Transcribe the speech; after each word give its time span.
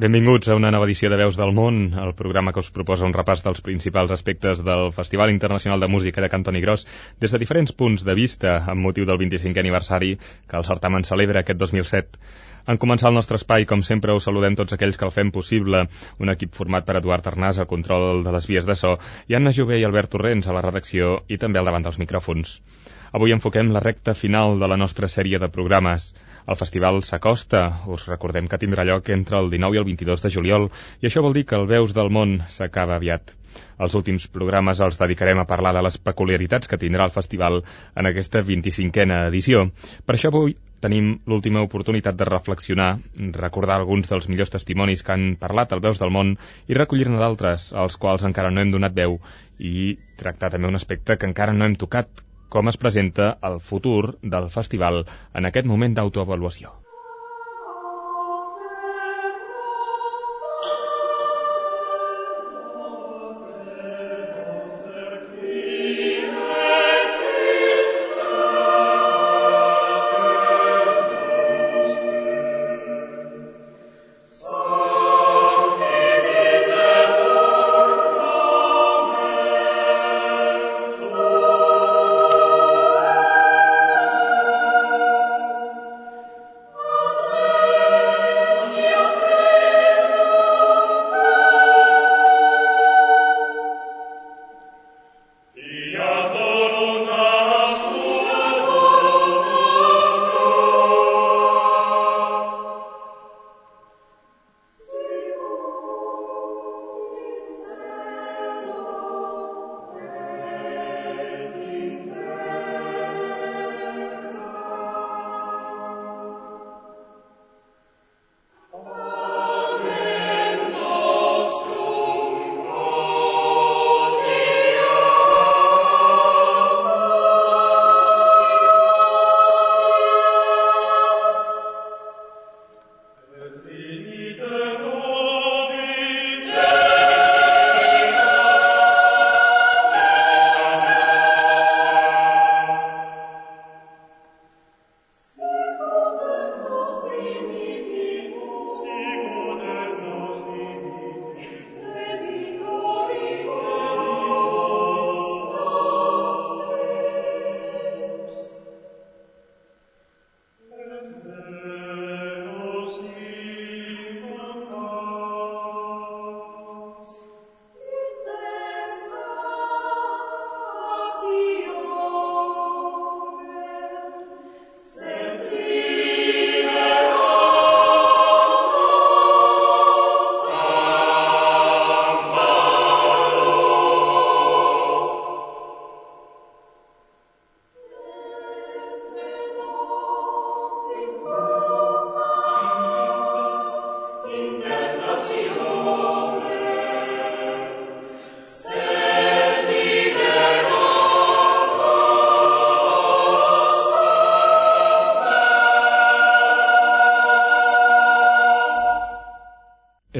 Benvinguts 0.00 0.48
a 0.48 0.54
una 0.56 0.70
nova 0.72 0.86
edició 0.88 1.10
de 1.12 1.16
Veus 1.20 1.36
del 1.36 1.50
Món, 1.52 1.80
el 2.02 2.14
programa 2.16 2.54
que 2.56 2.62
us 2.62 2.70
proposa 2.72 3.04
un 3.04 3.12
repàs 3.12 3.42
dels 3.44 3.60
principals 3.66 4.12
aspectes 4.14 4.62
del 4.64 4.94
Festival 4.96 5.28
Internacional 5.28 5.82
de 5.82 5.90
Música 5.92 6.22
de 6.24 6.30
Cantoni 6.32 6.62
Gros 6.64 6.86
des 7.20 7.34
de 7.34 7.40
diferents 7.42 7.74
punts 7.82 8.06
de 8.08 8.14
vista 8.16 8.54
amb 8.72 8.80
motiu 8.80 9.04
del 9.04 9.18
25è 9.20 9.60
aniversari 9.60 10.14
que 10.22 10.56
el 10.56 10.64
certamen 10.64 11.04
celebra 11.04 11.42
aquest 11.44 11.60
2007. 11.60 12.16
En 12.72 12.80
començar 12.80 13.10
el 13.10 13.18
nostre 13.18 13.36
espai, 13.36 13.66
com 13.68 13.84
sempre, 13.84 14.16
us 14.16 14.24
saludem 14.24 14.56
tots 14.56 14.72
aquells 14.72 14.96
que 14.96 15.04
el 15.04 15.12
fem 15.12 15.34
possible. 15.36 15.82
Un 16.16 16.32
equip 16.32 16.56
format 16.56 16.88
per 16.88 16.96
Eduard 17.02 17.28
Arnàs 17.34 17.60
al 17.60 17.68
control 17.68 18.24
de 18.24 18.32
les 18.32 18.48
vies 18.48 18.70
de 18.70 18.78
so 18.84 18.94
i 19.28 19.36
Anna 19.36 19.52
Jové 19.52 19.82
i 19.82 19.84
Albert 19.84 20.14
Torrents 20.16 20.48
a 20.48 20.56
la 20.56 20.64
redacció 20.64 21.18
i 21.28 21.36
també 21.44 21.60
al 21.60 21.68
davant 21.68 21.84
dels 21.84 22.00
micròfons. 22.00 22.56
Avui 23.18 23.32
enfoquem 23.34 23.72
la 23.74 23.80
recta 23.82 24.12
final 24.14 24.60
de 24.60 24.66
la 24.70 24.76
nostra 24.78 25.08
sèrie 25.10 25.38
de 25.42 25.48
programes. 25.50 26.04
El 26.46 26.58
festival 26.58 27.00
s'acosta, 27.02 27.62
us 27.90 28.04
recordem 28.06 28.46
que 28.46 28.58
tindrà 28.62 28.84
lloc 28.86 29.10
entre 29.10 29.40
el 29.42 29.50
19 29.50 29.74
i 29.74 29.80
el 29.80 29.86
22 29.88 30.22
de 30.22 30.30
juliol, 30.36 30.68
i 31.02 31.08
això 31.08 31.24
vol 31.24 31.34
dir 31.34 31.42
que 31.50 31.58
el 31.58 31.66
Veus 31.72 31.94
del 31.96 32.12
Món 32.14 32.36
s'acaba 32.56 32.94
aviat. 33.00 33.34
Els 33.82 33.96
últims 33.98 34.28
programes 34.30 34.82
els 34.86 35.00
dedicarem 35.00 35.42
a 35.42 35.46
parlar 35.54 35.74
de 35.74 35.82
les 35.88 35.98
peculiaritats 35.98 36.70
que 36.70 36.78
tindrà 36.78 37.08
el 37.10 37.16
festival 37.16 37.58
en 37.64 38.10
aquesta 38.12 38.44
25a 38.46 39.18
edició. 39.32 39.66
Per 40.06 40.14
això 40.14 40.30
avui 40.30 40.54
tenim 40.86 41.10
l'última 41.26 41.66
oportunitat 41.66 42.14
de 42.14 42.30
reflexionar, 42.30 42.90
recordar 43.42 43.80
alguns 43.80 44.14
dels 44.14 44.30
millors 44.30 44.54
testimonis 44.54 45.02
que 45.02 45.18
han 45.18 45.28
parlat 45.42 45.74
al 45.74 45.82
Veus 45.82 45.98
del 45.98 46.14
Món 46.14 46.36
i 46.70 46.78
recollir-ne 46.78 47.18
d'altres, 47.18 47.72
als 47.74 47.98
quals 47.98 48.22
encara 48.30 48.54
no 48.54 48.62
hem 48.62 48.70
donat 48.70 48.94
veu, 48.94 49.18
i 49.58 49.96
tractar 50.22 50.54
també 50.54 50.70
un 50.70 50.78
aspecte 50.78 51.18
que 51.18 51.26
encara 51.26 51.58
no 51.58 51.66
hem 51.66 51.74
tocat, 51.74 52.22
com 52.50 52.68
es 52.68 52.78
presenta 52.82 53.30
el 53.48 53.60
futur 53.70 54.18
del 54.34 54.50
festival 54.58 55.04
en 55.40 55.50
aquest 55.50 55.70
moment 55.70 55.96
d'autoavaluació. 55.96 56.79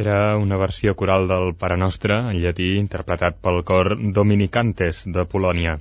Era 0.00 0.38
una 0.38 0.56
versió 0.56 0.94
coral 0.96 1.26
del 1.28 1.50
Pare 1.60 1.76
Nostre, 1.76 2.14
en 2.32 2.38
llatí, 2.40 2.68
interpretat 2.82 3.34
pel 3.44 3.58
cor 3.70 3.90
Dominicantes 4.18 5.00
de 5.16 5.24
Polònia. 5.32 5.74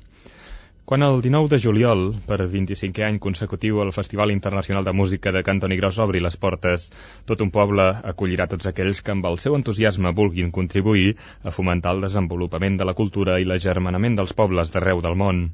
Quan 0.92 1.06
el 1.08 1.22
19 1.24 1.48
de 1.54 1.60
juliol, 1.66 2.02
per 2.28 2.40
25è 2.56 3.06
any 3.08 3.22
consecutiu, 3.26 3.80
el 3.86 3.94
Festival 3.96 4.34
Internacional 4.36 4.84
de 4.84 4.96
Música 5.02 5.32
de 5.32 5.46
Cantoni 5.50 5.80
Gros 5.80 6.02
obri 6.04 6.20
les 6.26 6.36
portes, 6.36 6.90
tot 7.32 7.46
un 7.46 7.54
poble 7.60 7.86
acollirà 8.12 8.50
tots 8.56 8.68
aquells 8.74 9.00
que 9.00 9.16
amb 9.16 9.32
el 9.32 9.40
seu 9.46 9.56
entusiasme 9.56 10.12
vulguin 10.20 10.52
contribuir 10.60 11.14
a 11.44 11.56
fomentar 11.62 11.96
el 11.96 12.04
desenvolupament 12.10 12.76
de 12.82 12.92
la 12.92 12.98
cultura 13.02 13.40
i 13.40 13.48
l'agermanament 13.48 14.20
dels 14.20 14.36
pobles 14.44 14.76
d'arreu 14.76 15.00
del 15.08 15.16
món. 15.24 15.46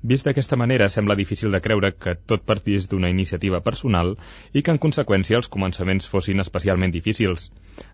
Vist 0.00 0.28
d'aquesta 0.28 0.54
manera, 0.54 0.86
sembla 0.88 1.16
difícil 1.18 1.50
de 1.50 1.58
creure 1.58 1.88
que 1.90 2.12
tot 2.14 2.44
partís 2.46 2.84
d'una 2.86 3.08
iniciativa 3.10 3.58
personal 3.66 4.12
i 4.54 4.62
que, 4.62 4.70
en 4.70 4.78
conseqüència, 4.78 5.40
els 5.40 5.48
començaments 5.50 6.06
fossin 6.06 6.38
especialment 6.38 6.92
difícils. 6.94 7.48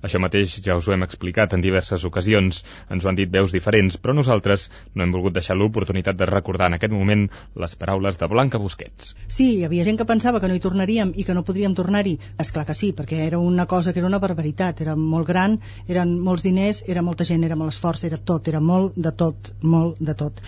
Això 0.04 0.20
mateix 0.20 0.58
ja 0.66 0.76
us 0.76 0.84
ho 0.84 0.92
hem 0.92 1.06
explicat 1.06 1.56
en 1.56 1.64
diverses 1.64 2.04
ocasions, 2.04 2.60
ens 2.92 3.04
ho 3.04 3.08
han 3.08 3.16
dit 3.16 3.32
veus 3.32 3.56
diferents, 3.56 3.96
però 3.96 4.12
nosaltres 4.12 4.66
no 4.92 5.04
hem 5.04 5.14
volgut 5.16 5.32
deixar 5.38 5.56
l'oportunitat 5.56 6.20
de 6.20 6.28
recordar 6.28 6.68
en 6.68 6.76
aquest 6.76 6.92
moment 6.92 7.24
les 7.64 7.76
paraules 7.80 8.20
de 8.20 8.28
Blanca 8.28 8.60
Busquets. 8.60 9.14
Sí, 9.26 9.48
hi 9.56 9.64
havia 9.64 9.88
gent 9.88 9.96
que 9.96 10.08
pensava 10.12 10.44
que 10.44 10.52
no 10.52 10.60
hi 10.60 10.64
tornaríem 10.66 11.16
i 11.16 11.24
que 11.24 11.32
no 11.32 11.46
podríem 11.48 11.72
tornar-hi. 11.72 12.18
És 12.36 12.52
clar 12.52 12.66
que 12.68 12.76
sí, 12.76 12.92
perquè 12.92 13.24
era 13.30 13.40
una 13.40 13.64
cosa 13.64 13.96
que 13.96 14.04
era 14.04 14.12
una 14.12 14.20
barbaritat, 14.20 14.84
era 14.84 14.92
molt 14.94 15.32
gran, 15.32 15.56
eren 15.88 16.18
molts 16.20 16.44
diners, 16.44 16.84
era 16.84 17.00
molta 17.00 17.24
gent, 17.24 17.48
era 17.48 17.56
molt 17.56 17.72
esforç, 17.72 18.04
era 18.12 18.20
tot, 18.20 18.52
era 18.52 18.60
molt 18.60 18.92
de 19.08 19.16
tot, 19.24 19.54
molt 19.64 20.04
de 20.04 20.20
tot 20.20 20.44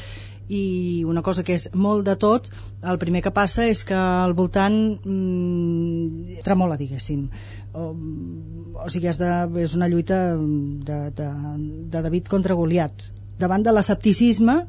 i 0.48 1.04
una 1.08 1.22
cosa 1.26 1.42
que 1.42 1.56
és 1.58 1.68
molt 1.74 2.04
de 2.06 2.14
tot 2.22 2.48
el 2.86 2.98
primer 3.02 3.22
que 3.24 3.34
passa 3.34 3.66
és 3.66 3.82
que 3.88 3.96
al 3.96 4.34
voltant 4.38 4.76
mmm, 5.02 6.40
tremola 6.46 6.78
diguéssim. 6.78 7.26
O, 7.74 7.90
o 8.84 8.88
sigui 8.92 9.10
és, 9.10 9.18
de, 9.18 9.30
és 9.62 9.74
una 9.74 9.90
lluita 9.90 10.20
de, 10.36 10.98
de, 11.18 11.28
de 11.92 12.02
David 12.08 12.30
contra 12.32 12.54
Goliat. 12.54 13.10
Davant 13.38 13.66
de 13.66 13.74
l'escepticisme 13.74 14.60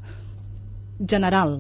general 1.06 1.60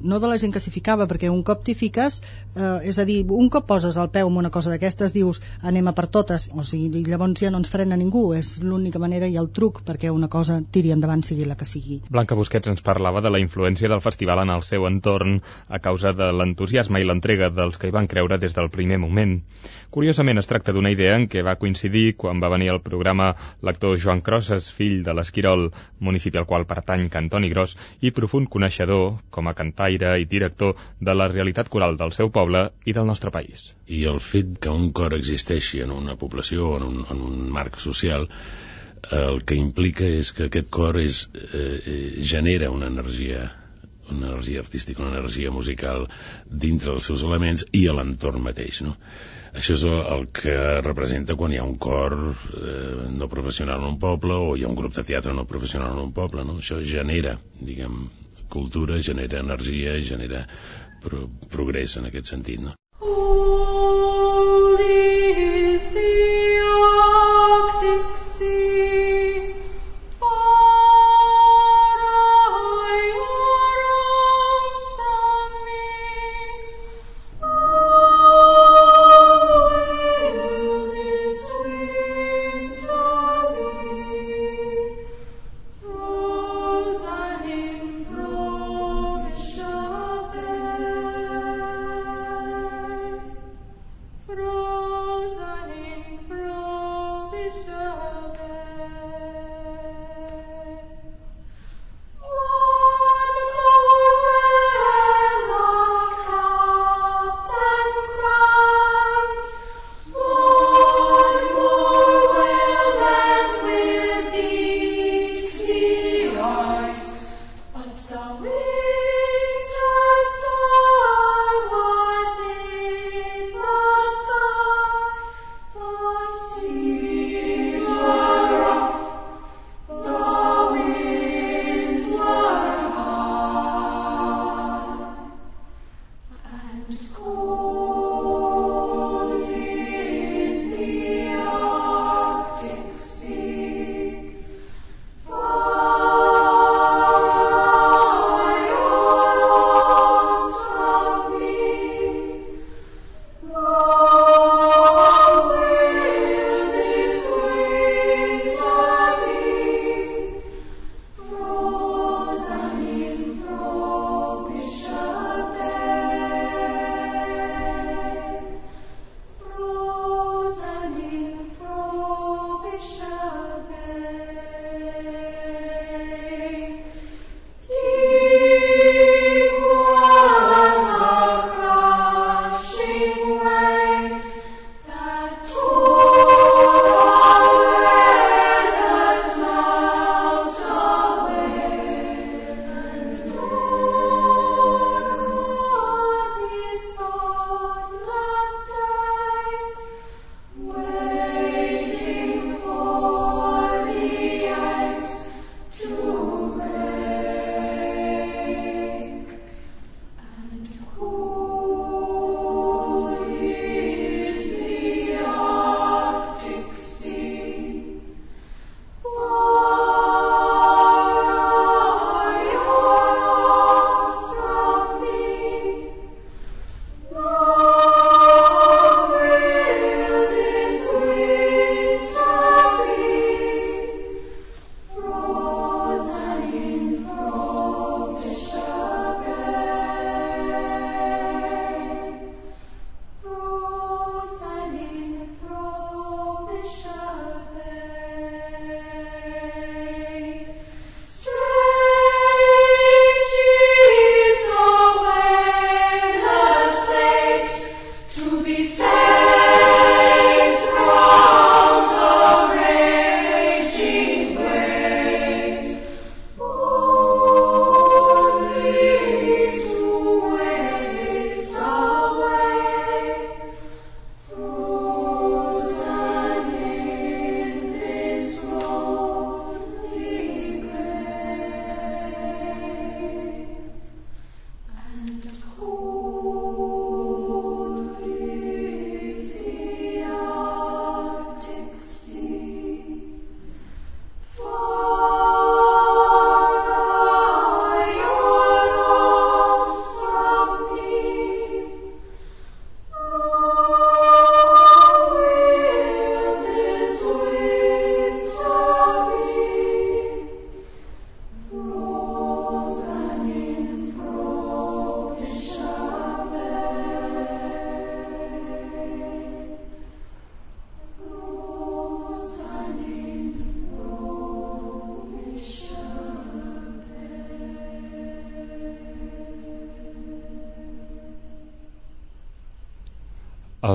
no 0.00 0.20
de 0.20 0.30
la 0.30 0.38
gent 0.38 0.52
que 0.54 0.60
s'hi 0.62 0.72
ficava, 0.74 1.06
perquè 1.10 1.30
un 1.32 1.42
cop 1.46 1.64
t'hi 1.64 1.74
fiques, 1.78 2.20
eh, 2.56 2.88
és 2.90 2.98
a 2.98 3.04
dir, 3.08 3.22
un 3.30 3.50
cop 3.50 3.66
poses 3.66 3.96
el 4.00 4.10
peu 4.14 4.28
en 4.28 4.38
una 4.42 4.50
cosa 4.54 4.72
d'aquestes, 4.72 5.14
dius 5.14 5.40
anem 5.62 5.88
a 5.88 5.94
per 5.96 6.06
totes, 6.08 6.50
o 6.54 6.64
sigui, 6.64 7.04
llavors 7.06 7.40
ja 7.40 7.50
no 7.50 7.60
ens 7.62 7.70
frena 7.72 7.96
ningú, 7.96 8.26
és 8.34 8.58
l'única 8.62 8.98
manera 9.02 9.28
i 9.30 9.38
el 9.40 9.50
truc 9.54 9.82
perquè 9.86 10.12
una 10.12 10.28
cosa 10.28 10.60
tiri 10.72 10.92
endavant 10.94 11.22
sigui 11.22 11.46
la 11.48 11.56
que 11.56 11.68
sigui. 11.68 12.00
Blanca 12.10 12.34
Busquets 12.38 12.72
ens 12.72 12.84
parlava 12.84 13.22
de 13.24 13.30
la 13.30 13.40
influència 13.42 13.88
del 13.88 14.02
festival 14.04 14.44
en 14.44 14.52
el 14.54 14.62
seu 14.66 14.86
entorn 14.88 15.40
a 15.68 15.80
causa 15.80 16.12
de 16.12 16.30
l'entusiasme 16.32 17.00
i 17.00 17.08
l'entrega 17.08 17.50
dels 17.50 17.78
que 17.78 17.88
hi 17.88 17.94
van 17.94 18.10
creure 18.10 18.38
des 18.38 18.54
del 18.56 18.70
primer 18.70 18.98
moment. 18.98 19.40
Curiosament, 19.94 20.40
es 20.40 20.48
tracta 20.50 20.72
d'una 20.74 20.90
idea 20.90 21.14
en 21.14 21.28
què 21.30 21.44
va 21.46 21.54
coincidir 21.54 22.16
quan 22.18 22.40
va 22.42 22.50
venir 22.50 22.72
al 22.72 22.80
programa 22.82 23.28
l'actor 23.62 23.94
Joan 24.02 24.24
Crosses, 24.26 24.72
fill 24.74 25.04
de 25.06 25.14
l'Esquirol, 25.14 25.68
municipi 26.00 26.40
al 26.40 26.48
qual 26.50 26.66
pertany 26.66 27.06
Cantoni 27.12 27.50
Gros, 27.52 27.76
i 28.02 28.10
profund 28.10 28.50
coneixedor, 28.50 29.20
com 29.30 29.46
a 29.46 29.54
cantar 29.54 29.83
cantaire 29.84 30.20
i 30.20 30.24
director 30.24 30.74
de 31.00 31.14
la 31.14 31.28
realitat 31.28 31.68
coral 31.68 31.96
del 31.96 32.12
seu 32.12 32.30
poble 32.30 32.70
i 32.84 32.92
del 32.92 33.06
nostre 33.06 33.30
país. 33.30 33.74
I 33.86 34.04
el 34.06 34.20
fet 34.20 34.58
que 34.60 34.70
un 34.70 34.92
cor 34.92 35.14
existeixi 35.14 35.82
en 35.82 35.90
una 35.90 36.16
població 36.16 36.76
en 36.76 36.82
un, 36.82 37.04
en 37.10 37.20
un 37.20 37.50
marc 37.50 37.78
social 37.78 38.28
el 39.12 39.42
que 39.44 39.54
implica 39.54 40.06
és 40.06 40.32
que 40.32 40.48
aquest 40.48 40.70
cor 40.72 40.96
és, 40.96 41.28
eh, 41.34 41.80
eh, 41.84 42.22
genera 42.24 42.70
una 42.70 42.86
energia 42.86 43.50
una 44.10 44.34
energia 44.34 44.60
artística, 44.60 45.00
una 45.00 45.16
energia 45.16 45.50
musical 45.50 46.02
dintre 46.44 46.90
dels 46.92 47.06
seus 47.08 47.22
elements 47.24 47.64
i 47.72 47.86
a 47.88 47.94
l'entorn 47.96 48.42
mateix, 48.44 48.82
no? 48.84 48.98
Això 49.54 49.76
és 49.78 49.84
el 49.86 50.26
que 50.34 50.56
representa 50.82 51.36
quan 51.40 51.52
hi 51.54 51.56
ha 51.56 51.64
un 51.64 51.78
cor 51.78 52.12
eh, 52.12 53.06
no 53.16 53.28
professional 53.32 53.80
en 53.80 53.94
un 53.94 53.98
poble 54.02 54.34
o 54.34 54.56
hi 54.56 54.64
ha 54.64 54.68
un 54.68 54.76
grup 54.76 54.92
de 54.96 55.04
teatre 55.04 55.32
no 55.32 55.46
professional 55.46 55.94
en 55.94 56.02
un 56.04 56.12
poble, 56.12 56.44
no? 56.44 56.58
Això 56.60 56.82
genera, 56.84 57.38
diguem, 57.60 58.02
cultura, 58.48 59.00
genera 59.02 59.40
energia, 59.40 59.96
genera 60.02 60.46
pro 61.04 61.28
progrés 61.52 61.96
en 62.00 62.08
aquest 62.10 62.32
sentit. 62.32 62.60
No? 62.64 62.74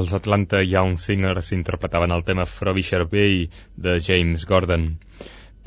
Els 0.09 0.17
Atlanta 0.17 0.59
Young 0.65 0.95
Singers 0.97 1.51
interpretaven 1.53 2.09
el 2.15 2.23
tema 2.25 2.47
Frobisher 2.49 3.03
Bay 3.11 3.43
de 3.85 3.91
James 4.01 4.45
Gordon. 4.51 4.87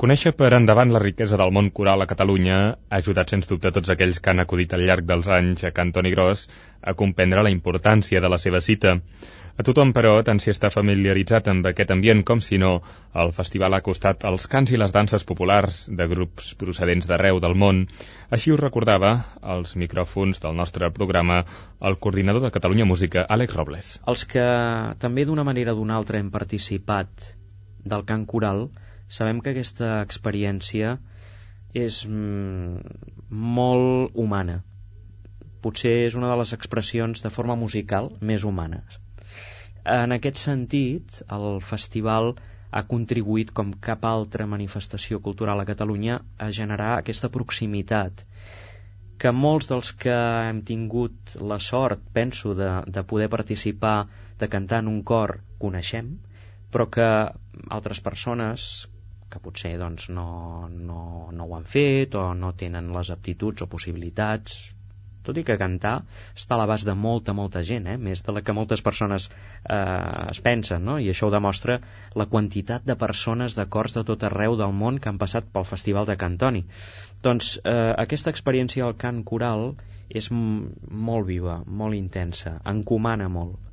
Conèixer 0.03 0.33
per 0.35 0.49
endavant 0.57 0.91
la 0.91 1.01
riquesa 1.03 1.39
del 1.39 1.53
món 1.57 1.69
coral 1.77 2.03
a 2.03 2.07
Catalunya 2.09 2.57
ha 2.65 2.99
ajudat 2.99 3.31
sens 3.31 3.47
dubte 3.47 3.71
tots 3.77 3.93
aquells 3.93 4.19
que 4.19 4.33
han 4.33 4.43
acudit 4.43 4.75
al 4.75 4.83
llarg 4.89 5.07
dels 5.07 5.29
anys 5.37 5.63
a 5.63 5.71
Can 5.77 5.93
Toni 5.95 6.11
Gros 6.11 6.43
a 6.81 6.95
comprendre 7.03 7.45
la 7.47 7.53
importància 7.55 8.19
de 8.19 8.33
la 8.33 8.41
seva 8.47 8.59
cita. 8.67 8.97
A 9.53 9.61
tothom, 9.61 9.91
però, 9.93 10.11
tant 10.25 10.39
si 10.41 10.49
està 10.49 10.71
familiaritzat 10.73 11.45
amb 11.51 11.67
aquest 11.69 11.91
ambient 11.93 12.23
com 12.25 12.39
si 12.41 12.57
no, 12.57 12.71
el 13.23 13.29
festival 13.37 13.75
ha 13.77 13.83
costat 13.85 14.23
els 14.25 14.47
cants 14.49 14.71
i 14.73 14.79
les 14.81 14.95
danses 14.95 15.25
populars 15.29 15.83
de 15.99 16.07
grups 16.09 16.47
procedents 16.57 17.05
d'arreu 17.05 17.37
del 17.43 17.53
món. 17.63 17.83
Així 18.33 18.49
ho 18.49 18.57
recordava 18.57 19.11
als 19.55 19.75
micròfons 19.77 20.41
del 20.41 20.57
nostre 20.57 20.89
programa 20.95 21.43
el 21.89 21.99
coordinador 22.01 22.41
de 22.47 22.51
Catalunya 22.55 22.89
Música, 22.89 23.27
Àlex 23.37 23.53
Robles. 23.59 23.91
Els 24.09 24.25
que 24.33 24.47
també 25.05 25.27
d'una 25.29 25.45
manera 25.45 25.77
o 25.77 25.81
d'una 25.81 25.99
altra 26.01 26.17
hem 26.17 26.33
participat 26.33 27.29
del 27.85 28.07
cant 28.09 28.25
coral 28.25 28.65
sabem 29.19 29.45
que 29.45 29.53
aquesta 29.53 29.99
experiència 30.01 30.97
és 31.77 32.01
mm, 32.09 32.81
molt 33.29 34.17
humana. 34.25 34.63
Potser 35.61 35.95
és 36.09 36.17
una 36.17 36.33
de 36.33 36.41
les 36.41 36.57
expressions 36.57 37.21
de 37.21 37.35
forma 37.37 37.61
musical 37.67 38.09
més 38.19 38.49
humanes. 38.49 39.03
En 39.91 40.15
aquest 40.15 40.39
sentit, 40.39 41.21
el 41.37 41.59
festival 41.61 42.33
ha 42.71 42.83
contribuït 42.89 43.51
com 43.53 43.73
cap 43.87 44.05
altra 44.09 44.45
manifestació 44.49 45.19
cultural 45.25 45.59
a 45.59 45.65
Catalunya 45.69 46.19
a 46.39 46.49
generar 46.59 46.93
aquesta 46.97 47.29
proximitat 47.33 48.23
que 49.23 49.31
molts 49.31 49.69
dels 49.69 49.91
que 50.03 50.13
hem 50.47 50.61
tingut 50.67 51.35
la 51.51 51.59
sort, 51.65 52.01
penso, 52.15 52.53
de, 52.59 52.69
de 52.87 53.03
poder 53.07 53.29
participar, 53.31 54.07
de 54.39 54.49
cantar 54.55 54.81
en 54.83 54.89
un 54.91 55.03
cor, 55.11 55.37
coneixem, 55.61 56.09
però 56.73 56.89
que 56.91 57.09
altres 57.77 58.01
persones 58.03 58.65
que 59.29 59.39
potser 59.43 59.75
doncs, 59.79 60.09
no, 60.09 60.67
no, 60.69 61.29
no 61.31 61.45
ho 61.45 61.55
han 61.57 61.67
fet 61.69 62.17
o 62.19 62.25
no 62.37 62.51
tenen 62.57 62.91
les 62.95 63.13
aptituds 63.13 63.63
o 63.65 63.69
possibilitats 63.69 64.72
tot 65.25 65.37
i 65.39 65.43
que 65.47 65.57
cantar 65.59 65.93
està 66.35 66.55
a 66.55 66.59
l'abast 66.61 66.87
de 66.87 66.95
molta, 66.95 67.35
molta 67.37 67.63
gent, 67.63 67.87
eh? 67.87 67.97
més 67.97 68.23
de 68.25 68.35
la 68.35 68.43
que 68.45 68.55
moltes 68.55 68.83
persones 68.85 69.29
eh, 69.29 69.77
es 70.33 70.41
pensen, 70.45 70.83
no? 70.85 70.99
i 70.99 71.09
això 71.13 71.29
ho 71.29 71.33
demostra 71.33 71.79
la 72.19 72.27
quantitat 72.31 72.85
de 72.85 72.97
persones 72.99 73.57
de 73.59 73.65
cors 73.77 73.97
de 73.97 74.05
tot 74.07 74.27
arreu 74.29 74.57
del 74.59 74.75
món 74.83 74.99
que 74.99 75.11
han 75.11 75.21
passat 75.21 75.49
pel 75.53 75.67
Festival 75.69 76.09
de 76.09 76.17
Cantoni. 76.19 76.63
Doncs 77.23 77.57
eh, 77.63 77.93
aquesta 78.05 78.33
experiència 78.33 78.85
al 78.85 78.97
cant 78.99 79.23
coral 79.23 79.73
és 80.09 80.29
molt 80.31 81.27
viva, 81.27 81.61
molt 81.65 81.97
intensa, 81.97 82.59
encomana 82.69 83.29
molt. 83.31 83.72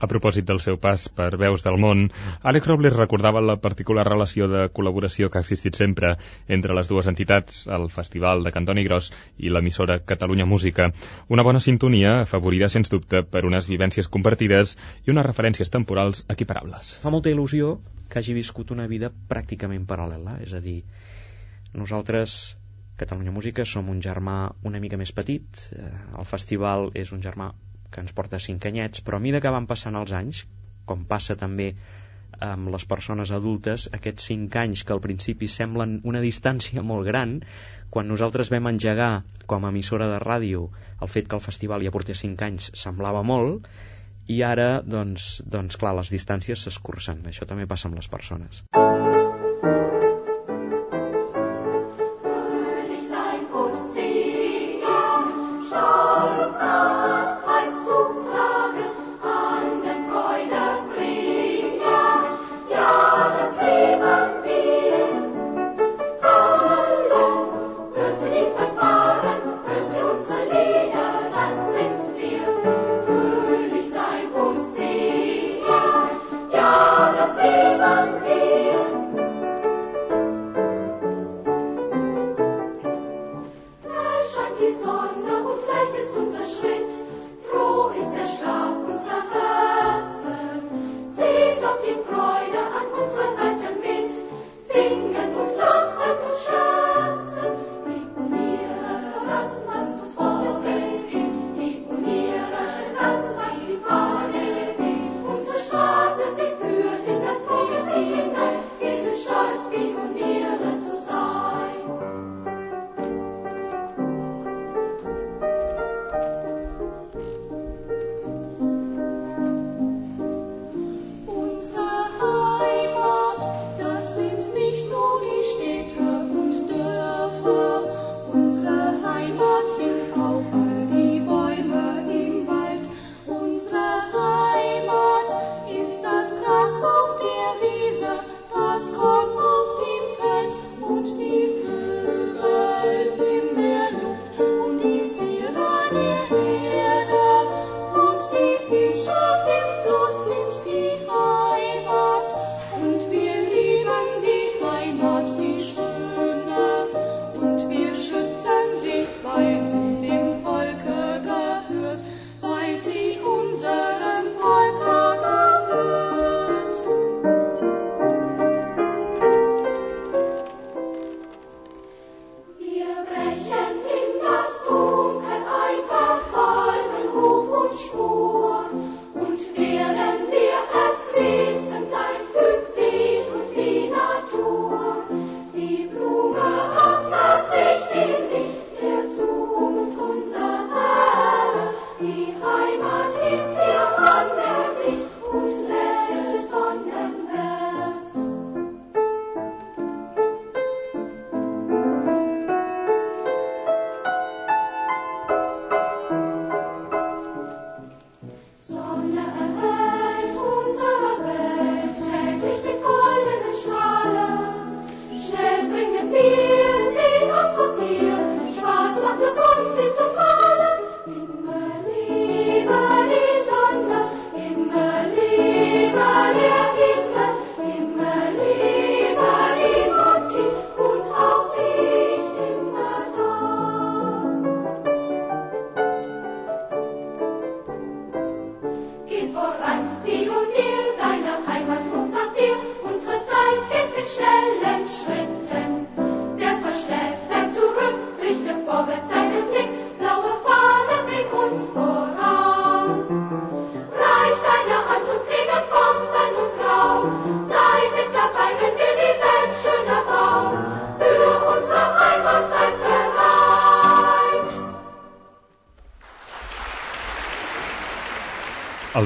A 0.00 0.08
propòsit 0.08 0.46
del 0.48 0.62
seu 0.64 0.78
pas 0.80 1.02
per 1.12 1.36
Veus 1.36 1.64
del 1.66 1.76
Món, 1.80 2.06
Àlex 2.40 2.68
Robles 2.70 2.96
recordava 2.96 3.42
la 3.44 3.58
particular 3.60 4.06
relació 4.08 4.48
de 4.48 4.62
col·laboració 4.72 5.28
que 5.28 5.36
ha 5.36 5.44
existit 5.44 5.76
sempre 5.76 6.14
entre 6.48 6.76
les 6.76 6.88
dues 6.88 7.10
entitats, 7.10 7.66
el 7.68 7.88
Festival 7.92 8.44
de 8.46 8.52
Cantoni 8.54 8.86
Gros 8.88 9.10
i 9.36 9.52
l'emissora 9.52 9.98
Catalunya 10.12 10.48
Música. 10.48 10.88
Una 11.28 11.44
bona 11.44 11.60
sintonia 11.60 12.14
afavorida, 12.22 12.72
sens 12.72 12.88
dubte, 12.88 13.22
per 13.22 13.44
unes 13.44 13.68
vivències 13.68 14.08
compartides 14.08 14.76
i 15.04 15.12
unes 15.12 15.28
referències 15.28 15.68
temporals 15.76 16.24
equiparables. 16.32 16.96
Fa 17.04 17.12
molta 17.12 17.32
il·lusió 17.34 17.76
que 18.08 18.18
hagi 18.22 18.34
viscut 18.34 18.72
una 18.72 18.88
vida 18.90 19.12
pràcticament 19.28 19.84
paral·lela, 19.86 20.40
és 20.40 20.56
a 20.56 20.64
dir, 20.64 20.80
nosaltres 21.76 22.40
Catalunya 23.00 23.32
Música 23.32 23.64
som 23.64 23.88
un 23.88 24.00
germà 24.04 24.50
una 24.68 24.80
mica 24.80 24.98
més 25.00 25.12
petit, 25.16 25.60
eh, 25.72 25.92
el 26.18 26.26
festival 26.28 26.90
és 26.94 27.12
un 27.16 27.22
germà 27.24 27.52
que 27.90 28.02
ens 28.04 28.14
porta 28.16 28.40
cinc 28.42 28.66
anyets, 28.70 29.02
però 29.06 29.18
a 29.18 29.24
mesura 29.24 29.42
que 29.44 29.54
van 29.56 29.68
passant 29.70 29.98
els 30.00 30.14
anys, 30.16 30.44
com 30.86 31.04
passa 31.08 31.36
també 31.36 31.74
amb 32.40 32.70
les 32.72 32.86
persones 32.88 33.32
adultes, 33.36 33.88
aquests 33.92 34.30
cinc 34.30 34.56
anys 34.56 34.84
que 34.86 34.94
al 34.94 35.02
principi 35.04 35.48
semblen 35.50 35.98
una 36.08 36.22
distància 36.24 36.82
molt 36.82 37.06
gran, 37.08 37.40
quan 37.90 38.08
nosaltres 38.08 38.52
vam 38.54 38.70
engegar 38.70 39.12
com 39.50 39.66
a 39.66 39.72
emissora 39.74 40.08
de 40.12 40.20
ràdio 40.22 40.68
el 41.00 41.08
fet 41.08 41.28
que 41.28 41.36
el 41.36 41.44
festival 41.44 41.84
ja 41.84 41.92
portés 41.94 42.22
cinc 42.24 42.42
anys 42.46 42.70
semblava 42.84 43.22
molt, 43.26 43.68
i 44.30 44.42
ara, 44.46 44.70
doncs, 44.86 45.40
doncs 45.56 45.80
clar, 45.80 45.96
les 45.98 46.12
distàncies 46.14 46.66
s'escurcen. 46.66 47.24
Això 47.26 47.48
també 47.50 47.66
passa 47.66 47.90
amb 47.90 47.98
les 47.98 48.08
persones. 48.08 48.62
vorwärts 48.70 49.19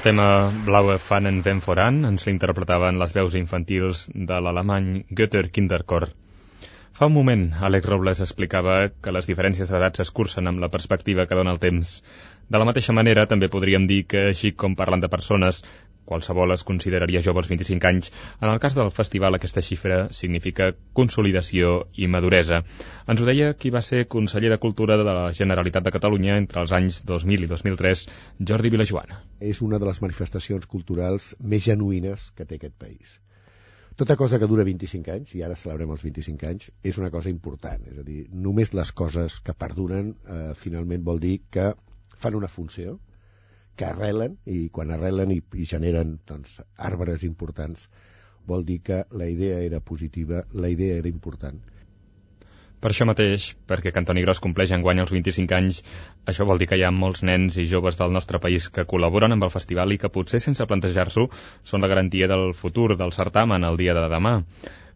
tema 0.04 0.52
Blaue 0.66 0.98
Fahnen 1.00 1.38
Ven 1.40 1.62
Voran 1.64 2.02
ens 2.04 2.26
l'interpretaven 2.26 2.98
les 3.00 3.14
veus 3.16 3.36
infantils 3.40 4.02
de 4.30 4.36
l'alemany 4.46 4.88
Götter 5.08 5.46
Kinderchor. 5.48 6.10
Fa 6.98 7.08
un 7.08 7.14
moment, 7.14 7.46
Àlex 7.64 7.88
Robles 7.88 8.20
explicava 8.20 8.74
que 8.92 9.14
les 9.16 9.30
diferències 9.30 9.72
d'edat 9.72 9.96
s'escurcen 9.96 10.50
amb 10.50 10.60
la 10.60 10.68
perspectiva 10.74 11.24
que 11.24 11.38
dona 11.38 11.54
el 11.56 11.62
temps. 11.62 11.94
De 12.52 12.60
la 12.60 12.66
mateixa 12.68 12.92
manera, 12.92 13.24
també 13.30 13.48
podríem 13.48 13.88
dir 13.88 14.02
que, 14.04 14.26
així 14.34 14.52
com 14.52 14.76
parlant 14.76 15.00
de 15.00 15.08
persones, 15.08 15.62
qualsevol 16.04 16.54
es 16.54 16.64
consideraria 16.68 17.22
jove 17.24 17.42
als 17.42 17.50
25 17.52 17.88
anys, 17.90 18.12
en 18.40 18.50
el 18.50 18.60
cas 18.62 18.76
del 18.78 18.92
festival 18.94 19.38
aquesta 19.38 19.62
xifra 19.64 19.98
significa 20.12 20.70
consolidació 20.92 21.74
i 21.96 22.08
maduresa. 22.08 22.62
Ens 23.08 23.20
ho 23.20 23.28
deia 23.28 23.52
qui 23.58 23.72
va 23.74 23.82
ser 23.82 24.06
conseller 24.16 24.52
de 24.52 24.60
Cultura 24.62 24.98
de 25.00 25.08
la 25.08 25.32
Generalitat 25.32 25.84
de 25.84 25.94
Catalunya 25.96 26.38
entre 26.40 26.62
els 26.64 26.72
anys 26.72 27.02
2000 27.08 27.46
i 27.46 27.50
2003, 27.50 28.06
Jordi 28.52 28.72
Vilajoana. 28.76 29.20
És 29.40 29.62
una 29.62 29.78
de 29.78 29.90
les 29.90 30.00
manifestacions 30.04 30.66
culturals 30.66 31.34
més 31.40 31.64
genuïnes 31.68 32.30
que 32.36 32.48
té 32.48 32.60
aquest 32.60 32.76
país. 32.80 33.20
Tota 33.96 34.16
cosa 34.18 34.40
que 34.42 34.46
dura 34.50 34.64
25 34.66 35.12
anys, 35.14 35.34
i 35.38 35.42
ara 35.46 35.54
celebrem 35.54 35.92
els 35.94 36.02
25 36.02 36.48
anys, 36.48 36.70
és 36.82 36.96
una 36.98 37.12
cosa 37.14 37.30
important. 37.30 37.84
És 37.92 38.00
a 38.02 38.06
dir, 38.06 38.24
només 38.46 38.72
les 38.74 38.90
coses 38.90 39.36
que 39.46 39.54
perduren 39.54 40.08
eh, 40.10 40.48
finalment 40.58 41.04
vol 41.06 41.20
dir 41.22 41.36
que 41.54 41.68
fan 42.18 42.34
una 42.34 42.50
funció, 42.50 42.96
que 43.76 43.86
arrelen, 43.88 44.38
i 44.46 44.68
quan 44.74 44.92
arrelen 44.94 45.32
i, 45.34 45.40
i 45.58 45.68
generen 45.68 46.18
doncs, 46.28 46.58
arbres 46.90 47.24
importants, 47.26 47.88
vol 48.46 48.64
dir 48.64 48.80
que 48.86 49.04
la 49.10 49.28
idea 49.28 49.60
era 49.64 49.80
positiva, 49.80 50.44
la 50.52 50.70
idea 50.72 50.98
era 51.00 51.08
important. 51.08 51.62
Per 52.84 52.90
això 52.92 53.06
mateix, 53.08 53.46
perquè 53.64 53.94
Cantoni 53.96 54.20
Gros 54.20 54.42
compleix 54.44 54.74
enguany 54.76 54.98
els 55.00 55.12
25 55.14 55.54
anys, 55.56 55.78
això 56.28 56.44
vol 56.44 56.60
dir 56.60 56.66
que 56.68 56.76
hi 56.76 56.82
ha 56.84 56.90
molts 56.92 57.22
nens 57.24 57.56
i 57.56 57.64
joves 57.70 57.96
del 57.96 58.12
nostre 58.12 58.40
país 58.44 58.66
que 58.68 58.84
col·laboren 58.90 59.32
amb 59.32 59.46
el 59.46 59.52
festival 59.54 59.94
i 59.94 59.98
que 60.02 60.12
potser 60.12 60.42
sense 60.44 60.66
plantejar-s'ho 60.68 61.24
són 61.64 61.80
la 61.80 61.88
garantia 61.88 62.28
del 62.28 62.52
futur 62.52 62.90
del 63.00 63.14
certamen 63.16 63.64
el 63.64 63.80
dia 63.80 63.96
de 63.96 64.04
demà 64.12 64.34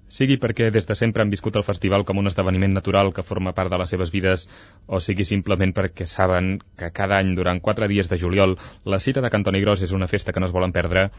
sigui 0.08 0.38
perquè 0.40 0.70
des 0.74 0.88
de 0.88 0.96
sempre 0.98 1.22
han 1.22 1.30
viscut 1.30 1.56
el 1.56 1.66
festival 1.66 2.04
com 2.08 2.18
un 2.18 2.30
esdeveniment 2.30 2.74
natural 2.74 3.12
que 3.12 3.22
forma 3.22 3.54
part 3.54 3.70
de 3.72 3.78
les 3.78 3.92
seves 3.94 4.12
vides, 4.14 4.46
o 4.86 5.00
sigui 5.04 5.26
simplement 5.28 5.74
perquè 5.76 6.08
saben 6.08 6.58
que 6.80 6.90
cada 6.92 7.20
any, 7.20 7.34
durant 7.38 7.60
quatre 7.60 7.88
dies 7.88 8.08
de 8.08 8.18
juliol, 8.18 8.56
la 8.84 9.00
cita 9.00 9.20
de 9.20 9.30
Cantoni 9.30 9.60
Gros 9.60 9.82
és 9.82 9.92
una 9.92 10.08
festa 10.08 10.32
que 10.32 10.40
no 10.40 10.48
es 10.48 10.56
volen 10.56 10.72
perdre, 10.72 11.10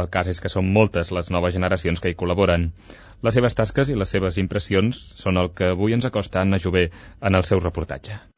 el 0.00 0.10
cas 0.14 0.30
és 0.30 0.40
que 0.40 0.52
són 0.52 0.72
moltes 0.72 1.12
les 1.12 1.30
noves 1.34 1.54
generacions 1.58 2.00
que 2.00 2.12
hi 2.12 2.18
col·laboren. 2.18 2.70
Les 3.22 3.34
seves 3.34 3.58
tasques 3.58 3.90
i 3.90 3.98
les 3.98 4.14
seves 4.14 4.38
impressions 4.38 4.98
són 5.18 5.42
el 5.42 5.50
que 5.50 5.74
avui 5.74 5.98
ens 5.98 6.06
acosta 6.06 6.40
Anna 6.40 6.62
Jové 6.62 6.90
en 7.20 7.34
el 7.34 7.44
seu 7.44 7.60
reportatge. 7.64 8.37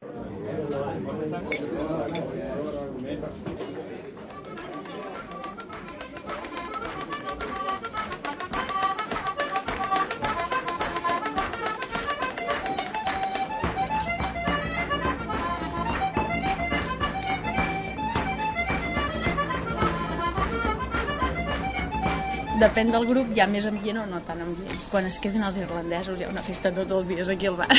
Depèn 22.61 22.91
del 22.93 23.07
grup, 23.09 23.31
hi 23.33 23.41
ha 23.41 23.47
més 23.49 23.65
ambient 23.69 24.01
o 24.03 24.05
no 24.09 24.21
tan 24.27 24.41
ambient. 24.45 24.81
Quan 24.91 25.07
es 25.09 25.17
queden 25.23 25.45
els 25.47 25.57
irlandesos 25.61 26.19
hi 26.19 26.27
ha 26.27 26.31
una 26.31 26.43
festa 26.45 26.71
tots 26.75 26.97
els 26.97 27.07
dies 27.09 27.31
aquí 27.33 27.49
al 27.49 27.57
bar. 27.59 27.69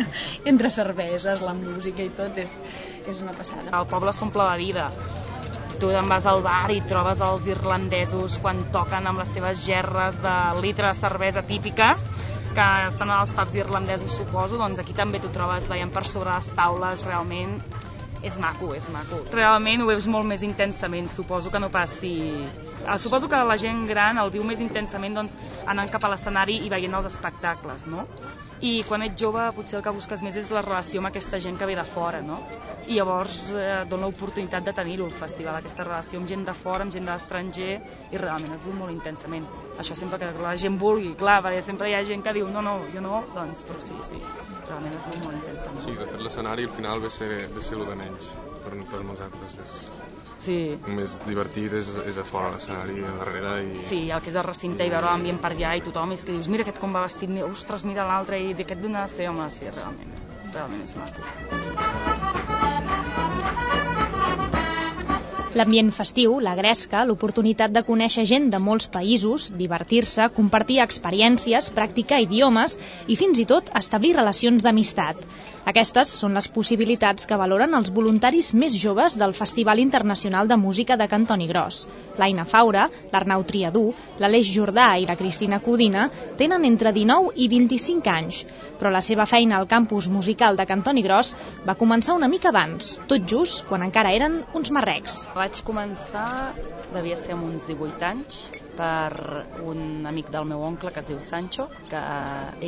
Entre 0.52 0.70
cerveses, 0.74 1.44
la 1.46 1.54
música 1.58 2.02
i 2.04 2.10
tot, 2.16 2.38
és, 2.42 2.50
és 3.08 3.22
una 3.24 3.36
passada. 3.38 3.70
El 3.70 3.88
poble 3.92 4.14
s'omple 4.16 4.48
de 4.50 4.58
vida. 4.62 4.88
Tu 5.78 5.90
te'n 5.90 6.10
vas 6.10 6.26
al 6.30 6.42
bar 6.44 6.70
i 6.74 6.80
trobes 6.86 7.22
els 7.26 7.46
irlandesos 7.50 8.38
quan 8.42 8.66
toquen 8.74 9.08
amb 9.10 9.22
les 9.22 9.32
seves 9.34 9.64
gerres 9.66 10.18
de 10.22 10.36
litre 10.62 10.90
de 10.90 10.98
cervesa 10.98 11.42
típiques 11.46 12.04
que 12.52 12.66
estan 12.90 13.10
als 13.10 13.32
pubs 13.32 13.56
irlandesos, 13.56 14.12
suposo, 14.12 14.58
doncs 14.60 14.82
aquí 14.82 14.92
també 14.92 15.18
t'ho 15.22 15.30
trobes 15.32 15.70
veient 15.72 15.90
per 15.90 16.04
sobre 16.04 16.34
les 16.34 16.50
taules, 16.58 17.06
realment 17.08 17.56
és 18.22 18.38
maco, 18.38 18.70
és 18.74 18.86
maco. 18.94 19.18
Realment 19.34 19.82
ho 19.82 19.88
veus 19.90 20.06
molt 20.06 20.28
més 20.30 20.44
intensament, 20.46 21.10
suposo 21.10 21.50
que 21.50 21.60
no 21.62 21.70
passi... 21.74 22.14
Ah, 22.86 22.98
suposo 22.98 23.28
que 23.30 23.38
la 23.46 23.58
gent 23.58 23.84
gran 23.90 24.18
el 24.22 24.30
viu 24.34 24.46
més 24.46 24.62
intensament 24.62 25.18
doncs, 25.18 25.36
anant 25.66 25.90
cap 25.90 26.06
a 26.06 26.12
l'escenari 26.12 26.60
i 26.66 26.70
veient 26.70 26.94
els 26.98 27.10
espectacles, 27.10 27.86
no? 27.90 28.06
I 28.62 28.76
quan 28.86 29.02
ets 29.02 29.18
jove 29.18 29.48
potser 29.56 29.80
el 29.80 29.84
que 29.86 29.94
busques 29.94 30.22
més 30.22 30.38
és 30.38 30.52
la 30.54 30.62
relació 30.62 31.02
amb 31.02 31.10
aquesta 31.10 31.42
gent 31.42 31.58
que 31.58 31.66
ve 31.66 31.74
de 31.78 31.86
fora, 31.86 32.22
no? 32.22 32.38
I 32.88 32.96
llavors 32.98 33.36
eh, 33.54 33.82
dona 33.90 34.08
l'oportunitat 34.08 34.64
de 34.66 34.74
tenir-ho 34.76 35.06
el 35.06 35.14
festival, 35.14 35.58
aquesta 35.60 35.86
relació 35.86 36.20
amb 36.20 36.30
gent 36.30 36.46
de 36.48 36.54
fora, 36.58 36.86
amb 36.86 36.94
gent 36.94 37.06
de 37.06 37.12
l'estranger, 37.12 37.76
i 38.10 38.22
realment 38.22 38.56
es 38.56 38.64
viu 38.66 38.74
molt 38.78 38.94
intensament. 38.94 39.46
Això 39.78 39.96
sempre 39.98 40.18
que 40.18 40.32
la 40.42 40.56
gent 40.58 40.78
vulgui, 40.80 41.14
clar, 41.18 41.40
perquè 41.44 41.62
sempre 41.62 41.90
hi 41.90 41.96
ha 41.98 42.02
gent 42.08 42.24
que 42.26 42.34
diu 42.38 42.50
no, 42.50 42.64
no, 42.64 42.78
jo 42.94 43.04
no, 43.04 43.22
doncs, 43.36 43.62
però 43.68 43.80
sí, 43.80 43.98
sí, 44.08 44.18
realment 44.68 44.98
es 44.98 45.06
viu 45.10 45.22
molt 45.26 45.38
intensament. 45.38 45.84
Sí, 45.86 45.94
de 46.00 46.10
fet 46.10 46.26
l'escenari 46.26 46.66
al 46.68 46.74
final 46.74 47.04
ve 47.04 47.12
ser, 47.12 47.30
ve 47.54 47.62
ser 47.62 47.78
el 47.78 47.86
de 47.92 48.00
menys 48.02 48.34
per, 48.64 48.74
per 48.90 49.04
nosaltres. 49.06 49.58
És, 49.62 49.78
Sí. 50.42 50.74
Més 50.90 51.20
divertit 51.22 51.74
és, 51.78 51.88
és 52.02 52.16
a 52.18 52.24
fora 52.26 52.50
l'escenari, 52.54 52.98
a 53.06 53.12
darrere. 53.20 53.52
I... 53.62 53.84
Sí, 53.86 54.00
el 54.10 54.24
que 54.24 54.32
és 54.32 54.38
el 54.40 54.46
recinte 54.48 54.82
i 54.82 54.90
veure 54.90 55.06
l'ambient 55.06 55.38
per 55.44 55.52
allà 55.54 55.76
i 55.78 55.84
tothom 55.86 56.16
és 56.16 56.26
que 56.26 56.34
dius, 56.34 56.50
mira 56.50 56.66
aquest 56.66 56.82
com 56.82 56.98
va 56.98 57.04
vestit, 57.06 57.30
ostres, 57.46 57.86
mira 57.86 58.08
l'altre 58.10 58.42
i 58.42 58.50
d'aquest 58.58 58.82
d'una 58.82 59.06
ser, 59.12 59.30
home, 59.30 59.46
sí, 59.54 59.70
realment, 59.70 60.18
realment 60.50 60.82
és 60.88 60.98
maco. 60.98 62.71
L'ambient 65.52 65.90
festiu, 65.92 66.38
la 66.40 66.54
gresca, 66.56 67.02
l'oportunitat 67.04 67.72
de 67.76 67.82
conèixer 67.84 68.22
gent 68.30 68.46
de 68.54 68.60
molts 68.66 68.88
països, 68.94 69.50
divertir-se, 69.58 70.30
compartir 70.32 70.78
experiències, 70.80 71.68
practicar 71.76 72.22
idiomes 72.24 72.78
i 73.12 73.18
fins 73.20 73.42
i 73.42 73.44
tot 73.50 73.68
establir 73.82 74.14
relacions 74.16 74.64
d'amistat. 74.64 75.26
Aquestes 75.68 76.10
són 76.18 76.32
les 76.34 76.48
possibilitats 76.50 77.28
que 77.28 77.36
valoren 77.38 77.76
els 77.78 77.92
voluntaris 77.94 78.48
més 78.62 78.74
joves 78.84 79.14
del 79.20 79.34
Festival 79.36 79.78
Internacional 79.78 80.48
de 80.48 80.56
Música 80.58 80.96
de 80.96 81.06
Cantoni 81.06 81.46
Gros. 81.46 81.84
L'Aina 82.18 82.46
Faura, 82.48 82.88
l'Arnau 83.12 83.44
Triadú, 83.46 83.84
l'Aleix 84.18 84.48
Jordà 84.56 84.88
i 84.98 85.06
la 85.06 85.18
Cristina 85.20 85.60
Codina 85.62 86.08
tenen 86.40 86.64
entre 86.66 86.90
19 86.96 87.36
i 87.36 87.46
25 87.52 88.10
anys, 88.10 88.40
però 88.80 88.90
la 88.90 89.04
seva 89.04 89.28
feina 89.30 89.60
al 89.60 89.68
campus 89.70 90.08
musical 90.10 90.58
de 90.58 90.66
Cantoni 90.66 91.04
Gros 91.06 91.36
va 91.68 91.78
començar 91.78 92.18
una 92.18 92.32
mica 92.32 92.50
abans, 92.50 92.96
tot 93.06 93.28
just 93.30 93.62
quan 93.68 93.86
encara 93.86 94.16
eren 94.16 94.40
uns 94.58 94.74
marrecs. 94.74 95.20
Vaig 95.42 95.58
començar, 95.66 96.54
devia 96.94 97.16
ser 97.18 97.32
amb 97.34 97.48
uns 97.48 97.64
18 97.66 98.04
anys, 98.06 98.36
per 98.76 99.42
un 99.66 100.06
amic 100.06 100.28
del 100.30 100.44
meu 100.46 100.60
oncle 100.62 100.92
que 100.94 101.00
es 101.02 101.08
diu 101.08 101.18
Sancho, 101.28 101.64
que 101.88 102.02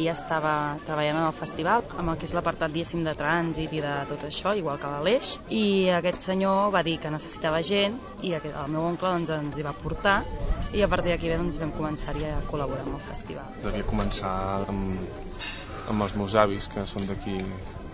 ell 0.00 0.08
estava 0.10 0.54
treballant 0.82 1.20
en 1.20 1.26
el 1.28 1.37
festival 1.38 1.84
amb 1.92 2.10
el 2.10 2.18
que 2.18 2.26
és 2.26 2.34
l'apartat, 2.34 2.72
diguéssim, 2.74 3.04
de 3.06 3.14
trànsit 3.20 3.76
i 3.78 3.82
de 3.84 3.92
tot 4.10 4.24
això, 4.26 4.56
igual 4.58 4.80
que 4.82 4.90
l'Aleix, 4.90 5.37
i 5.54 5.62
aquest 6.00 6.26
senyor 6.26 6.72
va 6.74 6.82
dir 6.88 6.96
que 7.04 7.14
necessitava 7.14 7.62
gent 7.68 8.00
i 8.26 8.34
el 8.40 8.74
meu 8.74 8.82
oncle 8.88 9.14
doncs, 9.14 9.30
ens 9.38 9.60
hi 9.60 9.68
va 9.68 9.76
portar 9.84 10.16
i 10.74 10.82
a 10.82 10.90
partir 10.90 11.14
d'aquí 11.14 11.30
doncs, 11.30 11.62
vam 11.62 11.76
començar 11.78 12.16
a 12.32 12.42
col·laborar 12.50 12.88
amb 12.88 12.98
el 12.98 13.06
festival. 13.06 13.54
Devia 13.68 13.87
començar 13.87 14.34
amb, 14.66 15.14
amb 15.94 16.08
els 16.08 16.18
meus 16.18 16.34
avis, 16.42 16.66
que 16.74 16.88
són 16.90 17.06
d'aquí 17.06 17.38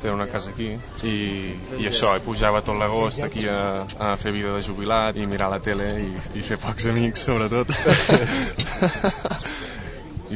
té 0.01 0.13
una 0.13 0.27
casa 0.31 0.53
aquí 0.55 0.71
i, 1.07 1.15
i 1.79 1.89
això, 1.89 2.13
i 2.17 2.25
pujava 2.25 2.63
tot 2.67 2.79
l'agost 2.81 3.23
aquí 3.27 3.47
a, 3.49 3.87
a 3.99 4.13
fer 4.21 4.35
vida 4.37 4.55
de 4.57 4.65
jubilat 4.65 5.19
i 5.21 5.27
mirar 5.31 5.51
la 5.53 5.61
tele 5.65 5.91
i, 6.03 6.13
i 6.41 6.45
fer 6.45 6.61
pocs 6.61 6.89
amics 6.93 7.27
sobretot. 7.29 7.73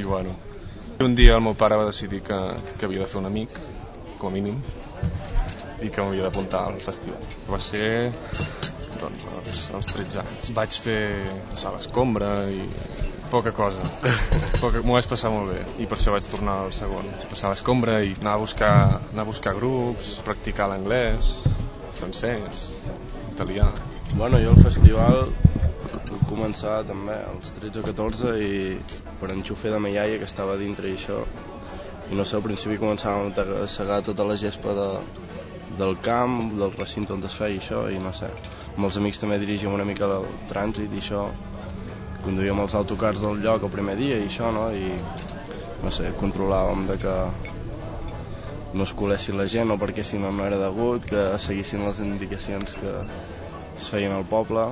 I 0.01 0.03
bueno 0.03 0.35
un 1.01 1.15
dia 1.15 1.35
el 1.35 1.43
meu 1.43 1.55
pare 1.59 1.77
va 1.77 1.87
decidir 1.89 2.23
que, 2.23 2.39
que 2.79 2.87
havia 2.87 3.03
de 3.03 3.11
fer 3.11 3.21
un 3.21 3.27
amic 3.27 3.57
com 4.19 4.31
a 4.31 4.35
mínim 4.35 4.61
i 5.83 5.91
que 5.91 6.01
m'havia 6.01 6.29
d'apuntar 6.29 6.63
al 6.71 6.79
festival. 6.81 7.25
Va 7.51 7.59
ser 7.61 7.89
doncs, 9.01 9.25
als, 9.35 9.65
als 9.79 9.91
13 9.91 10.23
anys. 10.23 10.53
Vaig 10.57 10.79
fer 10.87 11.01
la 11.51 11.59
sala 11.61 11.83
escombra 11.83 12.31
i 12.53 12.63
poca 13.35 13.53
cosa. 13.57 13.83
M'ho 14.87 14.95
vaig 14.95 15.09
passar 15.11 15.33
molt 15.35 15.51
bé 15.53 15.63
i 15.83 15.89
per 15.91 15.99
això 15.99 16.15
vaig 16.15 16.27
tornar 16.31 16.59
al 16.65 16.75
segon. 16.77 17.09
Passar 17.33 17.51
l'escombra 17.53 17.99
i 18.07 18.15
anar 18.21 18.37
a 18.39 18.43
buscar, 18.45 18.75
anar 19.13 19.25
a 19.27 19.31
buscar 19.31 19.57
grups, 19.59 20.15
practicar 20.27 20.71
l'anglès, 20.71 21.35
el 21.55 21.97
francès, 21.99 22.69
italià. 23.33 23.73
Bueno, 24.15 24.39
jo 24.39 24.55
el 24.55 24.63
festival 24.63 25.25
vaig 25.85 26.23
començar 26.29 26.83
també 26.89 27.17
als 27.27 27.53
13 27.59 27.83
o 27.83 27.85
14 27.89 28.37
i 28.41 28.53
per 29.21 29.31
en 29.35 29.43
xufer 29.47 29.73
de 29.75 29.81
ma 29.83 29.91
iaia 29.93 30.21
que 30.21 30.29
estava 30.29 30.57
dintre 30.61 30.91
i 30.91 30.97
això 30.99 31.21
i 32.11 32.17
no 32.19 32.25
sé, 32.25 32.37
al 32.37 32.45
principi 32.45 32.77
començàvem 32.81 33.33
a 33.65 33.67
segar 33.73 34.03
tota 34.05 34.27
la 34.29 34.37
gespa 34.37 34.75
de, 34.77 34.89
del 35.79 35.97
camp, 36.05 36.37
del 36.59 36.75
recinte 36.77 37.15
on 37.15 37.25
es 37.25 37.37
feia 37.39 37.61
això 37.61 37.85
i 37.91 37.99
no 38.03 38.13
sé, 38.17 38.29
amb 38.75 38.87
els 38.89 38.99
amics 39.01 39.23
també 39.23 39.41
dirigíem 39.43 39.75
una 39.75 39.89
mica 39.89 40.11
el 40.19 40.29
trànsit 40.51 40.93
i 40.93 41.01
això 41.01 41.25
conduíem 42.25 42.61
els 42.65 42.75
autocars 42.79 43.21
del 43.23 43.43
lloc 43.45 43.67
el 43.67 43.73
primer 43.73 43.97
dia 44.01 44.19
i 44.21 44.29
això, 44.29 44.51
no? 44.55 44.71
I 44.73 44.95
no 45.85 45.93
sé, 45.93 46.11
controlàvem 46.21 46.87
de 46.89 46.97
que 47.03 47.15
no 48.75 48.83
es 48.83 48.93
colessin 48.99 49.37
la 49.39 49.47
gent 49.51 49.71
o 49.71 49.79
perquè 49.79 50.03
si 50.03 50.19
no 50.19 50.33
no 50.33 50.47
era 50.49 50.59
degut, 50.59 51.07
que 51.11 51.25
seguissin 51.39 51.85
les 51.87 52.01
indicacions 52.03 52.75
que 52.81 52.95
es 53.77 53.91
feien 53.93 54.15
al 54.17 54.27
poble 54.31 54.65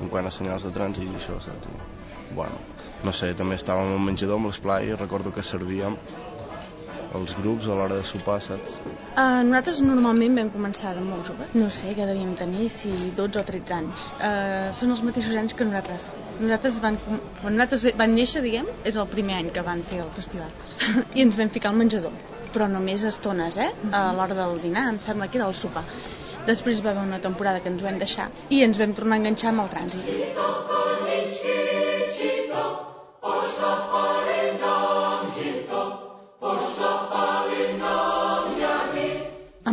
en 0.00 0.10
quant 0.10 0.26
a 0.26 0.32
senyals 0.34 0.66
de 0.66 0.72
trànsit 0.74 1.06
i 1.06 1.20
això, 1.20 1.38
saps? 1.44 1.68
Bueno, 2.34 2.58
no 3.04 3.12
sé, 3.12 3.34
també 3.38 3.58
estàvem 3.60 3.92
al 3.94 4.02
menjador 4.02 4.40
amb 4.40 4.50
l'esplai 4.50 4.88
i 4.88 4.96
recordo 4.98 5.30
que 5.34 5.44
servíem 5.46 5.98
els 7.18 7.34
grups 7.38 7.68
a 7.68 7.76
l'hora 7.78 7.98
de 8.00 8.06
sopar, 8.08 8.36
saps? 8.44 8.76
Uh, 8.84 9.42
nosaltres 9.46 9.80
normalment 9.84 10.38
vam 10.40 10.50
començar 10.54 10.94
de 10.96 11.04
molt 11.04 11.28
joves. 11.30 11.52
No 11.58 11.68
sé 11.76 11.94
què 11.98 12.06
devíem 12.08 12.34
tenir, 12.38 12.68
si 12.72 12.92
12 13.20 13.40
o 13.40 13.44
13 13.50 13.76
anys. 13.78 14.04
Uh, 14.18 14.72
són 14.78 14.94
els 14.96 15.04
mateixos 15.06 15.38
anys 15.42 15.56
que 15.58 15.68
nosaltres. 15.68 16.08
Nosaltres 16.40 16.80
van, 16.84 16.98
quan 17.42 17.58
nosaltres 17.58 17.86
van 18.00 18.16
néixer, 18.18 18.42
diguem, 18.46 18.70
és 18.90 18.98
el 19.00 19.10
primer 19.14 19.38
any 19.42 19.52
que 19.54 19.66
van 19.66 19.84
fer 19.92 20.02
el 20.06 20.10
festival. 20.18 20.50
I 21.16 21.26
ens 21.26 21.38
vam 21.40 21.52
ficar 21.56 21.72
al 21.72 21.80
menjador. 21.82 22.14
Però 22.54 22.68
només 22.70 23.04
estones, 23.06 23.58
eh? 23.58 23.70
A 23.92 24.04
l'hora 24.16 24.36
del 24.38 24.60
dinar, 24.62 24.88
em 24.92 25.00
sembla 25.02 25.30
que 25.30 25.42
era 25.42 25.50
el 25.50 25.58
sopar. 25.58 25.84
Després 26.48 26.82
va 26.84 26.92
haver 26.92 27.06
una 27.08 27.22
temporada 27.24 27.62
que 27.64 27.72
ens 27.72 27.82
ho 27.82 27.88
vam 27.88 28.00
deixar 28.02 28.28
i 28.52 28.60
ens 28.66 28.80
vam 28.82 28.92
tornar 28.98 29.16
a 29.16 29.22
enganxar 29.22 29.54
amb 29.54 29.64
el 29.64 29.72
trànsit. 29.76 30.44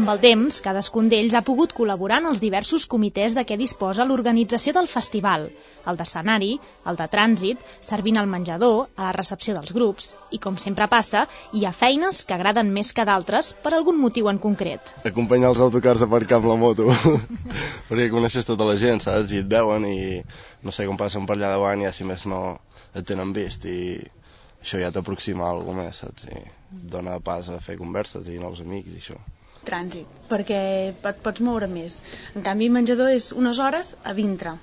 Amb 0.02 0.08
el 0.08 0.20
temps, 0.24 0.58
cadascun 0.64 1.10
d'ells 1.12 1.34
ha 1.36 1.42
pogut 1.44 1.74
col·laborar 1.76 2.22
en 2.22 2.30
els 2.30 2.40
diversos 2.40 2.86
comitès 2.94 3.34
de 3.36 3.44
què 3.46 3.58
disposa 3.60 4.06
l'organització 4.08 4.72
del 4.78 4.88
festival, 4.88 5.50
el 5.92 6.00
d'escenari, 6.00 6.54
el 6.88 7.00
de 7.02 7.08
trànsit, 7.12 7.66
servint 7.84 8.22
al 8.22 8.30
menjador, 8.32 8.88
a 8.96 9.10
la 9.10 9.12
recepció 9.18 9.54
dels 9.58 9.76
grups, 9.76 10.08
i 10.32 10.40
com 10.46 10.56
sempre 10.64 10.88
passa, 10.94 11.26
hi 11.52 11.66
ha 11.68 11.74
feines 11.76 12.24
que 12.24 12.38
agraden 12.38 12.72
més 12.78 12.94
que 12.96 13.06
d'altres 13.12 13.52
per 13.66 13.76
algun 13.76 14.00
motiu 14.00 14.32
en 14.32 14.40
concret. 14.40 14.94
Acompanyar 15.12 15.52
els 15.52 15.62
autocars 15.68 16.02
a 16.02 16.08
aparcar 16.08 16.40
amb 16.40 16.50
la 16.54 16.58
moto, 16.64 16.88
perquè 17.92 18.08
coneixes 18.16 18.48
tota 18.48 18.70
la 18.72 18.80
gent, 18.80 19.04
saps? 19.04 19.36
I 19.36 19.44
et 19.44 19.52
veuen 19.52 19.86
i 19.92 20.00
no 20.64 20.72
sé, 20.72 20.88
com 20.88 20.96
passen 21.04 21.28
per 21.28 21.36
allà 21.36 21.52
davant 21.58 21.84
ja 21.84 21.92
si 21.92 22.08
més 22.08 22.24
no 22.32 22.42
et 22.96 23.04
tenen 23.12 23.36
vist 23.36 23.68
i 23.68 23.82
això 24.62 24.80
ja 24.82 24.94
t'aproxima 24.94 25.48
a 25.48 25.52
alguna 25.58 25.86
més, 25.86 26.02
saps? 26.06 26.30
I 26.32 26.42
dona 26.96 27.20
pas 27.20 27.50
a 27.50 27.60
fer 27.60 27.78
converses 27.82 28.30
i 28.32 28.40
nous 28.40 28.64
amics 28.64 28.96
i 28.96 29.04
això 29.04 29.20
trànsit, 29.62 30.10
perquè 30.30 30.60
et 30.90 31.22
pots 31.22 31.42
moure 31.46 31.68
més. 31.70 32.00
En 32.34 32.42
canvi, 32.46 32.70
menjador 32.74 33.12
és 33.14 33.32
unes 33.38 33.60
hores 33.62 33.94
a 34.04 34.16
dintre 34.18 34.56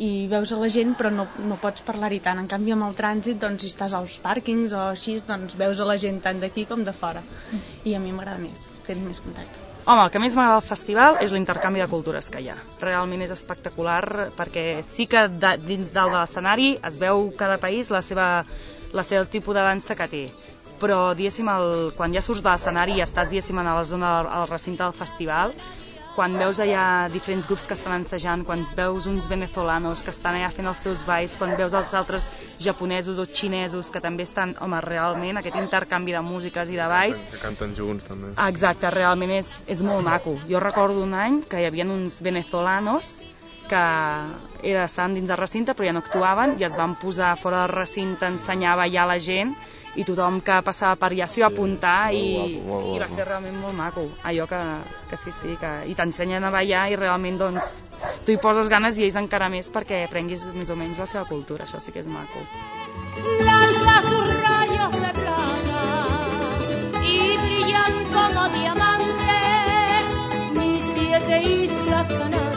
i 0.00 0.26
veus 0.30 0.52
a 0.54 0.58
la 0.60 0.68
gent 0.72 0.94
però 0.96 1.10
no, 1.12 1.26
no 1.44 1.58
pots 1.60 1.84
parlar-hi 1.86 2.20
tant. 2.24 2.40
En 2.40 2.48
canvi, 2.50 2.72
amb 2.74 2.86
el 2.88 2.94
trànsit, 2.98 3.40
doncs, 3.40 3.64
si 3.64 3.72
estàs 3.72 3.94
als 3.96 4.16
pàrquings 4.22 4.72
o 4.72 4.84
així, 4.90 5.18
doncs 5.26 5.58
veus 5.60 5.80
a 5.80 5.88
la 5.88 5.98
gent 6.00 6.22
tant 6.24 6.40
d'aquí 6.40 6.64
com 6.70 6.84
de 6.86 6.94
fora. 6.96 7.22
I 7.84 7.96
a 7.96 8.00
mi 8.02 8.14
m'agrada 8.14 8.40
més, 8.42 8.70
tenir 8.86 9.04
més 9.08 9.20
contacte. 9.24 9.66
Home, 9.80 10.04
el 10.04 10.10
que 10.12 10.20
més 10.22 10.34
m'agrada 10.36 10.60
del 10.60 10.68
festival 10.68 11.18
és 11.24 11.32
l'intercanvi 11.34 11.80
de 11.82 11.88
cultures 11.90 12.28
que 12.32 12.40
hi 12.40 12.50
ha. 12.52 12.56
Realment 12.80 13.24
és 13.24 13.32
espectacular 13.34 14.30
perquè 14.36 14.64
sí 14.86 15.08
que 15.10 15.26
de, 15.32 15.54
dins 15.64 15.92
dalt 15.94 16.14
de 16.14 16.18
l'escenari 16.18 16.74
es 16.90 17.00
veu 17.00 17.30
cada 17.36 17.56
país 17.62 17.90
la 17.92 18.02
seva, 18.04 18.28
la 18.92 19.04
seva 19.06 19.24
el 19.24 19.28
tipus 19.32 19.54
de 19.54 19.66
dansa 19.66 19.98
que 19.98 20.08
té 20.14 20.24
però 20.80 21.12
diguéssim, 21.12 21.48
el, 21.52 21.92
quan 21.96 22.14
ja 22.16 22.22
surts 22.24 22.40
de 22.40 22.48
l'escenari 22.48 22.96
i 22.96 23.04
estàs 23.04 23.28
diguéssim, 23.28 23.58
a 23.60 23.66
la 23.68 23.84
zona 23.84 24.16
del 24.16 24.32
al 24.32 24.48
recinte 24.48 24.82
del 24.82 24.96
festival, 24.96 25.52
quan 26.14 26.34
veus 26.40 26.58
allà 26.60 27.08
diferents 27.12 27.46
grups 27.46 27.68
que 27.68 27.76
estan 27.76 27.94
ensejant, 28.00 28.42
quan 28.44 28.64
veus 28.76 29.06
uns 29.06 29.28
venezolanos 29.30 30.02
que 30.02 30.10
estan 30.12 30.38
allà 30.38 30.50
fent 30.52 30.68
els 30.68 30.82
seus 30.84 31.04
balls, 31.06 31.36
quan 31.38 31.54
veus 31.60 31.76
els 31.78 31.94
altres 31.94 32.30
japonesos 32.58 33.20
o 33.22 33.24
xinesos 33.24 33.92
que 33.94 34.02
també 34.02 34.26
estan, 34.26 34.56
home, 34.60 34.80
realment, 34.84 35.38
aquest 35.38 35.56
intercanvi 35.60 36.16
de 36.16 36.22
músiques 36.26 36.72
i 36.72 36.80
de 36.80 36.88
balls... 36.90 37.22
Que 37.30 37.42
canten 37.44 37.76
junts, 37.78 38.08
també. 38.08 38.34
Exacte, 38.48 38.90
realment 38.96 39.36
és, 39.38 39.52
és 39.70 39.84
molt 39.86 40.04
maco. 40.06 40.36
Jo 40.50 40.60
recordo 40.60 41.04
un 41.06 41.14
any 41.14 41.42
que 41.48 41.62
hi 41.62 41.68
havia 41.70 41.86
uns 41.86 42.20
venezolanos 42.26 43.14
que 43.70 43.82
era, 44.70 44.84
estaven 44.84 45.14
dins 45.18 45.28
del 45.30 45.38
recinte 45.40 45.74
però 45.74 45.86
ja 45.88 45.94
no 45.96 46.02
actuaven 46.04 46.56
i 46.60 46.66
es 46.66 46.74
van 46.78 46.96
posar 47.00 47.36
fora 47.40 47.62
del 47.64 47.74
recinte 47.76 48.26
a 48.26 48.32
ensenyar 48.34 48.72
a 48.74 48.80
ballar 48.82 49.06
la 49.08 49.18
gent 49.22 49.54
i 49.98 50.04
tothom 50.06 50.40
que 50.46 50.56
passava 50.66 50.94
per 51.00 51.10
allà 51.12 51.26
s'hi 51.30 51.42
va 51.42 51.48
apuntar 51.50 52.12
i, 52.14 52.24
guapo, 52.36 52.66
molt 52.68 52.90
i 52.94 52.98
va 52.98 53.06
guapo. 53.06 53.14
ser 53.16 53.26
realment 53.28 53.56
molt 53.62 53.76
maco 53.78 54.04
allò 54.22 54.46
que, 54.50 54.60
que 55.10 55.16
sí, 55.18 55.32
sí, 55.34 55.56
que, 55.60 55.70
i 55.90 55.94
t'ensenyen 55.98 56.44
a 56.46 56.50
ballar 56.54 56.84
i 56.92 56.98
realment 57.00 57.38
doncs 57.40 57.70
tu 58.26 58.32
hi 58.32 58.38
poses 58.42 58.68
ganes 58.72 58.98
i 58.98 59.06
ells 59.08 59.18
encara 59.18 59.48
més 59.52 59.70
perquè 59.72 60.04
aprenguis 60.06 60.44
més 60.54 60.70
o 60.70 60.76
menys 60.78 60.98
la 60.98 61.06
seva 61.10 61.24
cultura, 61.28 61.64
això 61.66 61.80
sí 61.80 61.92
que 61.92 62.00
és 62.04 62.06
maco. 62.08 62.44
lanza 63.44 63.96
sus 64.08 64.28
rayos 64.46 64.92
de 64.92 65.10
plata 65.20 65.82
y 67.02 67.36
brillan 67.44 67.94
como 68.14 68.48
diamantes 68.54 70.04
mis 70.54 70.82
siete 70.94 71.42
islas 71.42 72.06
canarias. 72.06 72.49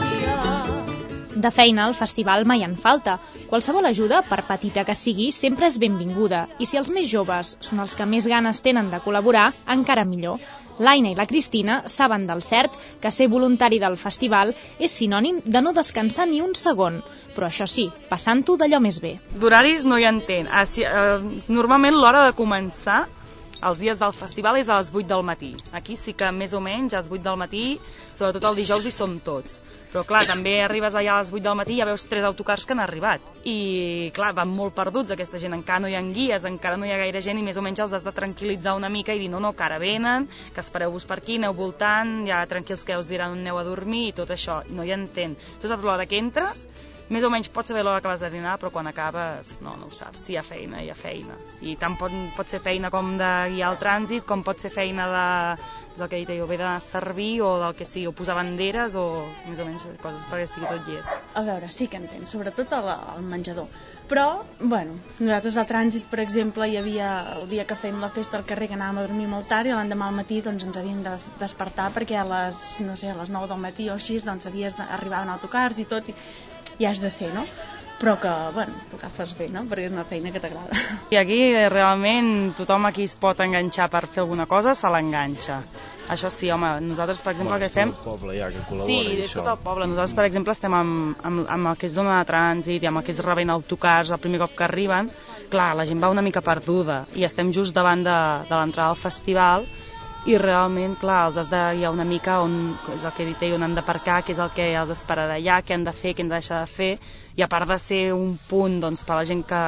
De 1.44 1.50
feina, 1.52 1.84
al 1.84 1.92
festival 1.92 2.46
mai 2.48 2.62
en 2.64 2.74
falta. 2.80 3.18
Qualsevol 3.50 3.84
ajuda, 3.84 4.22
per 4.24 4.46
petita 4.48 4.84
que 4.88 4.94
sigui, 4.96 5.26
sempre 5.36 5.66
és 5.68 5.74
benvinguda. 5.82 6.46
I 6.56 6.64
si 6.64 6.78
els 6.80 6.88
més 6.94 7.10
joves 7.10 7.50
són 7.66 7.82
els 7.84 7.96
que 7.98 8.06
més 8.08 8.24
ganes 8.32 8.62
tenen 8.64 8.88
de 8.88 9.00
col·laborar, 9.04 9.50
encara 9.74 10.06
millor. 10.08 10.40
L'Aina 10.78 11.12
i 11.12 11.18
la 11.18 11.26
Cristina 11.28 11.82
saben 11.96 12.24
del 12.30 12.40
cert 12.46 12.78
que 13.02 13.12
ser 13.12 13.28
voluntari 13.34 13.76
del 13.82 13.98
festival 14.00 14.54
és 14.78 14.96
sinònim 15.02 15.42
de 15.44 15.62
no 15.66 15.74
descansar 15.76 16.26
ni 16.32 16.40
un 16.46 16.56
segon, 16.56 16.96
però 17.36 17.50
això 17.50 17.68
sí, 17.68 17.90
passant-ho 18.08 18.56
d'allò 18.56 18.80
més 18.80 19.02
bé. 19.04 19.18
D'horaris 19.36 19.84
no 19.84 20.00
hi 20.00 20.08
entenc. 20.08 20.48
Ah, 20.50 20.64
sí, 20.64 20.82
eh, 20.88 21.44
normalment 21.52 22.00
l'hora 22.00 22.24
de 22.24 22.34
començar 22.40 23.02
els 23.64 23.78
dies 23.84 24.00
del 24.00 24.16
festival 24.16 24.56
és 24.64 24.72
a 24.72 24.80
les 24.80 24.90
8 24.92 25.06
del 25.12 25.22
matí. 25.28 25.54
Aquí 25.76 25.94
sí 25.96 26.16
que 26.16 26.32
més 26.32 26.56
o 26.56 26.64
menys 26.64 26.96
a 26.96 27.04
les 27.04 27.12
8 27.12 27.22
del 27.28 27.40
matí, 27.44 27.64
sobretot 28.16 28.50
el 28.50 28.62
dijous 28.64 28.88
hi 28.88 28.96
som 28.96 29.20
tots. 29.20 29.60
Però 29.94 30.02
clar, 30.02 30.24
també 30.26 30.56
arribes 30.58 30.96
allà 30.98 31.12
a 31.14 31.20
les 31.22 31.28
8 31.30 31.44
del 31.44 31.54
matí 31.54 31.76
i 31.76 31.78
ja 31.78 31.84
veus 31.86 32.02
tres 32.10 32.24
autocars 32.26 32.64
que 32.66 32.74
han 32.74 32.80
arribat. 32.82 33.22
I 33.46 34.10
clar, 34.16 34.32
van 34.34 34.50
molt 34.50 34.74
perduts 34.74 35.14
aquesta 35.14 35.38
gent, 35.38 35.52
encara 35.54 35.84
no 35.84 35.90
hi 35.92 35.94
ha 35.94 36.00
guies, 36.08 36.46
encara 36.48 36.80
no 36.80 36.88
hi 36.88 36.90
ha 36.90 36.96
gaire 36.98 37.22
gent 37.22 37.38
i 37.38 37.44
més 37.46 37.60
o 37.60 37.62
menys 37.62 37.84
els 37.84 37.94
has 37.94 38.02
de 38.02 38.12
tranquil·litzar 38.16 38.72
una 38.74 38.90
mica 38.90 39.14
i 39.14 39.22
dir 39.22 39.28
no, 39.30 39.38
no, 39.38 39.52
que 39.54 39.62
ara 39.62 39.78
venen, 39.78 40.26
que 40.50 40.64
espereu-vos 40.64 41.06
per 41.06 41.20
aquí, 41.20 41.36
aneu 41.38 41.54
voltant, 41.54 42.24
ja 42.26 42.40
tranquils 42.50 42.82
que 42.82 42.98
us 42.98 43.06
diran 43.06 43.36
on 43.36 43.44
aneu 43.44 43.60
a 43.60 43.64
dormir 43.70 44.08
i 44.08 44.16
tot 44.18 44.34
això. 44.34 44.64
No 44.74 44.82
hi 44.82 44.90
entén. 44.98 45.38
Tu 45.62 45.70
saps 45.70 45.86
l'hora 45.86 46.08
que 46.10 46.18
entres, 46.18 46.66
més 47.14 47.22
o 47.22 47.28
menys 47.30 47.50
pots 47.52 47.70
saber 47.70 47.82
l'hora 47.84 48.00
que 48.02 48.08
vas 48.08 48.22
de 48.24 48.32
dinar, 48.32 48.56
però 48.58 48.70
quan 48.74 48.90
acabes 48.90 49.58
no, 49.62 49.76
no 49.78 49.90
ho 49.90 49.94
saps. 49.94 50.22
Si 50.24 50.34
hi 50.34 50.38
ha 50.40 50.42
feina, 50.42 50.82
hi 50.82 50.90
ha 50.90 50.98
feina. 50.98 51.38
I 51.62 51.76
tant 51.78 51.94
pot, 52.00 52.14
pot 52.34 52.50
ser 52.50 52.62
feina 52.64 52.90
com 52.90 53.14
de 53.20 53.32
guiar 53.54 53.70
el 53.74 53.80
trànsit, 53.82 54.24
com 54.26 54.42
pot 54.42 54.58
ser 54.58 54.74
feina 54.74 55.06
de, 55.12 55.26
és 55.94 56.00
el 56.02 56.08
que 56.10 56.18
he 56.18 56.24
dit 56.24 56.38
jo, 56.40 56.46
ve 56.50 56.56
de 56.58 56.70
servir 56.82 57.40
o 57.46 57.54
del 57.62 57.74
que 57.78 57.86
sigui, 57.86 58.08
o 58.10 58.12
posar 58.16 58.34
banderes 58.34 58.96
o 58.98 59.04
més 59.46 59.60
o 59.62 59.66
menys 59.66 59.84
coses 60.02 60.24
perquè 60.26 60.46
estigui 60.48 60.66
tot 60.66 60.88
llest. 60.90 61.12
A 61.38 61.42
veure, 61.46 61.68
sí 61.70 61.86
que 61.90 62.00
entenc, 62.00 62.26
sobretot 62.26 62.72
al, 62.74 62.88
al 62.94 63.22
menjador. 63.22 63.68
Però, 64.10 64.42
bueno, 64.58 64.98
nosaltres 65.20 65.56
al 65.56 65.68
trànsit, 65.70 66.08
per 66.10 66.18
exemple, 66.24 66.66
hi 66.68 66.76
havia 66.80 67.12
el 67.36 67.46
dia 67.52 67.64
que 67.68 67.78
fèiem 67.78 68.02
la 68.02 68.10
festa 68.16 68.36
al 68.40 68.44
carrer 68.48 68.68
que 68.68 68.76
anàvem 68.76 69.00
a 69.00 69.06
dormir 69.06 69.28
molt 69.30 69.48
tard 69.48 69.70
i 69.70 69.72
l'endemà 69.72 70.10
al 70.10 70.18
matí 70.18 70.40
doncs, 70.44 70.66
ens 70.66 70.80
havíem 70.80 71.00
de 71.06 71.14
despertar 71.40 71.92
perquè 71.94 72.18
a 72.20 72.26
les, 72.28 72.58
no 72.84 72.98
sé, 73.00 73.12
a 73.14 73.16
les 73.20 73.30
9 73.32 73.48
del 73.54 73.62
matí 73.62 73.88
o 73.88 73.94
així 73.94 74.18
doncs, 74.26 74.50
havies 74.50 74.76
d'arribar 74.80 75.22
en 75.24 75.32
autocars 75.38 75.78
i 75.78 75.86
tot 75.94 76.10
i, 76.10 76.16
i 76.82 76.90
has 76.90 77.00
de 77.00 77.14
fer, 77.14 77.30
no? 77.38 77.46
Però 77.98 78.16
que, 78.20 78.30
bueno, 78.52 78.74
tu 78.90 78.98
agafes 78.98 79.32
bé, 79.38 79.46
no? 79.54 79.62
Perquè 79.70 79.86
és 79.88 79.92
una 79.94 80.04
feina 80.08 80.32
que 80.34 80.40
t'agrada. 80.42 80.76
I 81.14 81.18
aquí 81.20 81.40
eh, 81.46 81.68
realment 81.72 82.54
tothom 82.58 82.88
aquí 82.90 83.06
es 83.06 83.14
pot 83.20 83.38
enganxar 83.44 83.86
per 83.92 84.04
fer 84.10 84.24
alguna 84.24 84.48
cosa, 84.50 84.74
se 84.74 84.90
l'enganxa. 84.90 85.60
Això 86.10 86.28
sí, 86.28 86.50
home, 86.52 86.68
nosaltres 86.84 87.22
per 87.24 87.32
exemple 87.32 87.56
el 87.56 87.62
que 87.64 87.70
fem... 87.72 87.94
el 87.94 88.02
poble 88.04 88.34
ja 88.36 88.50
que 88.52 88.64
col·labora 88.68 88.90
Sí, 88.90 89.14
i 89.14 89.22
és 89.24 89.32
tot 89.32 89.48
el 89.48 89.62
poble. 89.62 89.86
Nosaltres, 89.88 90.16
per 90.18 90.26
exemple, 90.28 90.52
estem 90.52 90.74
amb, 90.76 91.22
amb, 91.24 91.46
amb 91.54 91.70
el 91.70 91.78
que 91.80 91.88
és 91.88 91.94
zona 91.94 92.18
de 92.18 92.28
trànsit 92.28 92.84
i 92.84 92.90
amb 92.90 93.00
el 93.00 93.06
que 93.06 93.14
és 93.14 93.22
rebent 93.24 93.54
autocars 93.54 94.12
el 94.12 94.20
primer 94.20 94.42
cop 94.42 94.58
que 94.58 94.66
arriben. 94.66 95.08
Clar, 95.54 95.70
la 95.78 95.86
gent 95.88 96.02
va 96.02 96.12
una 96.12 96.24
mica 96.24 96.42
perduda 96.44 97.04
i 97.16 97.24
estem 97.24 97.54
just 97.56 97.76
davant 97.76 98.04
de, 98.04 98.18
de 98.50 98.58
l'entrada 98.58 98.90
al 98.92 99.00
festival 99.00 99.64
i 100.24 100.38
realment, 100.40 100.94
clar, 100.96 101.26
els 101.28 101.36
has 101.36 101.50
de 101.52 101.60
guiar 101.76 101.90
una 101.92 102.06
mica 102.08 102.38
on, 102.40 102.54
és 102.94 103.04
el 103.04 103.12
que 103.12 103.24
he 103.24 103.28
dit 103.28 103.42
ell, 103.44 103.58
on 103.58 103.66
han 103.66 103.74
d'aparcar, 103.76 104.22
què 104.24 104.32
és 104.32 104.40
el 104.40 104.52
que 104.56 104.70
els 104.80 104.92
espera 104.94 105.26
d'allà, 105.28 105.58
què 105.60 105.76
han 105.76 105.84
de 105.84 105.92
fer, 105.92 106.14
què 106.14 106.24
han 106.24 106.32
de 106.32 106.38
deixar 106.38 106.62
de 106.64 106.70
fer, 106.72 106.90
i 107.36 107.44
a 107.44 107.50
part 107.52 107.68
de 107.68 107.78
ser 107.82 108.02
un 108.16 108.38
punt 108.48 108.78
doncs, 108.80 109.04
per 109.04 109.18
la 109.18 109.26
gent 109.28 109.42
que, 109.50 109.60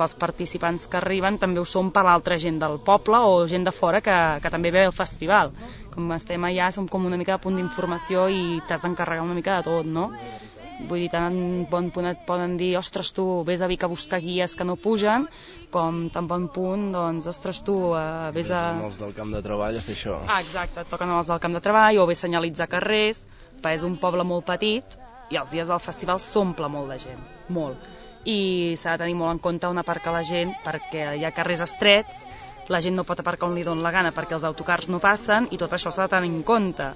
pels 0.00 0.14
participants 0.16 0.86
que 0.88 0.96
arriben, 1.00 1.36
també 1.42 1.60
ho 1.60 1.66
són 1.68 1.90
per 1.92 2.04
l'altra 2.06 2.38
gent 2.40 2.60
del 2.62 2.78
poble 2.86 3.18
o 3.28 3.42
gent 3.50 3.66
de 3.66 3.74
fora 3.74 4.00
que, 4.04 4.16
que 4.40 4.52
també 4.54 4.72
ve 4.72 4.86
al 4.86 4.96
festival. 4.96 5.50
Com 5.92 6.14
estem 6.16 6.46
allà, 6.46 6.70
som 6.72 6.86
com 6.88 7.04
una 7.10 7.18
mica 7.20 7.34
de 7.36 7.42
punt 7.42 7.58
d'informació 7.58 8.28
i 8.32 8.60
t'has 8.68 8.86
d'encarregar 8.86 9.26
una 9.26 9.36
mica 9.36 9.58
de 9.58 9.68
tot, 9.68 9.90
no? 9.98 10.08
Vull 10.88 11.04
dir, 11.04 11.10
tant 11.12 11.36
bon 11.70 11.90
punt 11.94 12.08
et 12.10 12.20
poden 12.26 12.56
dir, 12.60 12.70
ostres, 12.78 13.12
tu, 13.16 13.24
vés 13.46 13.60
a 13.60 13.68
Vic 13.70 13.84
a 13.84 13.90
buscar 13.90 14.20
guies 14.24 14.56
que 14.56 14.66
no 14.66 14.78
pugen, 14.80 15.26
com 15.74 16.06
tan 16.14 16.28
bon 16.30 16.48
punt, 16.54 16.88
doncs, 16.94 17.28
ostres, 17.30 17.60
tu, 17.66 17.76
eh, 17.98 18.30
vés 18.36 18.50
a... 18.50 18.62
Amb 18.76 18.88
els 18.88 18.98
del 19.00 19.14
camp 19.16 19.34
de 19.34 19.42
treball 19.44 19.76
a 19.76 19.84
fer 19.84 19.96
això. 19.98 20.16
Ah, 20.26 20.40
exacte, 20.40 20.84
et 20.84 20.90
toquen 20.90 21.12
els 21.16 21.30
del 21.30 21.42
camp 21.42 21.56
de 21.58 21.62
treball 21.64 22.00
o 22.00 22.08
bé 22.10 22.16
senyalitzar 22.18 22.70
carrers, 22.72 23.22
perquè 23.60 23.76
és 23.78 23.86
un 23.86 23.96
poble 24.00 24.24
molt 24.26 24.48
petit 24.48 24.98
i 25.30 25.38
els 25.38 25.50
dies 25.54 25.68
del 25.70 25.82
festival 25.82 26.20
s'omple 26.22 26.68
molt 26.72 26.90
de 26.90 26.98
gent, 27.04 27.24
molt. 27.54 27.88
I 28.28 28.74
s'ha 28.76 28.96
de 28.96 29.04
tenir 29.04 29.16
molt 29.16 29.36
en 29.36 29.40
compte 29.42 29.68
on 29.70 29.80
aparcar 29.80 30.12
la 30.16 30.24
gent 30.26 30.52
perquè 30.64 31.14
hi 31.16 31.24
ha 31.24 31.32
carrers 31.36 31.62
estrets, 31.64 32.26
la 32.70 32.80
gent 32.84 32.94
no 32.98 33.06
pot 33.06 33.18
aparcar 33.18 33.48
on 33.48 33.56
li 33.58 33.64
dona 33.66 33.82
la 33.82 33.94
gana 33.94 34.12
perquè 34.14 34.36
els 34.36 34.46
autocars 34.46 34.90
no 34.92 35.00
passen 35.02 35.48
i 35.50 35.58
tot 35.58 35.72
això 35.74 35.90
s'ha 35.90 36.06
de 36.06 36.16
tenir 36.16 36.30
en 36.30 36.42
compte. 36.46 36.90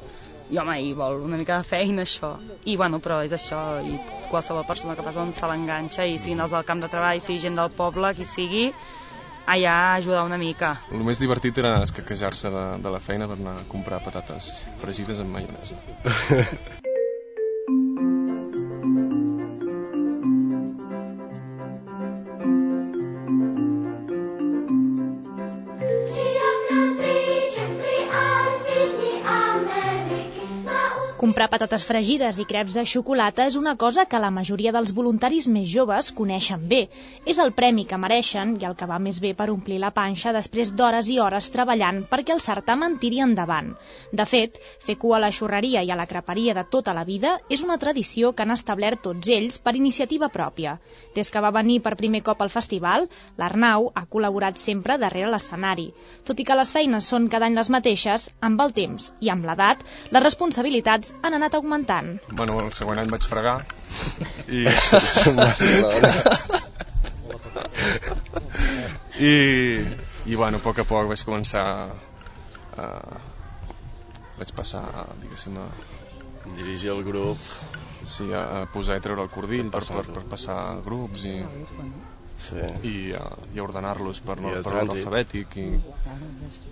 I 0.55 0.59
home, 0.63 0.75
i 0.87 0.93
vol 0.95 1.25
una 1.27 1.39
mica 1.41 1.57
de 1.59 1.67
feina 1.67 2.05
això. 2.07 2.37
I 2.71 2.77
bueno, 2.79 3.01
però 3.03 3.19
és 3.27 3.33
això, 3.35 3.61
i 3.83 3.97
qualsevol 4.31 4.67
persona 4.69 4.95
que 4.95 5.03
passa 5.03 5.25
on 5.25 5.33
se 5.35 5.49
l'enganxa, 5.51 6.07
i 6.07 6.15
siguin 6.15 6.45
els 6.45 6.55
del 6.55 6.69
camp 6.69 6.85
de 6.85 6.91
treball, 6.93 7.23
sigui 7.25 7.43
gent 7.43 7.59
del 7.59 7.73
poble, 7.75 8.13
qui 8.15 8.29
sigui, 8.29 8.69
allà 9.51 9.75
a 9.81 9.93
ajudar 9.97 10.23
una 10.31 10.39
mica. 10.39 10.77
El 10.95 11.03
més 11.11 11.19
divertit 11.25 11.59
era 11.65 11.75
escaquejar-se 11.83 12.55
de, 12.55 12.65
de 12.87 12.95
la 12.95 13.03
feina 13.03 13.27
per 13.31 13.41
anar 13.41 13.59
a 13.65 13.69
comprar 13.75 14.03
patates 14.07 14.55
fregides 14.85 15.27
amb 15.27 15.35
maionesa. 15.41 15.83
Comprar 31.35 31.51
patates 31.51 31.83
fregides 31.83 32.37
i 32.39 32.45
creps 32.47 32.77
de 32.77 32.83
xocolata 32.87 33.43
és 33.49 33.57
una 33.59 33.73
cosa 33.75 34.05
que 34.07 34.19
la 34.23 34.29
majoria 34.31 34.71
dels 34.71 34.93
voluntaris 34.95 35.49
més 35.51 35.65
joves 35.67 36.13
coneixen 36.15 36.69
bé. 36.71 36.85
És 37.27 37.41
el 37.43 37.51
premi 37.57 37.83
que 37.91 37.97
mereixen 37.99 38.53
i 38.61 38.67
el 38.69 38.77
que 38.79 38.87
va 38.87 39.01
més 39.03 39.17
bé 39.19 39.33
per 39.35 39.49
omplir 39.51 39.81
la 39.83 39.91
panxa 39.97 40.31
després 40.37 40.71
d'hores 40.71 41.11
i 41.11 41.17
hores 41.19 41.49
treballant 41.51 41.99
perquè 42.13 42.37
el 42.37 42.43
certamen 42.45 42.95
tiri 43.03 43.19
endavant. 43.25 43.73
De 44.13 44.27
fet, 44.31 44.61
fer 44.87 44.95
cua 44.95 45.17
a 45.17 45.21
la 45.25 45.33
xurreria 45.33 45.83
i 45.83 45.91
a 45.91 45.97
la 45.99 46.07
creperia 46.07 46.55
de 46.55 46.65
tota 46.77 46.95
la 46.95 47.03
vida 47.09 47.33
és 47.51 47.67
una 47.67 47.81
tradició 47.83 48.31
que 48.31 48.47
han 48.47 48.55
establert 48.55 49.03
tots 49.09 49.35
ells 49.39 49.59
per 49.59 49.75
iniciativa 49.75 50.31
pròpia. 50.39 50.77
Des 51.19 51.35
que 51.35 51.43
va 51.43 51.51
venir 51.59 51.81
per 51.83 51.97
primer 51.99 52.23
cop 52.23 52.47
al 52.47 52.55
festival, 52.59 53.09
l'Arnau 53.43 53.91
ha 53.97 54.05
col·laborat 54.07 54.63
sempre 54.63 55.01
darrere 55.03 55.35
l'escenari. 55.35 55.91
Tot 56.23 56.39
i 56.39 56.47
que 56.47 56.61
les 56.63 56.71
feines 56.79 57.11
són 57.11 57.27
cada 57.27 57.51
any 57.51 57.59
les 57.59 57.75
mateixes, 57.75 58.31
amb 58.39 58.63
el 58.69 58.79
temps 58.79 59.11
i 59.19 59.35
amb 59.35 59.51
l'edat, 59.51 59.83
les 60.15 60.27
responsabilitats 60.31 61.17
han 61.25 61.35
anat 61.39 61.55
augmentant. 61.57 62.19
Bueno, 62.31 62.59
el 62.61 62.73
següent 62.77 63.01
any 63.01 63.11
vaig 63.13 63.25
fregar 63.29 63.57
i... 64.49 64.65
I, 69.25 69.35
i 70.27 70.37
bueno, 70.37 70.59
a 70.59 70.65
poc 70.65 70.83
a 70.83 70.85
poc 70.89 71.09
vaig 71.09 71.23
començar 71.25 71.65
a, 72.85 72.89
vaig 74.41 74.51
passar, 74.59 74.85
diguéssim, 75.23 75.57
a 75.63 75.69
dirigir 76.59 76.91
el 76.95 77.05
grup. 77.07 77.39
Sí, 78.05 78.27
a, 78.37 78.43
a 78.61 78.65
posar 78.69 78.99
i 78.99 79.05
treure 79.05 79.25
el 79.25 79.31
cordill 79.33 79.71
per, 79.73 79.85
per, 79.89 80.05
per 80.11 80.25
passar 80.35 80.59
grups 80.85 81.25
i, 81.31 81.39
sí. 82.39 82.61
i, 82.83 82.95
a, 83.17 83.25
i 83.55 83.59
a 83.59 83.65
ordenar-los 83.65 84.21
per, 84.25 84.39
el 84.41 84.63
per 84.63 84.75
ordre 84.75 84.99
alfabètic 84.99 85.57
i, 85.61 85.67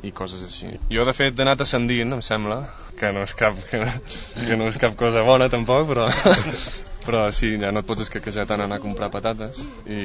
i 0.09 0.13
coses 0.17 0.45
així. 0.47 0.73
Jo, 0.93 1.07
de 1.09 1.15
fet, 1.17 1.39
he 1.39 1.45
anat 1.47 1.65
ascendint, 1.65 2.17
em 2.17 2.23
sembla, 2.25 2.63
que 2.99 3.13
no 3.15 3.25
és 3.27 3.35
cap, 3.39 3.59
que, 3.71 3.83
que 4.39 4.59
no 4.59 4.71
és 4.71 4.81
cap 4.81 4.97
cosa 4.99 5.25
bona, 5.27 5.49
tampoc, 5.53 5.87
però, 5.91 6.09
però 7.07 7.25
sí, 7.35 7.55
ja 7.63 7.73
no 7.75 7.83
et 7.83 7.89
pots 7.89 8.05
escaquejar 8.07 8.47
tant 8.51 8.63
a 8.63 8.69
anar 8.69 8.81
a 8.81 8.85
comprar 8.85 9.11
patates 9.15 9.63
i, 9.87 10.03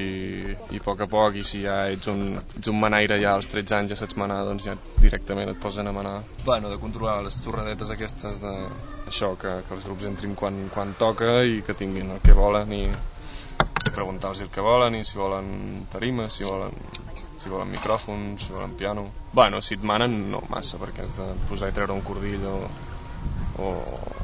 i 0.73 0.81
a 0.81 0.85
poc 0.85 1.03
a 1.05 1.09
poc, 1.11 1.37
i 1.41 1.45
si 1.47 1.63
ja 1.65 1.83
ets 1.93 2.09
un, 2.11 2.39
ets 2.57 2.71
un 2.71 2.79
manaire 2.81 3.19
ja 3.21 3.35
als 3.37 3.49
13 3.53 3.79
anys, 3.81 3.93
ja 3.93 3.99
saps 4.01 4.17
manar, 4.19 4.43
doncs 4.47 4.69
ja 4.69 4.77
directament 5.01 5.53
et 5.53 5.61
posen 5.61 5.89
a 5.89 5.95
manar. 5.95 6.19
Bueno, 6.45 6.71
de 6.73 6.79
controlar 6.81 7.19
les 7.25 7.41
xorradetes 7.43 7.93
aquestes 7.93 8.41
de... 8.43 8.55
Això, 9.07 9.35
que, 9.39 9.61
que 9.63 9.71
els 9.77 9.85
grups 9.87 10.07
entrin 10.09 10.33
quan, 10.35 10.65
quan 10.73 10.97
toca 10.99 11.39
i 11.47 11.61
que 11.63 11.77
tinguin 11.77 12.17
el 12.17 12.23
que 12.23 12.35
volen 12.35 12.73
i 12.75 12.83
preguntar-los 13.97 14.45
el 14.45 14.53
que 14.53 14.63
volen 14.63 14.95
i 14.95 15.03
si 15.05 15.17
volen 15.17 15.87
tarimes, 15.91 16.37
si 16.37 16.45
volen 16.45 16.75
si 17.37 17.49
volen 17.49 17.69
micròfons, 17.71 18.47
si 18.47 18.53
volen 18.53 18.73
piano. 18.77 19.07
Bueno, 19.33 19.61
si 19.61 19.77
et 19.77 19.83
manen 19.85 20.15
no 20.31 20.41
massa 20.49 20.79
perquè 20.81 21.05
has 21.05 21.15
de 21.17 21.27
posar 21.49 21.69
i 21.71 21.75
treure 21.75 21.93
un 21.93 22.03
cordill 22.05 22.43
o, 22.49 22.55
o, 23.61 23.69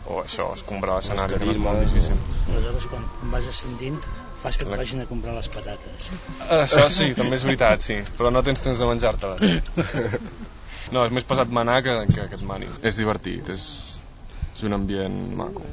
o 0.09 0.19
això, 0.23 0.49
escombrar 0.57 0.97
l'escenari 0.97 1.37
que 1.37 1.45
no 1.45 1.53
és 1.53 1.61
molt 1.61 1.83
difícil. 1.85 2.17
Aleshores, 2.47 2.89
quan, 2.91 3.05
vas 3.33 3.49
ascendint, 3.53 4.01
fas 4.41 4.57
que 4.57 4.67
et 4.67 4.73
vagin 4.73 5.05
a 5.05 5.07
comprar 5.09 5.37
les 5.37 5.49
patates. 5.53 6.09
això 6.57 6.89
sí, 6.93 7.13
també 7.17 7.39
és 7.39 7.45
veritat, 7.47 7.85
sí. 7.85 8.01
Però 8.17 8.33
no 8.33 8.43
tens 8.45 8.65
temps 8.65 8.81
de 8.81 8.91
menjar-te-les. 8.91 9.55
No, 10.93 11.07
és 11.07 11.13
més 11.15 11.23
pesat 11.25 11.49
manar 11.49 11.79
que, 11.81 11.93
que, 12.11 12.27
que 12.29 12.37
et 12.37 12.43
manin. 12.45 12.69
És 12.85 12.99
divertit, 12.99 13.47
és, 13.49 13.63
és 14.51 14.67
un 14.67 14.77
ambient 14.77 15.15
maco 15.39 15.63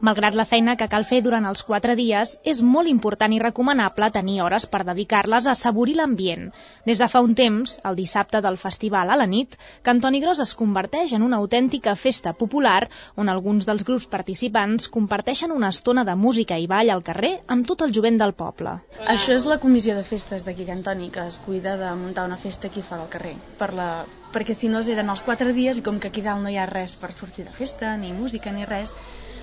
Malgrat 0.00 0.32
la 0.38 0.46
feina 0.48 0.76
que 0.80 0.88
cal 0.88 1.04
fer 1.04 1.18
durant 1.20 1.44
els 1.44 1.60
quatre 1.68 1.92
dies, 1.96 2.30
és 2.52 2.62
molt 2.64 2.88
important 2.88 3.32
i 3.36 3.40
recomanable 3.42 4.06
tenir 4.14 4.38
hores 4.40 4.64
per 4.74 4.80
dedicar-les 4.88 5.44
a 5.46 5.52
assaborir 5.52 5.98
l'ambient. 5.98 6.46
Des 6.88 7.02
de 7.02 7.08
fa 7.12 7.20
un 7.20 7.34
temps, 7.36 7.74
el 7.84 7.98
dissabte 7.98 8.40
del 8.40 8.56
festival 8.62 9.12
a 9.12 9.18
la 9.20 9.26
nit, 9.28 9.58
Cantoni 9.84 10.22
Gros 10.24 10.40
es 10.40 10.54
converteix 10.56 11.12
en 11.12 11.26
una 11.26 11.42
autèntica 11.44 11.94
festa 12.00 12.32
popular 12.32 12.88
on 13.16 13.28
alguns 13.28 13.68
dels 13.68 13.84
grups 13.84 14.08
participants 14.14 14.88
comparteixen 14.88 15.52
una 15.52 15.68
estona 15.76 16.06
de 16.08 16.16
música 16.16 16.56
i 16.56 16.64
ball 16.70 16.94
al 16.94 17.04
carrer 17.04 17.34
amb 17.46 17.68
tot 17.68 17.84
el 17.84 17.92
jovent 17.92 18.16
del 18.24 18.32
poble. 18.32 18.78
Això 19.04 19.36
és 19.36 19.44
la 19.44 19.60
comissió 19.60 19.98
de 19.98 20.06
festes 20.14 20.48
d'aquí 20.48 20.64
Cantoni, 20.64 21.10
que 21.12 21.26
es 21.28 21.36
cuida 21.44 21.76
de 21.76 21.92
muntar 22.00 22.24
una 22.24 22.40
festa 22.40 22.72
aquí 22.72 22.80
fora 22.80 23.04
al 23.04 23.12
carrer. 23.12 23.36
Per 23.60 23.74
la... 23.76 23.90
Perquè 24.32 24.54
si 24.54 24.68
no 24.70 24.80
eren 24.80 25.10
els 25.10 25.20
quatre 25.26 25.52
dies 25.52 25.80
i 25.80 25.82
com 25.82 25.96
que 26.00 26.08
aquí 26.08 26.22
dalt 26.22 26.40
no 26.40 26.48
hi 26.48 26.56
ha 26.56 26.66
res 26.70 26.94
per 26.96 27.10
sortir 27.12 27.44
de 27.44 27.52
festa, 27.52 27.96
ni 27.98 28.12
música, 28.14 28.52
ni 28.54 28.64
res, 28.64 28.92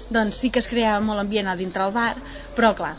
doncs 0.10 0.42
sí 0.42 0.52
que 0.52 0.60
es 0.64 0.70
crea 0.72 1.00
molt 1.04 1.24
ambient 1.24 1.50
a 1.52 1.58
dintre 1.60 1.86
el 1.88 1.94
bar, 1.96 2.16
però 2.56 2.74
clar, 2.78 2.96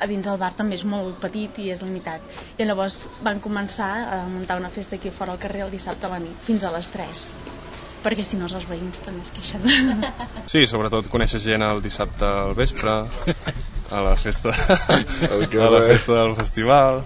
a 0.00 0.08
dins 0.08 0.26
el 0.26 0.40
bar 0.40 0.52
també 0.56 0.76
és 0.80 0.84
molt 0.84 1.20
petit 1.22 1.58
i 1.60 1.70
és 1.74 1.84
limitat. 1.84 2.24
I 2.58 2.66
llavors 2.68 3.02
van 3.24 3.40
començar 3.44 3.92
a 4.18 4.20
muntar 4.28 4.58
una 4.60 4.72
festa 4.72 4.96
aquí 4.96 5.12
fora 5.14 5.36
al 5.36 5.42
carrer 5.42 5.66
el 5.66 5.72
dissabte 5.74 6.08
a 6.08 6.14
la 6.14 6.20
nit, 6.22 6.36
fins 6.48 6.64
a 6.64 6.74
les 6.76 6.92
3 6.96 7.26
perquè 8.00 8.24
si 8.24 8.38
no 8.40 8.46
els 8.48 8.64
veïns 8.64 9.02
també 9.04 9.20
es 9.26 9.32
queixen. 9.36 9.60
Sí, 10.52 10.64
sobretot 10.66 11.10
coneixes 11.12 11.44
gent 11.44 11.60
el 11.66 11.82
dissabte 11.84 12.24
al 12.24 12.54
vespre, 12.56 12.96
a 13.90 14.04
la 14.06 14.16
festa, 14.16 14.54
a 14.56 15.70
la 15.76 15.82
festa 15.92 16.22
del 16.22 16.36
festival. 16.40 17.04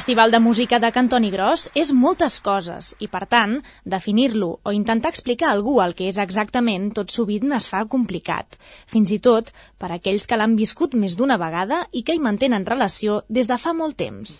Festival 0.00 0.30
de 0.30 0.38
Música 0.40 0.78
de 0.80 0.88
Cantoni 0.96 1.28
Gros 1.28 1.66
és 1.76 1.90
moltes 1.92 2.38
coses 2.40 2.86
i, 3.04 3.06
per 3.14 3.20
tant, 3.28 3.58
definir-lo 3.94 4.46
o 4.64 4.72
intentar 4.72 5.10
explicar 5.12 5.50
a 5.50 5.56
algú 5.58 5.74
el 5.84 5.92
que 5.98 6.06
és 6.08 6.16
exactament 6.22 6.86
tot 6.96 7.12
sovint 7.12 7.52
es 7.52 7.66
fa 7.68 7.82
complicat, 7.94 8.56
fins 8.88 9.12
i 9.12 9.18
tot 9.26 9.50
per 9.76 9.90
aquells 9.92 10.24
que 10.24 10.38
l'han 10.40 10.56
viscut 10.56 10.96
més 11.02 11.18
d'una 11.20 11.36
vegada 11.42 11.82
i 11.92 12.00
que 12.00 12.16
hi 12.16 12.22
mantenen 12.30 12.64
relació 12.64 13.20
des 13.28 13.50
de 13.52 13.60
fa 13.60 13.76
molt 13.76 13.98
temps. 14.00 14.38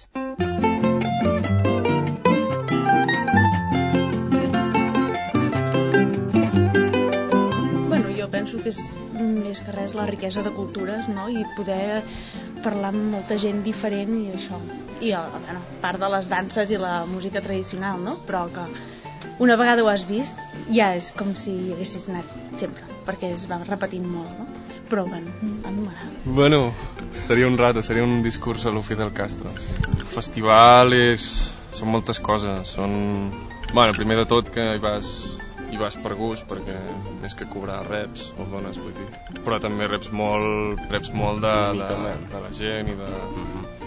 Jo 8.17 8.29
penso 8.33 8.59
que 8.65 8.73
és 8.73 8.81
més 9.21 9.61
que 9.65 9.73
res 9.77 9.93
la 9.97 10.09
riquesa 10.09 10.43
de 10.45 10.51
cultures, 10.57 11.07
no? 11.09 11.29
I 11.29 11.45
poder 11.57 12.03
parlar 12.65 12.93
amb 12.95 13.11
molta 13.15 13.39
gent 13.41 13.63
diferent 13.67 14.15
i 14.19 14.31
això. 14.37 14.61
I, 15.01 15.13
a 15.17 15.25
bueno, 15.33 15.63
part 15.83 16.01
de 16.03 16.11
les 16.13 16.29
danses 16.29 16.71
i 16.71 16.79
la 16.81 17.05
música 17.09 17.43
tradicional, 17.45 18.01
no? 18.05 18.19
Però 18.29 18.47
que 18.53 18.67
una 19.41 19.57
vegada 19.57 19.85
ho 19.85 19.89
has 19.89 20.05
vist, 20.09 20.37
ja 20.69 20.91
és 20.97 21.11
com 21.17 21.33
si 21.37 21.55
hi 21.57 21.75
haguessis 21.75 22.09
anat 22.13 22.29
sempre, 22.61 22.85
perquè 23.07 23.33
es 23.37 23.47
va 23.51 23.61
repetint 23.65 24.05
molt, 24.05 24.33
no? 24.37 24.49
Però, 24.91 25.07
bueno, 25.07 25.31
a 25.65 25.71
mi 25.71 25.85
m'agrada. 25.85 26.11
Bueno, 26.25 26.73
estaria 27.15 27.47
un 27.47 27.57
rato, 27.57 27.83
seria 27.83 28.03
un 28.03 28.25
discurs 28.27 28.67
a 28.67 28.73
l'Ofi 28.75 28.99
del 28.99 29.13
Castro. 29.15 29.53
Sí. 29.63 29.73
Festival 30.11 30.93
és... 30.97 31.31
són 31.71 31.93
moltes 31.95 32.19
coses, 32.19 32.75
són... 32.75 32.93
Bueno, 33.71 33.95
primer 33.95 34.17
de 34.19 34.25
tot 34.27 34.49
que 34.51 34.65
hi 34.75 34.81
vas, 34.83 35.39
hi 35.71 35.79
vas 35.81 35.97
per 36.03 36.15
gust, 36.19 36.47
perquè 36.51 36.77
més 37.23 37.37
que 37.39 37.49
cobrar 37.51 37.81
reps, 37.89 38.31
o 38.39 38.47
dones, 38.51 38.79
vull 38.83 38.95
dir. 38.97 39.09
Però 39.45 39.61
també 39.63 39.87
reps 39.91 40.11
molt, 40.13 40.83
reps 40.91 41.13
molt 41.15 41.45
de, 41.45 41.57
de, 41.79 42.17
de 42.33 42.43
la 42.45 42.55
gent 42.57 42.91
i 42.91 42.97
de, 42.99 43.11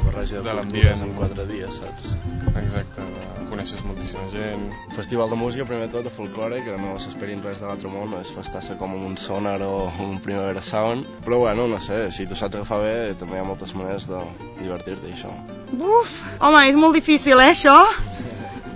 Barreja 0.03 0.37
de, 0.37 0.43
de 0.43 0.53
l'ambient. 0.53 1.01
en 1.01 1.13
quatre 1.17 1.45
dies, 1.49 1.79
saps? 1.79 2.11
Exacte, 2.59 3.01
de, 3.01 3.45
coneixes 3.49 3.83
moltíssima 3.87 4.25
gent. 4.33 4.65
Festival 4.95 5.31
de 5.31 5.39
música, 5.39 5.65
primer 5.69 5.87
de 5.87 5.93
tot, 5.95 6.05
de 6.07 6.13
folklore, 6.13 6.61
que 6.65 6.75
no 6.79 6.97
s'esperin 7.01 7.43
res 7.45 7.61
de 7.61 7.69
l'altre 7.69 7.91
món, 7.91 8.11
no 8.11 8.21
és 8.21 8.31
festar-se 8.35 8.77
com 8.79 8.95
amb 8.95 9.07
un 9.07 9.17
sonar 9.17 9.59
o 9.65 9.89
un 10.03 10.19
primavera 10.23 10.61
sound. 10.61 11.07
Però 11.25 11.39
bueno, 11.45 11.67
no 11.71 11.81
sé, 11.81 12.05
si 12.11 12.27
tu 12.27 12.37
saps 12.39 12.59
agafar 12.59 12.81
bé, 12.83 12.95
també 13.19 13.39
hi 13.39 13.43
ha 13.43 13.47
moltes 13.47 13.73
maneres 13.77 14.07
de 14.11 14.21
divertir-te 14.61 15.09
i 15.09 15.17
això. 15.17 15.33
Uf, 15.73 16.15
home, 16.39 16.67
és 16.69 16.79
molt 16.79 16.99
difícil, 16.99 17.39
eh, 17.39 17.51
això? 17.55 17.79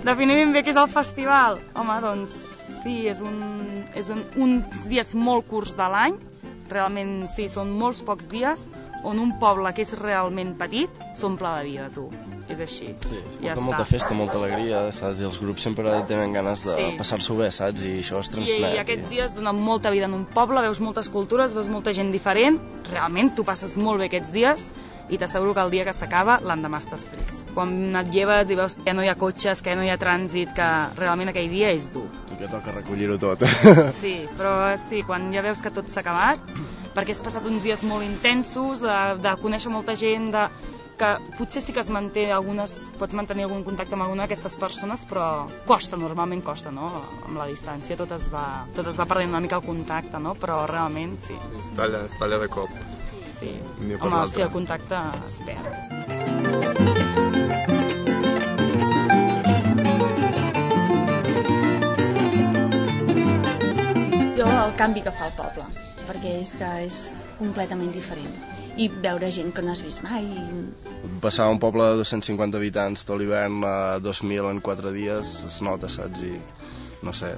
Definir 0.04 0.40
ben 0.40 0.54
bé 0.56 0.64
què 0.64 0.72
és 0.72 0.80
el 0.80 0.88
festival. 0.90 1.58
Home, 1.76 2.00
doncs 2.04 2.47
sí, 2.82 2.96
és, 3.10 3.20
un, 3.24 3.38
és 3.98 4.10
un, 4.14 4.24
uns 4.36 4.88
dies 4.90 5.14
molt 5.18 5.48
curts 5.50 5.76
de 5.78 5.88
l'any, 5.94 6.18
realment 6.68 7.22
sí, 7.32 7.48
són 7.48 7.70
molts 7.72 8.02
pocs 8.04 8.28
dies, 8.28 8.66
on 9.06 9.20
un 9.22 9.36
poble 9.38 9.70
que 9.76 9.84
és 9.84 9.92
realment 9.98 10.56
petit 10.58 10.90
s'omple 11.16 11.50
de 11.58 11.66
vida, 11.68 11.86
tu. 11.94 12.08
És 12.50 12.60
així. 12.64 12.88
Sí, 13.04 13.20
ja 13.44 13.52
Porta 13.54 13.64
molta 13.66 13.84
festa, 13.86 14.16
molta 14.16 14.38
alegria, 14.40 14.80
saps? 14.96 15.20
I 15.20 15.26
els 15.28 15.38
grups 15.38 15.62
sempre 15.68 15.92
tenen 16.08 16.32
ganes 16.32 16.64
de 16.64 16.74
Sí. 16.76 16.86
passar-s'ho 16.98 17.36
bé, 17.38 17.50
saps? 17.52 17.84
I 17.84 17.98
això 18.00 18.18
es 18.24 18.28
I, 18.28 18.32
transmet. 18.32 18.74
I 18.74 18.82
aquests 18.82 19.08
dies 19.12 19.34
donen 19.36 19.62
molta 19.62 19.92
vida 19.94 20.08
en 20.08 20.14
un 20.16 20.24
poble, 20.24 20.60
veus 20.64 20.80
moltes 20.80 21.08
cultures, 21.12 21.54
veus 21.54 21.68
molta 21.68 21.92
gent 21.92 22.10
diferent, 22.12 22.58
realment 22.90 23.34
tu 23.36 23.44
passes 23.44 23.76
molt 23.76 24.00
bé 24.00 24.08
aquests 24.10 24.32
dies 24.32 24.64
i 25.08 25.18
t'asseguro 25.18 25.54
que 25.56 25.64
el 25.64 25.72
dia 25.72 25.84
que 25.88 25.94
s'acaba 25.96 26.38
l'endemà 26.44 26.80
estàs 26.82 27.04
trist. 27.08 27.48
Quan 27.56 27.96
et 28.00 28.10
lleves 28.14 28.52
i 28.52 28.58
veus 28.58 28.76
que 28.78 28.94
no 28.94 29.04
hi 29.04 29.10
ha 29.10 29.16
cotxes, 29.18 29.62
que 29.64 29.76
no 29.76 29.84
hi 29.86 29.92
ha 29.92 29.98
trànsit, 30.00 30.52
que 30.56 30.68
realment 30.98 31.32
aquell 31.32 31.50
dia 31.52 31.72
és 31.74 31.88
dur. 31.94 32.06
I 32.34 32.40
que 32.42 32.50
toca 32.52 32.74
recollir-ho 32.76 33.18
tot. 33.20 33.44
Sí, 34.02 34.14
però 34.38 34.52
sí, 34.88 35.02
quan 35.06 35.30
ja 35.34 35.42
veus 35.42 35.62
que 35.64 35.72
tot 35.74 35.88
s'ha 35.90 36.02
acabat, 36.04 36.42
perquè 36.94 37.14
has 37.14 37.22
passat 37.24 37.46
uns 37.48 37.64
dies 37.64 37.82
molt 37.88 38.06
intensos, 38.06 38.84
de, 38.84 38.98
de 39.24 39.36
conèixer 39.42 39.72
molta 39.72 39.96
gent, 39.98 40.30
de, 40.34 40.44
que 40.98 41.10
potser 41.38 41.62
sí 41.62 41.72
que 41.72 41.80
es 41.80 41.90
manté 41.94 42.26
algunes, 42.34 42.74
pots 42.98 43.14
mantenir 43.16 43.46
algun 43.46 43.62
contacte 43.66 43.94
amb 43.96 44.04
alguna 44.06 44.26
d'aquestes 44.26 44.58
persones, 44.60 45.04
però 45.08 45.46
costa, 45.68 45.96
normalment 46.00 46.42
costa, 46.46 46.74
no? 46.74 46.90
Amb 47.24 47.38
la 47.38 47.46
distància 47.50 47.96
tot 48.00 48.12
es 48.18 48.26
va, 48.32 48.66
tot 48.76 48.90
es 48.90 48.98
va 48.98 49.06
perdent 49.06 49.32
una 49.32 49.42
mica 49.44 49.60
el 49.60 49.66
contacte, 49.66 50.20
no? 50.22 50.34
Però 50.38 50.64
realment 50.70 51.16
sí. 51.22 51.38
Es 51.62 51.70
talla, 51.78 52.04
es 52.10 52.18
talla 52.18 52.42
de 52.42 52.50
cop. 52.52 52.74
Sí. 53.38 53.52
Home, 53.78 53.96
l'altre. 54.10 54.34
sí, 54.34 54.42
el 54.42 54.50
contacte 54.50 54.98
es 55.26 55.36
perd. 55.46 55.72
Jo 64.38 64.46
el 64.50 64.74
canvi 64.78 65.02
que 65.06 65.12
fa 65.14 65.28
el 65.30 65.34
poble, 65.38 65.66
perquè 66.08 66.32
és 66.40 66.54
que 66.58 66.70
és 66.86 67.00
completament 67.38 67.92
diferent. 67.94 68.34
I 68.78 68.86
veure 69.06 69.30
gent 69.34 69.50
que 69.54 69.62
no 69.66 69.72
has 69.74 69.82
vist 69.86 70.02
mai. 70.06 70.26
Passar 71.22 71.48
un 71.50 71.58
poble 71.62 71.86
de 71.92 71.96
250 72.02 72.58
habitants 72.58 73.06
tot 73.06 73.18
l'hivern 73.18 73.62
a 73.66 73.98
2.000 74.02 74.50
en 74.50 74.60
4 74.62 74.92
dies 74.94 75.32
es 75.48 75.58
nota, 75.66 75.90
saps? 75.90 76.22
I 76.22 76.38
no 77.02 77.14
sé, 77.14 77.32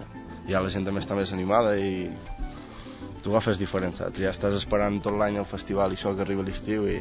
ja 0.49 0.61
la 0.65 0.73
gent 0.73 0.85
també 0.89 1.01
està 1.05 1.17
més 1.17 1.33
animada 1.37 1.77
i, 1.81 2.09
tu 3.25 3.35
agafes 3.35 3.61
diferent, 3.61 3.95
saps? 3.97 4.21
Ja 4.23 4.33
estàs 4.35 4.57
esperant 4.59 5.01
tot 5.05 5.17
l'any 5.21 5.39
el 5.41 5.49
festival 5.49 5.93
i 5.93 5.99
això 5.99 6.15
que 6.17 6.25
arriba 6.25 6.45
l'estiu 6.47 6.89
i, 6.91 6.99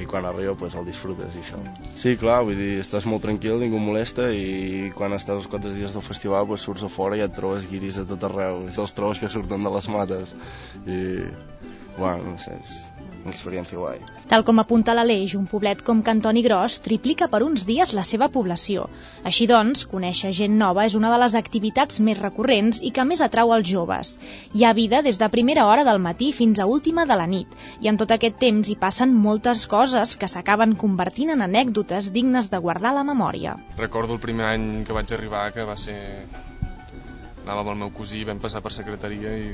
i 0.00 0.06
quan 0.10 0.26
arriba 0.28 0.54
pues, 0.58 0.76
el 0.78 0.86
disfrutes 0.88 1.36
i 1.36 1.42
això. 1.42 1.60
Sí, 2.00 2.14
clar, 2.20 2.40
vull 2.46 2.58
dir, 2.60 2.72
estàs 2.82 3.08
molt 3.10 3.24
tranquil, 3.26 3.58
ningú 3.62 3.82
molesta 3.82 4.30
i 4.30 4.90
quan 4.96 5.16
estàs 5.18 5.42
els 5.42 5.50
quatre 5.50 5.74
dies 5.74 5.96
del 5.96 6.06
festival 6.06 6.48
pues, 6.50 6.64
surts 6.66 6.86
a 6.86 6.92
fora 6.92 7.18
i 7.18 7.26
et 7.26 7.36
trobes 7.36 7.68
guiris 7.70 8.00
a 8.02 8.08
tot 8.08 8.26
arreu, 8.30 8.64
els 8.70 8.96
trobes 8.96 9.22
que 9.22 9.32
surten 9.32 9.66
de 9.66 9.76
les 9.76 9.92
mates 9.92 10.34
i, 10.86 10.98
bueno, 11.98 12.34
no 12.34 12.38
sé, 12.42 12.58
és 12.60 12.93
una 13.24 13.34
experiència 13.34 13.78
guai. 13.78 14.00
Tal 14.28 14.44
com 14.44 14.60
apunta 14.60 14.94
l'Aleix, 14.96 15.34
un 15.38 15.46
poblet 15.50 15.82
com 15.84 16.02
Cantoni 16.04 16.42
Gros 16.44 16.78
triplica 16.84 17.28
per 17.32 17.42
uns 17.46 17.64
dies 17.68 17.94
la 17.96 18.04
seva 18.04 18.28
població. 18.32 18.86
Així 19.30 19.48
doncs, 19.50 19.86
conèixer 19.90 20.32
gent 20.36 20.56
nova 20.60 20.84
és 20.88 20.96
una 20.98 21.10
de 21.12 21.18
les 21.22 21.36
activitats 21.40 22.00
més 22.04 22.20
recurrents 22.20 22.80
i 22.82 22.92
que 22.94 23.06
més 23.08 23.24
atrau 23.24 23.52
als 23.56 23.68
joves. 23.70 24.14
Hi 24.54 24.64
ha 24.64 24.74
vida 24.76 25.02
des 25.06 25.18
de 25.20 25.30
primera 25.32 25.66
hora 25.70 25.84
del 25.88 26.02
matí 26.06 26.32
fins 26.32 26.60
a 26.60 26.68
última 26.76 27.06
de 27.08 27.18
la 27.20 27.28
nit, 27.34 27.58
i 27.80 27.92
en 27.92 28.00
tot 28.00 28.14
aquest 28.14 28.40
temps 28.40 28.70
hi 28.70 28.78
passen 28.86 29.14
moltes 29.26 29.66
coses 29.66 30.16
que 30.20 30.30
s'acaben 30.30 30.76
convertint 30.84 31.34
en 31.34 31.44
anècdotes 31.48 32.12
dignes 32.12 32.50
de 32.52 32.60
guardar 32.68 32.92
a 32.92 32.98
la 33.00 33.08
memòria. 33.12 33.56
Recordo 33.78 34.18
el 34.18 34.24
primer 34.24 34.50
any 34.52 34.66
que 34.84 34.96
vaig 34.96 35.12
arribar, 35.16 35.50
que 35.56 35.64
va 35.64 35.76
ser 35.80 35.98
anava 37.44 37.60
amb 37.60 37.70
el 37.74 37.78
meu 37.82 37.90
cosí, 37.92 38.22
vam 38.24 38.38
passar 38.40 38.62
per 38.64 38.72
secretaria 38.72 39.34
i 39.36 39.52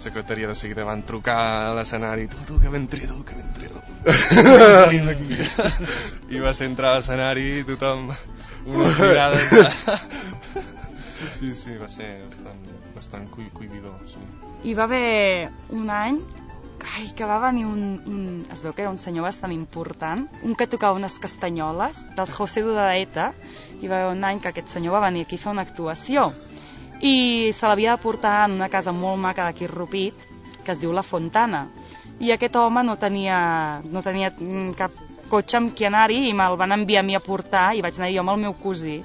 secretaria 0.00 0.48
de 0.50 0.54
seguida 0.58 0.84
van 0.84 1.02
trucar 1.08 1.36
a 1.40 1.72
l'escenari. 1.76 2.26
Tu, 2.28 2.36
tu, 2.48 2.58
que 2.60 2.68
ben 2.72 2.86
trido, 2.92 3.14
que 3.24 3.34
ben 3.38 3.52
trido. 3.56 3.80
I 6.34 6.36
va 6.44 6.52
ser 6.56 6.66
entrar 6.68 6.88
a 6.92 6.94
l'escenari 6.98 7.46
i 7.60 7.64
tothom 7.68 7.98
unes 8.10 9.00
mirades 9.00 9.44
de... 9.54 9.64
sí, 11.38 11.48
sí, 11.54 11.70
va 11.80 11.88
ser 11.88 12.10
bastant, 12.26 12.60
bastant 12.96 13.26
cui, 13.32 13.46
cuididor 13.56 13.96
sí. 14.08 14.20
Hi 14.64 14.74
va 14.76 14.84
haver 14.84 15.48
un 15.72 15.90
any 15.92 16.20
ai, 16.90 17.06
que 17.16 17.24
va 17.28 17.38
venir 17.40 17.64
un, 17.68 17.82
un... 18.04 18.46
Es 18.52 18.62
veu 18.64 18.72
que 18.76 18.82
era 18.84 18.92
un 18.92 18.98
senyor 19.00 19.24
bastant 19.28 19.52
important, 19.56 20.28
un 20.44 20.54
que 20.56 20.66
tocava 20.68 20.98
unes 20.98 21.18
castanyoles, 21.22 21.96
del 22.16 22.28
José 22.36 22.60
Dudaeta, 22.66 23.26
i 23.80 23.88
va 23.88 23.96
haver 24.02 24.12
un 24.16 24.24
any 24.28 24.38
que 24.44 24.50
aquest 24.52 24.68
senyor 24.76 24.92
va 24.98 25.06
venir 25.08 25.22
aquí 25.24 25.36
a 25.40 25.44
fer 25.44 25.52
una 25.56 25.64
actuació 25.68 26.20
i 27.00 27.52
se 27.56 27.68
l'havia 27.68 27.96
de 27.96 28.02
portar 28.02 28.44
en 28.46 28.58
una 28.58 28.68
casa 28.68 28.92
molt 28.92 29.20
maca 29.20 29.46
d'aquí 29.46 29.66
Rupit, 29.66 30.14
que 30.64 30.72
es 30.72 30.80
diu 30.80 30.92
La 30.92 31.02
Fontana. 31.02 31.66
I 32.20 32.34
aquest 32.34 32.56
home 32.60 32.82
no 32.84 32.98
tenia, 33.00 33.80
no 33.84 34.02
tenia 34.04 34.32
cap 34.76 34.92
cotxe 35.30 35.56
amb 35.56 35.72
qui 35.76 35.86
anar-hi 35.88 36.26
i 36.28 36.34
me'l 36.36 36.58
van 36.60 36.74
enviar 36.76 37.00
a 37.00 37.06
mi 37.06 37.16
a 37.16 37.22
portar 37.24 37.70
i 37.76 37.80
vaig 37.80 37.96
anar 37.96 38.10
jo 38.12 38.20
amb 38.24 38.34
el 38.34 38.42
meu 38.44 38.54
cosí. 38.60 39.00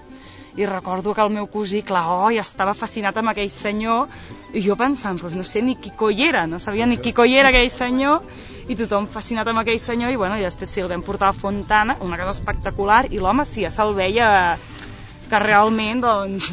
I 0.56 0.66
recordo 0.66 1.14
que 1.14 1.22
el 1.22 1.32
meu 1.36 1.48
cosí, 1.52 1.82
clar, 1.84 2.06
oi, 2.28 2.39
estava 2.39 2.74
fascinat 2.74 3.18
amb 3.20 3.32
aquell 3.32 3.52
senyor 3.52 4.12
i 4.56 4.64
jo 4.64 4.76
pensant, 4.80 5.20
pues 5.20 5.36
no 5.36 5.43
sé 5.43 5.62
ni 5.62 5.76
qui 5.76 5.91
coi 5.91 6.24
era, 6.28 6.46
no 6.48 6.60
sabia 6.64 6.88
ni 6.88 6.98
qui 6.98 7.12
coi 7.14 7.36
era 7.36 7.52
aquell 7.52 7.72
senyor 7.72 8.24
i 8.68 8.76
tothom 8.80 9.08
fascinat 9.12 9.48
amb 9.52 9.62
aquell 9.62 9.80
senyor 9.80 10.12
i, 10.12 10.20
bueno, 10.20 10.39
i 10.39 10.48
després 10.48 10.72
sí, 10.72 10.82
el 10.82 10.89
vam 10.91 11.04
portar 11.04 11.30
a 11.30 11.38
Fontana, 11.38 11.98
una 12.02 12.18
casa 12.18 12.38
espectacular 12.39 13.06
i 13.12 13.20
l'home 13.20 13.46
sí, 13.46 13.64
ja 13.68 13.72
se'l 13.72 13.93
veia 13.96 14.30
que 15.30 15.39
realment 15.43 16.02
doncs, 16.06 16.48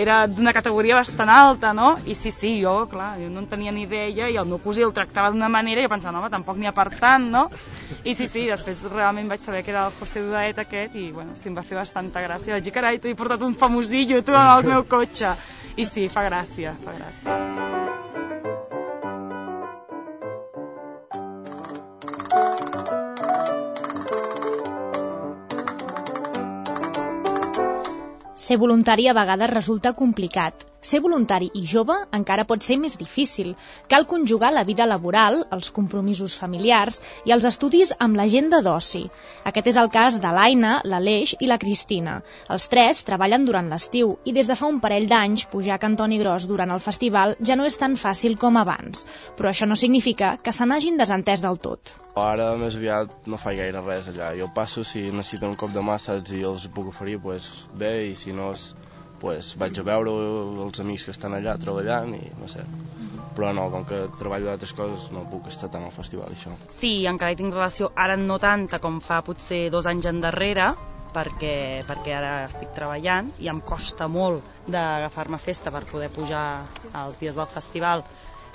era 0.00 0.22
d'una 0.30 0.54
categoria 0.56 0.96
bastant 0.98 1.30
alta, 1.32 1.72
no? 1.76 1.92
I 2.06 2.14
sí, 2.18 2.32
sí, 2.34 2.52
jo, 2.62 2.86
clar, 2.90 3.12
jo 3.20 3.28
no 3.32 3.42
en 3.44 3.48
tenia 3.50 3.72
ni 3.74 3.84
idea 3.86 4.28
i 4.30 4.38
el 4.40 4.48
meu 4.48 4.60
cosí 4.62 4.84
el 4.86 4.94
tractava 4.96 5.32
d'una 5.34 5.50
manera 5.52 5.82
i 5.82 5.86
jo 5.86 5.92
pensava, 5.92 6.18
home, 6.18 6.30
tampoc 6.32 6.58
n'hi 6.58 6.70
ha 6.70 6.74
per 6.76 6.88
tant, 6.96 7.28
no? 7.32 7.46
I 8.04 8.14
sí, 8.14 8.28
sí, 8.30 8.46
després 8.48 8.84
realment 8.92 9.28
vaig 9.30 9.44
saber 9.44 9.64
que 9.66 9.74
era 9.74 9.86
el 9.88 9.98
José 9.98 10.24
Dudaet 10.24 10.62
aquest 10.64 10.96
i, 10.96 11.10
bueno, 11.12 11.36
sí, 11.36 11.50
em 11.50 11.58
va 11.58 11.66
fer 11.66 11.78
bastanta 11.80 12.24
gràcia. 12.24 12.56
Vaig 12.56 12.64
dir, 12.64 12.74
carai, 12.76 13.02
t'he 13.02 13.16
portat 13.18 13.44
un 13.46 13.58
famosillo, 13.58 14.22
tu, 14.24 14.36
en 14.36 14.54
el 14.56 14.72
meu 14.72 14.86
cotxe. 14.88 15.36
I 15.76 15.86
sí, 15.88 16.08
fa 16.12 16.26
gràcia, 16.28 16.76
fa 16.84 16.96
gràcia. 16.96 18.19
Ser 28.50 28.56
voluntari 28.58 29.04
a 29.06 29.12
vegades 29.14 29.50
resulta 29.50 29.92
complicat. 29.94 30.69
Ser 30.80 31.02
voluntari 31.04 31.50
i 31.60 31.66
jove 31.68 31.94
encara 32.16 32.46
pot 32.48 32.64
ser 32.64 32.78
més 32.80 32.96
difícil. 32.96 33.52
Cal 33.92 34.06
conjugar 34.08 34.48
la 34.54 34.64
vida 34.64 34.86
laboral, 34.88 35.42
els 35.52 35.68
compromisos 35.76 36.36
familiars 36.40 37.00
i 37.28 37.34
els 37.36 37.44
estudis 37.44 37.92
amb 38.06 38.16
l'agenda 38.16 38.62
d'oci. 38.64 39.02
Aquest 39.50 39.68
és 39.74 39.80
el 39.82 39.90
cas 39.92 40.16
de 40.22 40.32
l'Aina, 40.36 40.78
l'Aleix 40.84 41.34
i 41.40 41.50
la 41.50 41.58
Cristina. 41.60 42.16
Els 42.48 42.68
tres 42.72 43.02
treballen 43.04 43.44
durant 43.44 43.68
l'estiu 43.68 44.16
i 44.24 44.32
des 44.32 44.48
de 44.48 44.56
fa 44.56 44.72
un 44.72 44.80
parell 44.80 45.08
d'anys 45.10 45.46
pujar 45.52 45.76
a 45.76 45.82
Cantoni 45.84 46.20
Gros 46.22 46.48
durant 46.48 46.72
el 46.72 46.84
festival 46.88 47.36
ja 47.44 47.60
no 47.60 47.68
és 47.68 47.76
tan 47.76 47.98
fàcil 48.00 48.38
com 48.40 48.56
abans. 48.56 49.04
Però 49.36 49.52
això 49.52 49.68
no 49.68 49.76
significa 49.76 50.36
que 50.42 50.56
se 50.56 50.64
n'hagin 50.64 50.96
desentès 50.96 51.44
del 51.44 51.60
tot. 51.60 51.92
Ara 52.16 52.54
més 52.56 52.80
aviat 52.80 53.28
no 53.28 53.38
faig 53.40 53.60
gaire 53.60 53.84
res 53.84 54.08
allà. 54.14 54.32
Jo 54.38 54.48
passo 54.54 54.84
si 54.84 55.10
necessiten 55.10 55.52
un 55.52 55.60
cop 55.60 55.76
de 55.76 55.84
saps, 55.98 56.32
i 56.32 56.42
els 56.42 56.66
puc 56.74 56.88
oferir, 56.88 57.18
pues, 57.20 57.50
bé, 57.76 57.92
i 58.10 58.16
si 58.16 58.32
no, 58.32 58.54
pues, 59.20 59.54
vaig 59.60 59.78
a 59.78 59.86
veure 59.86 60.12
els 60.66 60.82
amics 60.82 61.06
que 61.06 61.14
estan 61.14 61.36
allà 61.36 61.56
treballant 61.60 62.14
i 62.16 62.22
no 62.40 62.48
sé. 62.50 62.64
Però 63.36 63.52
no, 63.56 63.68
com 63.72 63.84
que 63.88 64.02
treballo 64.18 64.50
d'altres 64.50 64.72
coses 64.76 65.08
no 65.14 65.26
puc 65.30 65.48
estar 65.52 65.70
tant 65.72 65.86
al 65.86 65.94
festival, 65.94 66.32
això. 66.34 66.52
Sí, 66.72 67.06
encara 67.08 67.32
hi 67.32 67.38
tinc 67.38 67.54
relació, 67.54 67.92
ara 67.96 68.16
no 68.20 68.40
tanta 68.42 68.80
com 68.82 68.98
fa 69.04 69.20
potser 69.26 69.68
dos 69.72 69.88
anys 69.90 70.08
endarrere, 70.10 70.72
perquè, 71.14 71.82
perquè 71.88 72.14
ara 72.14 72.32
estic 72.46 72.72
treballant 72.76 73.30
i 73.42 73.50
em 73.50 73.60
costa 73.66 74.06
molt 74.10 74.44
d'agafar-me 74.70 75.40
festa 75.42 75.72
per 75.74 75.84
poder 75.90 76.10
pujar 76.14 76.44
als 76.92 77.18
dies 77.20 77.36
del 77.38 77.50
festival 77.50 78.04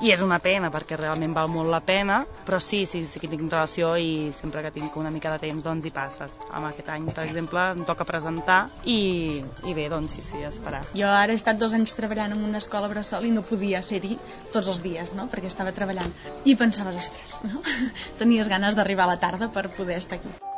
i 0.03 0.11
és 0.11 0.21
una 0.25 0.39
pena 0.43 0.71
perquè 0.73 0.97
realment 0.99 1.35
val 1.35 1.51
molt 1.51 1.71
la 1.71 1.81
pena 1.85 2.21
però 2.45 2.59
sí, 2.59 2.83
sí, 2.89 3.05
sí 3.07 3.21
que 3.21 3.29
tinc 3.31 3.47
relació 3.47 3.95
i 3.97 4.31
sempre 4.35 4.63
que 4.65 4.73
tinc 4.75 4.97
una 4.99 5.11
mica 5.13 5.31
de 5.33 5.39
temps 5.47 5.63
doncs 5.63 5.85
hi 5.85 5.93
passes 5.95 6.35
amb 6.49 6.69
aquest 6.69 6.91
any 6.95 7.07
per 7.11 7.23
exemple 7.25 7.63
em 7.75 7.85
toca 7.87 8.07
presentar 8.07 8.65
i, 8.83 9.41
i 9.65 9.77
bé 9.77 9.87
doncs 9.91 10.17
sí, 10.17 10.25
sí, 10.25 10.43
esperar 10.47 10.83
Jo 10.93 11.09
ara 11.11 11.33
he 11.33 11.39
estat 11.39 11.59
dos 11.61 11.73
anys 11.77 11.95
treballant 11.97 12.35
en 12.35 12.43
una 12.49 12.61
escola 12.63 12.89
bressol 12.91 13.25
i 13.27 13.33
no 13.35 13.45
podia 13.45 13.81
ser-hi 13.85 14.17
tots 14.53 14.67
els 14.71 14.81
dies, 14.85 15.13
no? 15.17 15.29
perquè 15.31 15.51
estava 15.51 15.73
treballant. 15.75 16.11
I 16.45 16.57
pensaves, 16.59 16.99
ostres, 17.03 17.37
no? 17.47 17.63
tenies 18.21 18.51
ganes 18.51 18.77
d'arribar 18.77 19.09
a 19.09 19.13
la 19.15 19.21
tarda 19.27 19.51
per 19.57 19.69
poder 19.77 20.01
estar 20.01 20.21
aquí. 20.21 20.54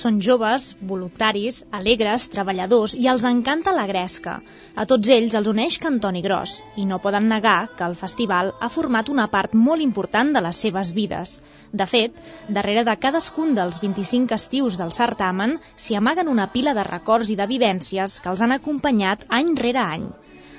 Són 0.00 0.18
joves, 0.24 0.66
voluntaris, 0.90 1.56
alegres, 1.76 2.24
treballadors 2.34 2.94
i 2.96 3.08
els 3.12 3.24
encanta 3.30 3.74
la 3.76 3.86
gresca. 3.90 4.36
A 4.82 4.86
tots 4.92 5.10
ells 5.16 5.34
els 5.40 5.50
uneix 5.50 5.76
Cantoni 5.82 6.22
Gros 6.26 6.54
i 6.80 6.86
no 6.92 7.00
poden 7.06 7.26
negar 7.32 7.56
que 7.76 7.84
el 7.88 7.96
festival 7.98 8.52
ha 8.60 8.70
format 8.76 9.10
una 9.14 9.26
part 9.34 9.58
molt 9.66 9.84
important 9.86 10.32
de 10.36 10.42
les 10.46 10.62
seves 10.64 10.94
vides. 11.00 11.34
De 11.82 11.88
fet, 11.92 12.16
darrere 12.58 12.86
de 12.88 12.96
cadascun 13.04 13.52
dels 13.58 13.82
25 13.84 14.38
estius 14.40 14.80
del 14.80 14.94
certamen 15.00 15.58
s'hi 15.76 16.00
amaguen 16.00 16.32
una 16.32 16.48
pila 16.54 16.76
de 16.80 16.86
records 16.88 17.34
i 17.34 17.36
de 17.42 17.50
vivències 17.54 18.20
que 18.24 18.32
els 18.32 18.44
han 18.46 18.56
acompanyat 18.56 19.28
any 19.42 19.56
rere 19.64 19.84
any. 19.84 20.08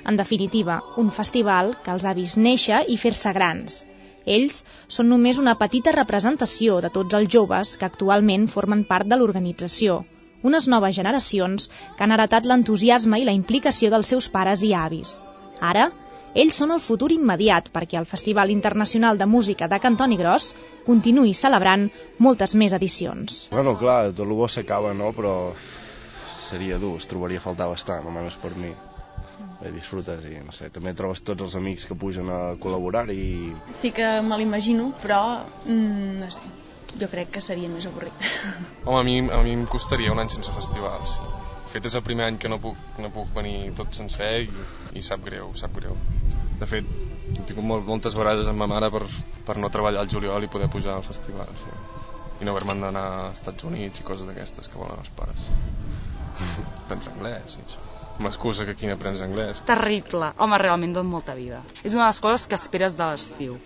En 0.06 0.18
definitiva, 0.18 0.82
un 1.02 1.10
festival 1.22 1.74
que 1.82 1.96
els 1.96 2.06
ha 2.06 2.14
vist 2.18 2.38
néixer 2.38 2.84
i 2.94 3.00
fer-se 3.06 3.34
grans. 3.40 3.82
Ells 4.26 4.62
són 4.88 5.08
només 5.12 5.38
una 5.42 5.54
petita 5.60 5.94
representació 5.96 6.80
de 6.84 6.90
tots 6.94 7.14
els 7.18 7.30
joves 7.34 7.76
que 7.76 7.88
actualment 7.88 8.48
formen 8.48 8.84
part 8.84 9.08
de 9.10 9.18
l'organització, 9.18 10.02
unes 10.42 10.68
noves 10.68 10.94
generacions 10.96 11.68
que 11.96 12.04
han 12.04 12.14
heretat 12.14 12.46
l'entusiasme 12.46 13.20
i 13.22 13.26
la 13.28 13.34
implicació 13.38 13.90
dels 13.90 14.12
seus 14.14 14.28
pares 14.28 14.62
i 14.66 14.72
avis. 14.74 15.20
Ara, 15.72 15.90
ells 16.34 16.56
són 16.56 16.70
el 16.74 16.80
futur 16.80 17.10
immediat 17.12 17.68
perquè 17.72 17.98
el 18.00 18.08
Festival 18.08 18.50
Internacional 18.50 19.18
de 19.20 19.26
Música 19.26 19.68
de 19.68 19.78
Cantoni 19.84 20.16
Gros 20.16 20.52
continuï 20.86 21.34
celebrant 21.36 21.88
moltes 22.18 22.56
més 22.62 22.72
edicions. 22.78 23.46
Bueno, 23.52 23.76
clar, 23.78 24.00
tot 24.12 24.24
el 24.26 24.32
bo 24.38 24.48
s'acaba, 24.48 24.94
no? 24.96 25.12
Però 25.18 25.34
seria 26.48 26.80
dur, 26.80 26.96
es 27.02 27.10
trobaria 27.10 27.42
a 27.42 27.44
faltar 27.44 27.68
bastant, 27.68 28.08
almenys 28.08 28.40
per 28.40 28.54
mi. 28.56 28.72
Bé, 29.62 29.70
disfrutes 29.70 30.24
i, 30.26 30.34
no 30.42 30.50
sé, 30.50 30.72
també 30.74 30.90
trobes 30.98 31.20
tots 31.22 31.44
els 31.46 31.52
amics 31.54 31.84
que 31.86 31.94
pugen 31.94 32.30
a 32.34 32.40
col·laborar 32.62 33.04
i... 33.14 33.52
Sí 33.78 33.92
que 33.94 34.08
me 34.26 34.38
l'imagino, 34.40 34.88
però 34.98 35.20
mm, 35.62 36.16
no 36.18 36.30
sé, 36.34 36.42
jo 36.98 37.08
crec 37.12 37.30
que 37.36 37.42
seria 37.44 37.70
més 37.70 37.86
avorrit. 37.86 38.24
Home, 38.88 38.98
a 38.98 39.04
mi, 39.06 39.14
a 39.22 39.38
mi 39.46 39.54
em 39.54 39.62
costaria 39.70 40.10
un 40.10 40.18
any 40.18 40.32
sense 40.34 40.50
festival, 40.56 41.06
sí. 41.06 41.22
De 41.62 41.70
fet, 41.76 41.86
és 41.92 41.94
el 41.94 42.02
primer 42.08 42.26
any 42.26 42.40
que 42.42 42.50
no 42.50 42.58
puc, 42.64 42.80
no 43.04 43.12
puc 43.14 43.30
venir 43.36 43.70
tot 43.78 43.94
sencer 43.94 44.32
i, 44.48 44.66
i 44.98 45.04
sap 45.06 45.22
greu, 45.28 45.54
sap 45.62 45.78
greu. 45.78 45.94
De 46.58 46.68
fet, 46.68 46.90
he 47.30 47.46
tingut 47.46 47.62
molt, 47.62 47.86
moltes 47.86 48.18
vegades 48.18 48.50
amb 48.50 48.64
ma 48.64 48.70
mare 48.74 48.90
per, 48.90 49.04
per 49.46 49.58
no 49.62 49.70
treballar 49.72 50.02
al 50.02 50.10
juliol 50.10 50.42
i 50.42 50.50
poder 50.50 50.72
pujar 50.74 50.98
al 50.98 51.06
festival, 51.06 51.54
sí. 51.62 51.78
I 52.42 52.50
no 52.50 52.56
haver-me'n 52.56 52.82
d'anar 52.88 53.06
als 53.28 53.38
Estats 53.38 53.70
Units 53.70 54.02
i 54.02 54.10
coses 54.10 54.26
d'aquestes 54.26 54.66
que 54.66 54.82
volen 54.82 54.98
els 54.98 55.14
pares. 55.14 55.48
Aprendre 56.82 57.14
anglès 57.14 57.60
i 57.60 57.66
això. 57.68 57.91
M'excusa 58.20 58.66
que 58.66 58.74
aquí 58.76 58.88
n'aprens 58.90 59.22
anglès. 59.24 59.62
Terrible. 59.68 60.32
Home, 60.38 60.58
realment 60.60 60.92
dona 60.96 61.08
molta 61.08 61.36
vida. 61.38 61.62
És 61.82 61.94
una 61.94 62.04
de 62.04 62.10
les 62.10 62.20
coses 62.20 62.48
que 62.48 62.58
esperes 62.58 62.98
de 62.98 63.08
l'estiu. 63.08 63.56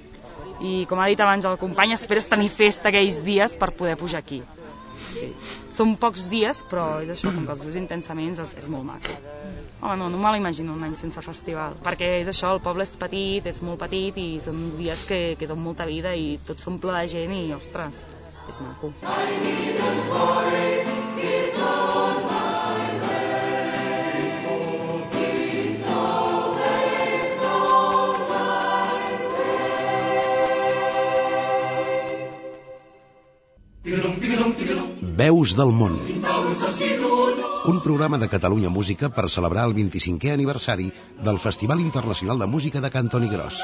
I 0.61 0.85
com 0.89 1.01
ha 1.01 1.09
dit 1.11 1.21
abans 1.21 1.45
el 1.45 1.59
company, 1.61 1.93
esperes 1.97 2.31
tenir 2.31 2.49
festa 2.53 2.93
aquells 2.93 3.21
dies 3.25 3.57
per 3.61 3.73
poder 3.77 3.97
pujar 4.01 4.23
aquí. 4.23 4.43
Sí. 4.97 5.29
Són 5.77 5.95
pocs 6.01 6.29
dies, 6.33 6.63
però 6.71 6.87
és 7.05 7.11
això, 7.13 7.31
com 7.33 7.45
que 7.45 7.53
els 7.53 7.63
vius 7.65 7.77
intensament 7.81 8.37
és, 8.41 8.55
és 8.63 8.69
molt 8.73 8.87
maco. 8.89 9.17
Home, 9.83 9.97
no, 10.01 10.09
no 10.13 10.21
me 10.21 10.33
l'imagino 10.33 10.73
un 10.73 10.87
any 10.87 10.97
sense 10.97 11.21
festival, 11.25 11.77
perquè 11.85 12.15
és 12.23 12.31
això, 12.33 12.55
el 12.57 12.63
poble 12.65 12.87
és 12.87 12.95
petit, 13.01 13.45
és 13.53 13.61
molt 13.67 13.83
petit 13.85 14.17
i 14.17 14.29
són 14.45 14.71
dies 14.79 15.05
que, 15.09 15.21
que 15.37 15.51
donen 15.51 15.67
molta 15.69 15.89
vida 15.89 16.15
i 16.17 16.39
tot 16.47 16.65
s'omple 16.65 16.97
de 16.97 17.05
gent 17.13 17.37
i, 17.37 17.45
ostres, 17.59 18.01
és 18.49 18.63
maco. 18.65 18.93
Veus 35.17 35.55
del 35.57 35.71
món. 35.73 35.95
Un 37.73 37.79
programa 37.85 38.19
de 38.21 38.27
Catalunya 38.29 38.69
Música 38.69 39.09
per 39.09 39.31
celebrar 39.33 39.63
el 39.69 39.73
25è 39.79 40.35
aniversari 40.35 40.91
del 41.29 41.39
Festival 41.45 41.81
Internacional 41.81 42.43
de 42.43 42.49
Música 42.55 42.83
de 42.85 42.91
Cantoni 42.93 43.31
Gros. 43.33 43.63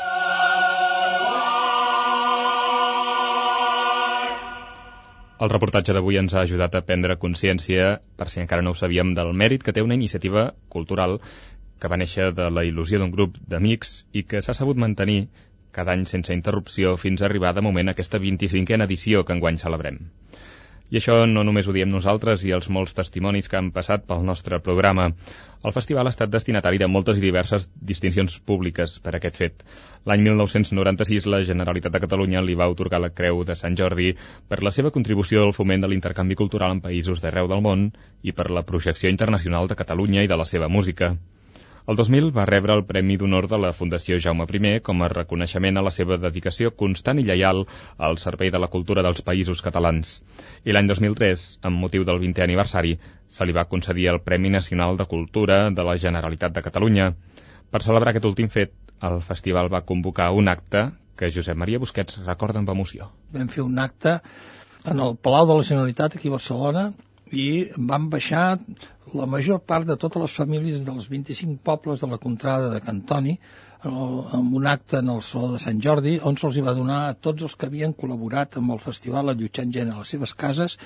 El 5.44 5.52
reportatge 5.52 5.92
d'avui 5.92 6.16
ens 6.22 6.32
ha 6.32 6.46
ajudat 6.46 6.78
a 6.78 6.82
prendre 6.88 7.18
consciència, 7.26 7.98
per 8.16 8.30
si 8.32 8.40
encara 8.40 8.64
no 8.64 8.72
ho 8.72 8.78
sabíem, 8.80 9.12
del 9.18 9.34
mèrit 9.44 9.66
que 9.66 9.76
té 9.76 9.84
una 9.84 9.98
iniciativa 10.00 10.46
cultural 10.72 11.18
que 11.82 11.90
va 11.92 12.00
néixer 12.00 12.30
de 12.38 12.48
la 12.48 12.64
il·lusió 12.64 13.02
d'un 13.02 13.12
grup 13.12 13.36
d'amics 13.44 14.06
i 14.16 14.24
que 14.24 14.40
s'ha 14.40 14.56
sabut 14.56 14.80
mantenir 14.80 15.26
cada 15.76 15.92
any 15.92 16.08
sense 16.08 16.32
interrupció 16.32 16.96
fins 17.04 17.20
a 17.20 17.28
arribar 17.28 17.52
de 17.52 17.68
moment 17.68 17.92
a 17.92 17.96
aquesta 17.98 18.22
25a 18.24 18.88
edició 18.88 19.26
que 19.26 19.36
enguany 19.36 19.60
celebrem. 19.60 20.00
I 20.92 20.98
això 20.98 21.14
no 21.24 21.40
només 21.48 21.68
ho 21.68 21.72
diem 21.72 21.88
nosaltres 21.88 22.42
i 22.44 22.50
els 22.52 22.66
molts 22.76 22.92
testimonis 22.96 23.46
que 23.48 23.56
han 23.56 23.70
passat 23.72 24.02
pel 24.10 24.26
nostre 24.28 24.58
programa. 24.66 25.06
El 25.64 25.72
festival 25.72 26.10
ha 26.10 26.12
estat 26.12 26.34
destinatari 26.34 26.80
de 26.82 26.88
moltes 26.96 27.16
i 27.16 27.24
diverses 27.24 27.64
distincions 27.92 28.36
públiques 28.50 28.98
per 29.06 29.14
aquest 29.16 29.40
fet. 29.40 29.64
L'any 30.10 30.26
1996 30.26 31.30
la 31.32 31.40
Generalitat 31.48 31.96
de 31.96 32.02
Catalunya 32.04 32.44
li 32.44 32.58
va 32.60 32.68
otorgar 32.74 33.00
la 33.00 33.12
Creu 33.22 33.40
de 33.48 33.56
Sant 33.56 33.78
Jordi 33.80 34.12
per 34.52 34.60
la 34.60 34.74
seva 34.78 34.92
contribució 34.98 35.46
al 35.46 35.56
foment 35.56 35.86
de 35.86 35.88
l'intercanvi 35.88 36.36
cultural 36.44 36.76
en 36.76 36.84
països 36.84 37.24
d'arreu 37.24 37.48
del 37.48 37.64
món 37.64 37.88
i 38.22 38.36
per 38.36 38.50
la 38.50 38.68
projecció 38.72 39.08
internacional 39.16 39.72
de 39.72 39.80
Catalunya 39.80 40.26
i 40.26 40.28
de 40.28 40.42
la 40.42 40.50
seva 40.56 40.68
música. 40.68 41.14
El 41.90 41.96
2000 41.98 42.28
va 42.34 42.44
rebre 42.46 42.74
el 42.78 42.84
Premi 42.86 43.16
d'Honor 43.18 43.48
de 43.50 43.58
la 43.58 43.72
Fundació 43.74 44.18
Jaume 44.22 44.44
I 44.46 44.80
com 44.88 45.00
a 45.02 45.08
reconeixement 45.10 45.76
a 45.78 45.82
la 45.82 45.90
seva 45.90 46.18
dedicació 46.24 46.70
constant 46.82 47.18
i 47.18 47.24
lleial 47.26 47.64
al 47.98 48.18
servei 48.22 48.52
de 48.54 48.60
la 48.62 48.68
cultura 48.74 49.02
dels 49.02 49.22
països 49.26 49.62
catalans. 49.66 50.22
I 50.64 50.70
l'any 50.70 50.86
2003, 50.86 51.58
amb 51.62 51.82
motiu 51.82 52.04
del 52.04 52.22
20è 52.22 52.44
aniversari, 52.46 52.94
se 53.26 53.44
li 53.44 53.52
va 53.58 53.66
concedir 53.66 54.06
el 54.14 54.20
Premi 54.20 54.54
Nacional 54.54 54.96
de 54.96 55.08
Cultura 55.10 55.70
de 55.70 55.82
la 55.82 55.98
Generalitat 55.98 56.54
de 56.54 56.62
Catalunya. 56.62 57.10
Per 57.70 57.82
celebrar 57.82 58.14
aquest 58.14 58.30
últim 58.30 58.48
fet, 58.48 58.76
el 59.02 59.20
festival 59.20 59.72
va 59.72 59.82
convocar 59.82 60.30
un 60.30 60.48
acte 60.48 60.92
que 61.16 61.34
Josep 61.34 61.58
Maria 61.58 61.82
Busquets 61.82 62.22
recorda 62.26 62.62
amb 62.62 62.70
emoció. 62.70 63.10
Vam 63.34 63.50
fer 63.50 63.66
un 63.66 63.82
acte 63.82 64.20
en 64.86 65.00
el 65.02 65.16
Palau 65.16 65.50
de 65.50 65.58
la 65.58 65.66
Generalitat 65.66 66.14
aquí 66.14 66.30
a 66.30 66.38
Barcelona 66.38 66.92
i 67.32 67.48
van 67.90 68.08
baixar 68.12 68.44
la 69.18 69.26
major 69.26 69.60
part 69.70 69.88
de 69.88 69.96
totes 70.00 70.22
les 70.22 70.34
famílies 70.40 70.82
dels 70.86 71.08
25 71.12 71.58
pobles 71.68 72.04
de 72.04 72.08
la 72.12 72.18
contrada 72.24 72.68
de 72.72 72.80
Cantoni 72.84 73.38
en 73.84 74.50
un 74.54 74.66
acte 74.66 74.98
en 74.98 75.08
el 75.10 75.22
Saló 75.26 75.52
de 75.52 75.62
Sant 75.62 75.80
Jordi 75.82 76.18
on 76.30 76.36
se'ls 76.38 76.60
va 76.66 76.74
donar 76.78 76.98
a 77.06 77.14
tots 77.28 77.42
els 77.48 77.56
que 77.58 77.66
havien 77.66 77.94
col·laborat 78.02 78.58
amb 78.60 78.74
el 78.76 78.82
festival 78.82 79.32
allotjant 79.32 79.72
gent 79.74 79.90
a 79.90 79.98
les 79.98 80.14
seves 80.14 80.34
cases 80.44 80.78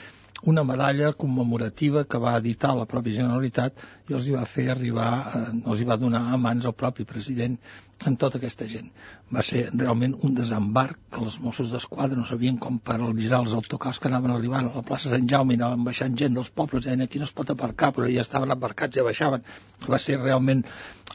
una 0.42 0.64
medalla 0.64 1.12
commemorativa 1.12 2.04
que 2.04 2.18
va 2.18 2.36
editar 2.36 2.74
la 2.76 2.84
pròpia 2.88 3.22
Generalitat 3.22 3.84
i 4.10 4.16
els 4.16 4.26
hi 4.28 4.34
va 4.36 4.44
fer 4.44 4.66
arribar, 4.70 5.10
eh, 5.34 5.44
els 5.64 5.80
hi 5.80 5.86
va 5.88 5.96
donar 5.96 6.22
a 6.28 6.36
mans 6.36 6.66
el 6.66 6.74
propi 6.76 7.06
president 7.08 7.56
en 8.04 8.16
tota 8.20 8.36
aquesta 8.36 8.66
gent. 8.68 8.90
Va 9.32 9.42
ser 9.42 9.62
realment 9.72 10.14
un 10.28 10.34
desembarc 10.36 10.98
que 11.10 11.22
els 11.24 11.38
Mossos 11.40 11.72
d'Esquadra 11.72 12.18
no 12.18 12.26
sabien 12.28 12.58
com 12.58 12.78
paralitzar 12.78 13.40
els 13.44 13.54
autocars 13.56 13.98
que 13.98 14.10
anaven 14.10 14.34
arribant 14.34 14.68
a 14.68 14.74
la 14.76 14.84
plaça 14.84 15.12
Sant 15.14 15.28
Jaume 15.30 15.54
i 15.54 15.60
anaven 15.60 15.86
baixant 15.88 16.18
gent 16.20 16.36
dels 16.36 16.52
pobles, 16.52 16.84
deien 16.84 17.06
aquí 17.06 17.18
no 17.18 17.24
es 17.24 17.32
pot 17.32 17.50
aparcar, 17.50 17.94
però 17.96 18.10
ja 18.12 18.26
estaven 18.26 18.52
aparcats, 18.52 18.96
ja 18.96 19.06
baixaven. 19.08 19.46
Va 19.88 19.98
ser 19.98 20.20
realment 20.20 20.66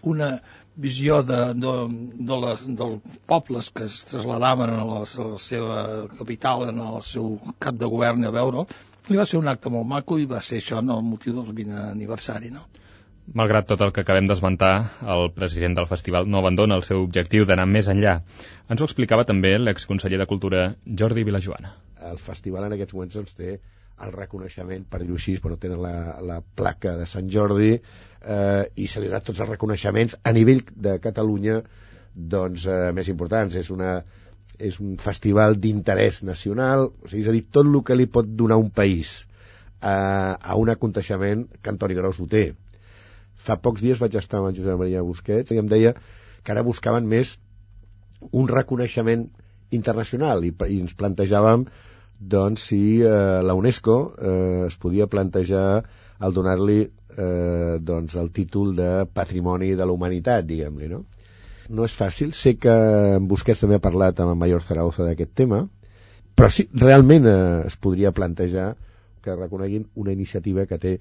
una 0.01 0.39
visió 0.75 1.21
de, 1.23 1.39
de, 1.53 1.73
de 2.29 2.37
les, 2.43 2.63
dels 2.79 3.17
pobles 3.27 3.69
que 3.75 3.87
es 3.89 4.03
trasladaven 4.09 4.71
a 4.71 4.85
la, 4.85 5.01
a 5.03 5.27
la 5.33 5.39
seva 5.41 5.81
capital, 6.17 6.69
en 6.69 6.79
el 6.79 7.01
seu 7.05 7.35
cap 7.59 7.75
de 7.79 7.89
govern 7.91 8.25
a 8.25 8.31
veure'l, 8.35 8.67
i 9.09 9.17
va 9.17 9.25
ser 9.25 9.41
un 9.41 9.49
acte 9.51 9.71
molt 9.73 9.89
maco 9.89 10.19
i 10.21 10.29
va 10.29 10.41
ser 10.45 10.61
això 10.61 10.81
no, 10.85 10.99
el 11.01 11.07
motiu 11.07 11.35
del 11.35 11.51
20 11.57 11.83
aniversari, 11.89 12.53
no? 12.53 12.67
Malgrat 13.37 13.67
tot 13.69 13.81
el 13.85 13.91
que 13.95 14.01
acabem 14.03 14.25
d'esmentar, 14.27 14.73
el 15.13 15.29
president 15.35 15.75
del 15.77 15.87
festival 15.87 16.27
no 16.27 16.39
abandona 16.41 16.75
el 16.79 16.83
seu 16.83 17.03
objectiu 17.03 17.45
d'anar 17.47 17.67
més 17.69 17.87
enllà. 17.91 18.17
Ens 18.67 18.81
ho 18.81 18.87
explicava 18.87 19.23
també 19.29 19.53
l'exconseller 19.59 20.19
de 20.19 20.27
Cultura, 20.27 20.65
Jordi 20.85 21.23
Vilajoana. 21.27 21.75
El 22.09 22.17
festival 22.19 22.65
en 22.67 22.75
aquests 22.75 22.97
moments 22.97 23.19
doncs, 23.19 23.37
té 23.37 23.59
el 24.01 24.13
reconeixement, 24.15 24.83
per 24.89 25.03
dir-ho 25.03 25.19
així, 25.19 25.37
però 25.41 25.57
tenen 25.61 25.81
la, 25.83 26.17
la 26.25 26.39
placa 26.41 26.95
de 26.97 27.05
Sant 27.07 27.29
Jordi 27.31 27.75
eh, 28.21 28.65
i 28.75 28.87
se 28.87 29.01
li 29.01 29.11
ha 29.11 29.21
tots 29.23 29.41
els 29.41 29.49
reconeixements 29.49 30.17
a 30.23 30.33
nivell 30.35 30.63
de 30.75 30.97
Catalunya 31.03 31.61
doncs, 32.13 32.65
eh, 32.67 32.91
més 32.95 33.09
importants. 33.13 33.55
És 33.55 33.69
una, 33.73 33.99
és 34.59 34.79
un 34.79 34.95
festival 35.01 35.57
d'interès 35.59 36.21
nacional, 36.27 36.87
o 36.89 37.11
sigui, 37.11 37.23
és 37.25 37.29
a 37.31 37.35
dir, 37.35 37.45
tot 37.51 37.67
el 37.67 37.83
que 37.85 37.97
li 37.97 38.07
pot 38.07 38.27
donar 38.27 38.59
un 38.61 38.69
país 38.69 39.21
a, 39.81 40.37
a 40.37 40.55
un 40.55 40.69
aconteixement, 40.69 41.47
que 41.61 41.73
Antoni 41.73 41.97
Graus 41.97 42.19
ho 42.21 42.27
té. 42.29 42.51
Fa 43.41 43.57
pocs 43.57 43.81
dies 43.81 44.01
vaig 44.01 44.15
estar 44.19 44.39
amb 44.39 44.51
en 44.51 44.57
Josep 44.57 44.77
Maria 44.77 45.05
Busquets 45.05 45.53
i 45.53 45.57
em 45.57 45.69
deia 45.69 45.95
que 46.43 46.53
ara 46.53 46.65
buscaven 46.65 47.07
més 47.09 47.37
un 48.29 48.49
reconeixement 48.49 49.25
internacional 49.73 50.45
i, 50.45 50.51
i 50.69 50.77
ens 50.83 50.93
plantejàvem 50.97 51.65
doncs 52.21 52.67
si 52.69 53.01
eh, 53.01 53.41
la 53.41 53.55
UNESCO 53.57 53.95
eh, 54.13 54.67
es 54.67 54.77
podia 54.77 55.09
plantejar 55.09 55.81
el 56.21 56.35
donar-li 56.35 56.79
eh, 56.81 57.79
doncs, 57.81 58.15
el 58.21 58.31
títol 58.31 58.75
de 58.77 58.91
Patrimoni 59.13 59.73
de 59.75 59.85
la 59.85 59.95
Humanitat, 59.95 60.45
diguem-li, 60.47 60.89
no? 60.91 61.03
no 61.71 61.87
és 61.87 61.95
fàcil. 61.95 62.33
Sé 62.35 62.55
que 62.59 62.73
en 63.15 63.27
Busquets 63.31 63.63
també 63.63 63.79
ha 63.79 63.83
parlat 63.83 64.19
amb 64.19 64.35
en 64.35 64.39
Mayor 64.39 64.63
Zaragoza 64.65 65.07
d'aquest 65.07 65.33
tema, 65.41 65.63
però 66.35 66.49
sí, 66.51 66.67
realment 66.83 67.27
eh, 67.29 67.35
es 67.67 67.77
podria 67.77 68.13
plantejar 68.15 68.73
que 69.21 69.35
reconeguin 69.35 69.85
una 70.01 70.13
iniciativa 70.15 70.65
que 70.65 70.79
té 70.81 70.95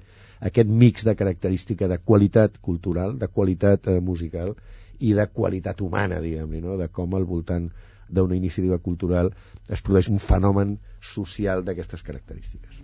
aquest 0.49 0.69
mix 0.83 1.07
de 1.09 1.15
característica 1.17 1.89
de 1.89 1.99
qualitat 1.99 2.59
cultural, 2.61 3.17
de 3.19 3.29
qualitat 3.29 3.89
eh, 3.89 4.01
musical 4.01 4.55
i 5.01 5.15
de 5.17 5.27
qualitat 5.33 5.81
humana, 5.81 6.21
diguem-li, 6.21 6.61
no? 6.65 6.77
de 6.81 6.91
com 6.93 7.17
al 7.17 7.25
voltant 7.25 7.71
d'una 8.11 8.37
iniciativa 8.37 8.79
cultural 8.83 9.31
es 9.69 9.83
produeix 9.87 10.11
un 10.13 10.19
fenomen 10.19 10.79
social 11.15 11.65
d'aquestes 11.65 12.03
característiques. 12.03 12.83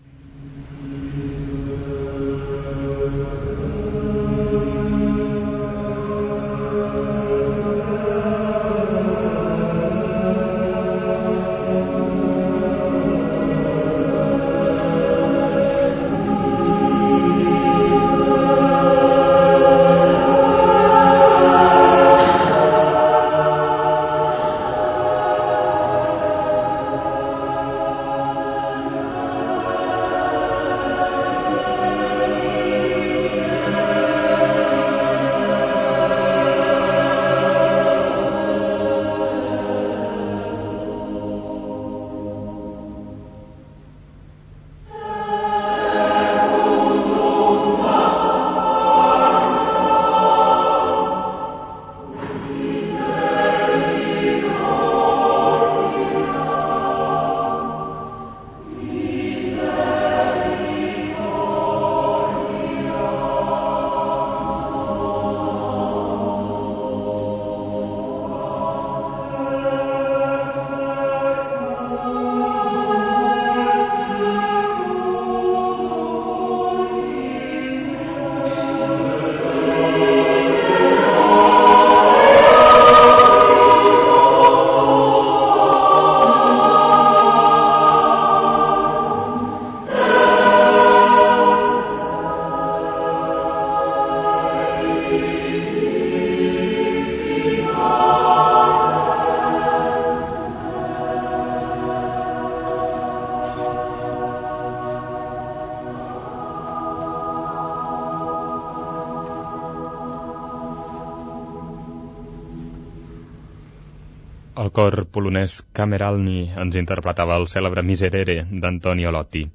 Polonès 115.17 115.63
Cameralni 115.77 116.51
ens 116.65 116.77
interpretava 116.77 117.41
el 117.41 117.49
cèlebre 117.49 117.85
Miserere 117.91 118.43
d'Antonio 118.51 119.13
Lotti. 119.17 119.47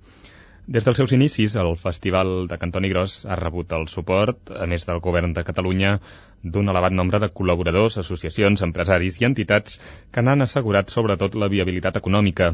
Des 0.76 0.86
dels 0.88 0.98
seus 1.02 1.12
inicis, 1.18 1.56
el 1.62 1.72
Festival 1.82 2.30
de 2.50 2.58
Cantoni 2.62 2.90
Gros 2.94 3.16
ha 3.26 3.38
rebut 3.40 3.74
el 3.78 3.88
suport, 3.94 4.52
a 4.64 4.68
més 4.74 4.86
del 4.90 5.02
govern 5.08 5.34
de 5.38 5.44
Catalunya, 5.46 5.96
d'un 6.44 6.74
elevat 6.74 6.96
nombre 6.98 7.20
de 7.24 7.30
col·laboradors, 7.40 7.98
associacions, 8.02 8.64
empresaris 8.68 9.20
i 9.22 9.28
entitats 9.30 9.80
que 10.14 10.24
n'han 10.26 10.46
assegurat 10.46 10.94
sobretot 10.94 11.38
la 11.44 11.50
viabilitat 11.56 12.00
econòmica. 12.02 12.54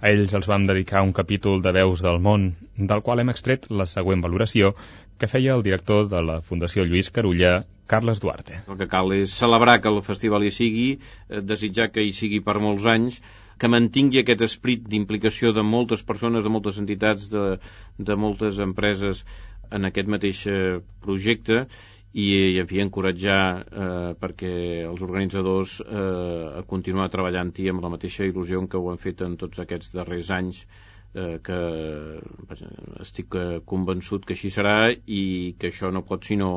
A 0.00 0.08
ells 0.08 0.32
els 0.36 0.46
vam 0.48 0.64
dedicar 0.64 1.02
un 1.04 1.12
capítol 1.12 1.60
de 1.64 1.74
Veus 1.76 2.00
del 2.00 2.20
Món, 2.24 2.46
del 2.90 3.02
qual 3.04 3.20
hem 3.20 3.32
extret 3.32 3.66
la 3.80 3.84
següent 3.90 4.22
valoració 4.24 4.72
que 5.20 5.28
feia 5.28 5.52
el 5.58 5.64
director 5.66 6.08
de 6.08 6.22
la 6.24 6.38
Fundació 6.40 6.86
Lluís 6.88 7.10
Carulla, 7.12 7.52
Carles 7.90 8.22
Duarte. 8.22 8.62
El 8.70 8.78
que 8.80 8.88
cal 8.88 9.12
és 9.12 9.34
celebrar 9.36 9.76
que 9.84 9.92
el 9.92 10.00
festival 10.06 10.46
hi 10.46 10.54
sigui, 10.56 10.88
eh, 11.28 11.42
desitjar 11.44 11.90
que 11.92 12.06
hi 12.06 12.14
sigui 12.16 12.40
per 12.46 12.56
molts 12.64 12.88
anys, 12.88 13.20
que 13.60 13.68
mantingui 13.68 14.22
aquest 14.22 14.46
esprit 14.46 14.88
d'implicació 14.88 15.52
de 15.52 15.66
moltes 15.74 16.06
persones, 16.10 16.46
de 16.46 16.54
moltes 16.54 16.80
entitats, 16.80 17.28
de, 17.34 17.58
de 17.98 18.16
moltes 18.16 18.62
empreses 18.64 19.26
en 19.70 19.84
aquest 19.90 20.08
mateix 20.08 20.46
eh, 20.48 20.78
projecte 21.04 21.66
i, 22.12 22.26
i 22.26 22.58
en 22.58 22.66
fi, 22.66 22.80
encoratjar 22.82 23.40
eh, 23.60 24.12
perquè 24.18 24.52
els 24.82 25.02
organitzadors 25.06 25.76
eh, 25.84 26.60
a 26.60 26.62
continuar 26.66 27.10
treballant-hi 27.12 27.68
amb 27.70 27.84
la 27.84 27.92
mateixa 27.92 28.26
il·lusió 28.26 28.62
que 28.68 28.78
ho 28.80 28.90
han 28.90 28.98
fet 28.98 29.22
en 29.26 29.36
tots 29.38 29.62
aquests 29.62 29.94
darrers 29.94 30.30
anys 30.34 30.64
eh, 31.14 31.38
que 31.46 31.60
vaja, 32.50 32.70
estic 33.06 33.38
eh, 33.38 33.60
convençut 33.64 34.26
que 34.26 34.34
així 34.34 34.50
serà 34.50 34.90
i 34.90 35.54
que 35.58 35.70
això 35.70 35.92
no 35.94 36.02
pot 36.02 36.26
sinó 36.26 36.52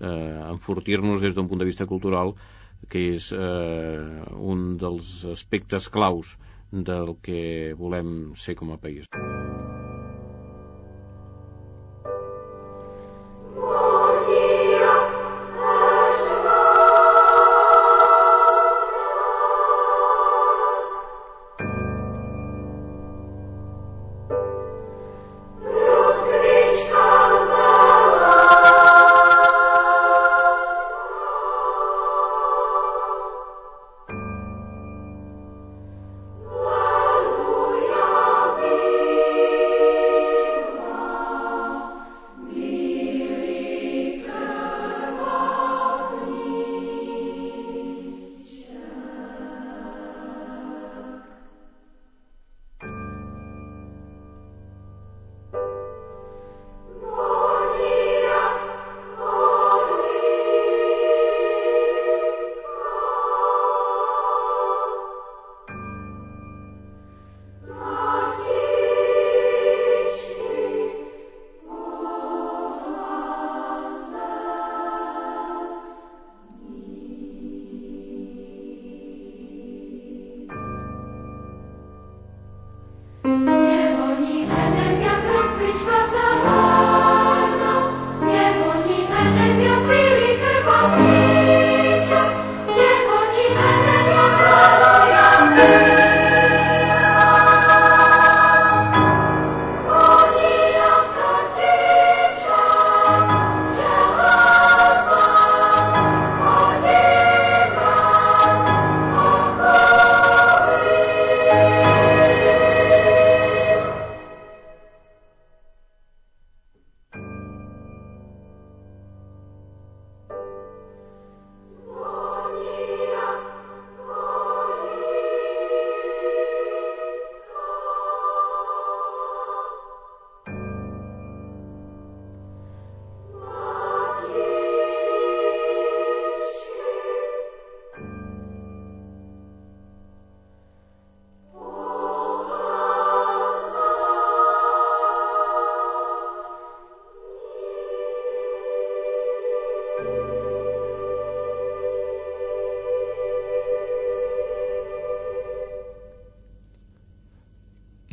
eh, 0.00 0.40
enfortir-nos 0.52 1.24
des 1.24 1.34
d'un 1.34 1.48
punt 1.48 1.64
de 1.64 1.70
vista 1.72 1.88
cultural 1.88 2.34
que 2.92 3.10
és 3.16 3.32
eh, 3.32 4.24
un 4.36 4.76
dels 4.80 5.24
aspectes 5.32 5.88
claus 5.88 6.36
del 6.70 7.16
que 7.24 7.72
volem 7.76 8.34
ser 8.36 8.54
com 8.56 8.72
a 8.72 8.78
país. 8.80 9.08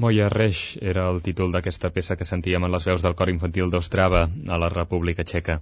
Moia 0.08 0.30
Reix 0.32 0.60
era 0.80 1.10
el 1.12 1.18
títol 1.20 1.50
d'aquesta 1.52 1.90
peça 1.92 2.16
que 2.16 2.26
sentíem 2.28 2.64
en 2.64 2.72
les 2.72 2.86
veus 2.88 3.02
del 3.04 3.16
cor 3.20 3.28
infantil 3.28 3.68
d'Ostrava 3.74 4.22
a 4.56 4.60
la 4.62 4.70
República 4.72 5.26
Txeca. 5.28 5.58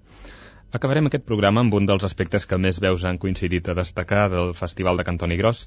Acabarem 0.78 1.10
aquest 1.10 1.26
programa 1.26 1.64
amb 1.66 1.74
un 1.74 1.88
dels 1.90 2.06
aspectes 2.06 2.46
que 2.52 2.60
més 2.62 2.78
veus 2.84 3.08
han 3.10 3.18
coincidit 3.24 3.72
a 3.72 3.76
destacar 3.80 4.28
del 4.30 4.54
Festival 4.60 5.02
de 5.02 5.08
Cantoni 5.08 5.40
Gros, 5.42 5.64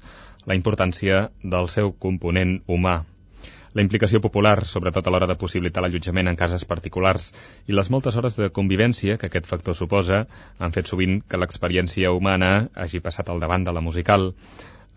la 0.47 0.55
importància 0.55 1.19
del 1.43 1.67
seu 1.75 1.91
component 2.07 2.55
humà. 2.71 2.95
La 3.75 3.83
implicació 3.83 4.23
popular, 4.23 4.55
sobretot 4.63 5.03
a 5.03 5.11
l'hora 5.11 5.27
de 5.27 5.39
possibilitar 5.43 5.83
l'allotjament 5.83 6.31
en 6.31 6.39
cases 6.39 6.63
particulars, 6.71 7.33
i 7.67 7.75
les 7.75 7.91
moltes 7.91 8.15
hores 8.15 8.39
de 8.39 8.47
convivència 8.61 9.19
que 9.19 9.27
aquest 9.27 9.51
factor 9.51 9.75
suposa 9.75 10.23
han 10.57 10.79
fet 10.79 10.87
sovint 10.87 11.19
que 11.27 11.43
l'experiència 11.43 12.15
humana 12.15 12.69
hagi 12.75 13.03
passat 13.03 13.27
al 13.27 13.43
davant 13.43 13.67
de 13.67 13.75
la 13.75 13.83
musical. 13.83 14.31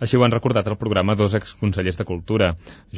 Així 0.02 0.18
ho 0.18 0.24
han 0.26 0.32
recordat 0.34 0.66
al 0.66 0.78
programa 0.78 1.14
dos 1.14 1.36
exconsellers 1.38 1.98
de 2.00 2.04
Cultura, 2.08 2.48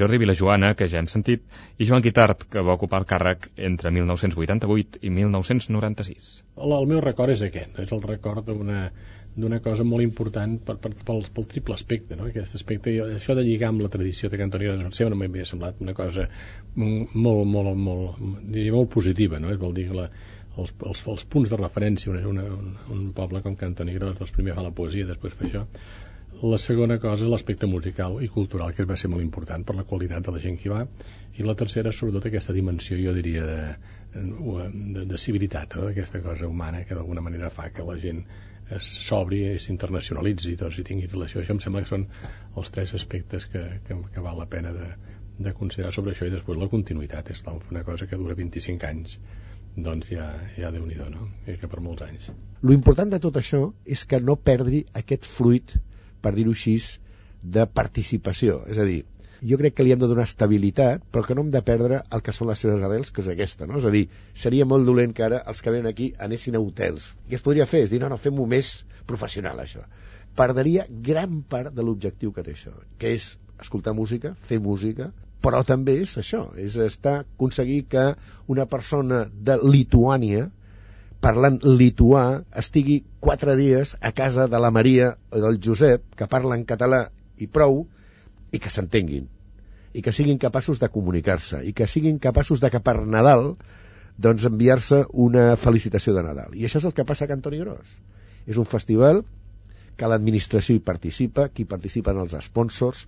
Jordi 0.00 0.16
Vilajoana, 0.22 0.70
que 0.78 0.86
ja 0.88 1.02
hem 1.02 1.08
sentit, 1.12 1.42
i 1.76 1.88
Joan 1.88 2.04
Guitart, 2.04 2.46
que 2.48 2.62
va 2.64 2.76
ocupar 2.78 3.02
el 3.02 3.08
càrrec 3.10 3.50
entre 3.70 3.92
1988 3.92 5.02
i 5.04 5.10
1996. 5.12 6.30
El, 6.56 6.72
meu 6.88 7.02
record 7.04 7.34
és 7.34 7.44
aquest, 7.44 7.76
és 7.84 7.92
el 7.92 8.00
record 8.06 8.48
d'una 8.48 8.86
d'una 9.34 9.58
cosa 9.58 9.82
molt 9.82 10.04
important 10.04 10.52
per, 10.62 10.76
per, 10.78 10.92
pel, 10.94 11.24
pel 11.34 11.46
triple 11.50 11.74
aspecte, 11.74 12.14
no? 12.14 12.28
aquest 12.28 12.54
aspecte, 12.54 12.92
i 12.94 13.00
això 13.16 13.34
de 13.34 13.42
lligar 13.42 13.72
amb 13.72 13.82
la 13.82 13.90
tradició 13.90 14.30
de 14.30 14.38
cantonia 14.38 14.76
sempre 14.78 15.10
no 15.10 15.18
m'havia 15.18 15.46
semblat 15.48 15.80
una 15.82 15.94
cosa 15.98 16.28
molt, 16.76 17.10
molt, 17.16 17.72
molt, 17.74 18.20
diria, 18.44 18.76
molt 18.76 18.92
positiva, 18.94 19.42
no? 19.42 19.50
vol 19.58 19.74
dir 19.74 19.88
que 19.90 19.98
la, 19.98 20.06
els, 20.54 20.70
els, 20.86 21.02
els 21.10 21.26
punts 21.34 21.50
de 21.50 21.58
referència, 21.58 22.12
una, 22.12 22.22
una, 22.30 22.44
un, 22.54 22.74
un 22.94 23.06
poble 23.16 23.42
com 23.42 23.58
Cantonigros, 23.58 24.14
doncs 24.20 24.34
primer 24.36 24.54
fa 24.54 24.62
la 24.62 24.74
poesia, 24.76 25.08
després 25.10 25.34
fa 25.34 25.48
això, 25.48 25.64
la 26.42 26.58
segona 26.58 26.98
cosa, 26.98 27.28
l'aspecte 27.30 27.66
musical 27.66 28.18
i 28.22 28.28
cultural, 28.28 28.72
que 28.74 28.86
va 28.88 28.96
ser 29.00 29.10
molt 29.12 29.22
important 29.22 29.64
per 29.64 29.76
la 29.78 29.84
qualitat 29.88 30.26
de 30.26 30.34
la 30.34 30.40
gent 30.42 30.58
que 30.60 30.72
va. 30.72 30.82
I 31.38 31.46
la 31.46 31.54
tercera, 31.58 31.92
sobretot, 31.92 32.26
aquesta 32.28 32.56
dimensió, 32.56 32.98
jo 33.00 33.14
diria, 33.16 33.44
de, 33.46 34.24
de, 34.96 35.04
de 35.10 35.20
civilitat, 35.20 35.78
no? 35.78 35.88
aquesta 35.92 36.20
cosa 36.24 36.48
humana 36.48 36.84
que 36.84 36.98
d'alguna 36.98 37.24
manera 37.24 37.50
fa 37.54 37.70
que 37.70 37.86
la 37.86 37.96
gent 38.00 38.24
s'obri 38.80 39.42
i 39.52 39.60
s'internacionalitzi 39.60 40.54
i 40.54 40.60
tots 40.60 40.78
hi 40.78 40.84
tingui 40.88 41.08
relació. 41.10 41.40
Això 41.40 41.54
em 41.56 41.62
sembla 41.62 41.84
que 41.84 41.92
són 41.92 42.06
els 42.56 42.70
tres 42.74 42.94
aspectes 42.98 43.46
que, 43.52 43.64
que, 43.86 43.98
que 44.14 44.24
val 44.24 44.40
la 44.40 44.48
pena 44.50 44.72
de, 44.72 44.92
de 45.38 45.52
considerar 45.52 45.92
sobre 45.92 46.14
això 46.14 46.28
i 46.28 46.32
després 46.34 46.60
la 46.60 46.70
continuïtat 46.72 47.30
és 47.34 47.44
una 47.70 47.84
cosa 47.84 48.06
que 48.06 48.16
dura 48.16 48.38
25 48.38 48.88
anys 48.88 49.18
doncs 49.76 50.06
ja, 50.10 50.28
ja 50.56 50.70
déu 50.70 50.84
nhi 50.86 50.94
no? 51.10 51.28
I 51.50 51.56
que 51.58 51.68
per 51.68 51.80
molts 51.82 52.04
anys. 52.06 52.30
Lo 52.62 52.72
important 52.72 53.10
de 53.10 53.18
tot 53.18 53.36
això 53.36 53.72
és 53.84 54.04
que 54.06 54.20
no 54.20 54.36
perdi 54.36 54.84
aquest 54.94 55.26
fruit 55.26 55.74
per 56.24 56.34
dir-ho 56.36 56.54
així, 56.56 56.78
de 57.56 57.66
participació. 57.80 58.62
És 58.72 58.80
a 58.80 58.86
dir, 58.88 59.02
jo 59.44 59.58
crec 59.60 59.74
que 59.76 59.84
li 59.84 59.92
hem 59.92 60.00
de 60.00 60.08
donar 60.08 60.24
estabilitat, 60.28 61.02
però 61.12 61.24
que 61.26 61.36
no 61.36 61.44
hem 61.44 61.50
de 61.52 61.60
perdre 61.66 62.00
el 62.16 62.22
que 62.24 62.32
són 62.32 62.48
les 62.48 62.62
seves 62.64 62.84
arrels, 62.86 63.10
que 63.12 63.20
és 63.24 63.28
aquesta, 63.32 63.68
no? 63.68 63.76
És 63.80 63.88
a 63.88 63.92
dir, 63.92 64.06
seria 64.44 64.66
molt 64.68 64.88
dolent 64.88 65.12
que 65.16 65.26
ara 65.26 65.42
els 65.52 65.60
que 65.60 65.74
venen 65.74 65.90
aquí 65.90 66.12
anessin 66.26 66.56
a 66.56 66.62
hotels. 66.64 67.10
Què 67.28 67.36
es 67.38 67.44
podria 67.44 67.68
fer? 67.68 67.84
És 67.84 67.92
dir, 67.92 68.00
no, 68.02 68.08
no, 68.12 68.20
fem-ho 68.20 68.46
més 68.48 68.72
professional, 69.10 69.60
això. 69.60 69.84
Perdria 70.38 70.86
gran 71.10 71.42
part 71.50 71.74
de 71.74 71.84
l'objectiu 71.84 72.32
que 72.32 72.46
té 72.46 72.56
això, 72.56 72.72
que 72.98 73.12
és 73.18 73.34
escoltar 73.60 73.94
música, 73.94 74.32
fer 74.48 74.58
música, 74.62 75.12
però 75.44 75.60
també 75.68 75.98
és 76.00 76.16
això, 76.18 76.46
és 76.56 76.78
estar, 76.80 77.18
aconseguir 77.26 77.82
que 77.92 78.04
una 78.48 78.64
persona 78.66 79.26
de 79.28 79.58
Lituània, 79.60 80.48
parlant 81.24 81.58
lituà, 81.64 82.24
estigui 82.60 83.00
quatre 83.24 83.56
dies 83.56 83.96
a 84.00 84.12
casa 84.12 84.46
de 84.52 84.60
la 84.60 84.70
Maria 84.74 85.14
o 85.32 85.40
del 85.40 85.60
Josep, 85.64 86.04
que 86.18 86.28
parlen 86.28 86.66
català 86.68 87.06
i 87.40 87.48
prou, 87.48 87.86
i 88.52 88.60
que 88.62 88.70
s'entenguin 88.70 89.30
i 89.94 90.02
que 90.02 90.12
siguin 90.12 90.40
capaços 90.42 90.80
de 90.82 90.90
comunicar-se 90.90 91.60
i 91.68 91.72
que 91.72 91.86
siguin 91.90 92.18
capaços 92.22 92.60
de 92.62 92.70
que 92.70 92.82
per 92.82 92.96
Nadal 93.06 93.54
doncs 94.26 94.46
enviar-se 94.48 95.04
una 95.26 95.44
felicitació 95.58 96.14
de 96.16 96.24
Nadal. 96.26 96.54
I 96.54 96.66
això 96.66 96.80
és 96.82 96.88
el 96.90 96.94
que 96.94 97.06
passa 97.06 97.26
a 97.26 97.30
Cantoni 97.30 97.60
Gros. 97.62 97.94
És 98.46 98.58
un 98.58 98.66
festival 98.66 99.22
que 99.98 100.10
l'administració 100.10 100.74
hi 100.74 100.82
participa, 100.82 101.48
que 101.48 101.62
hi 101.62 101.70
participen 101.70 102.18
els 102.22 102.34
sponsors, 102.46 103.04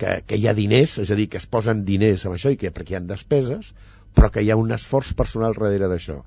que, 0.00 0.20
que 0.26 0.36
hi 0.40 0.48
ha 0.48 0.56
diners, 0.56 0.96
és 1.04 1.12
a 1.12 1.16
dir, 1.16 1.28
que 1.32 1.40
es 1.40 1.48
posen 1.48 1.84
diners 1.88 2.24
amb 2.26 2.36
això 2.36 2.52
i 2.52 2.60
que 2.60 2.72
perquè 2.76 2.96
hi 2.96 3.00
ha 3.00 3.04
despeses, 3.04 3.74
però 4.16 4.32
que 4.32 4.44
hi 4.44 4.50
ha 4.52 4.60
un 4.60 4.72
esforç 4.76 5.12
personal 5.16 5.56
darrere 5.56 5.88
d'això, 5.92 6.22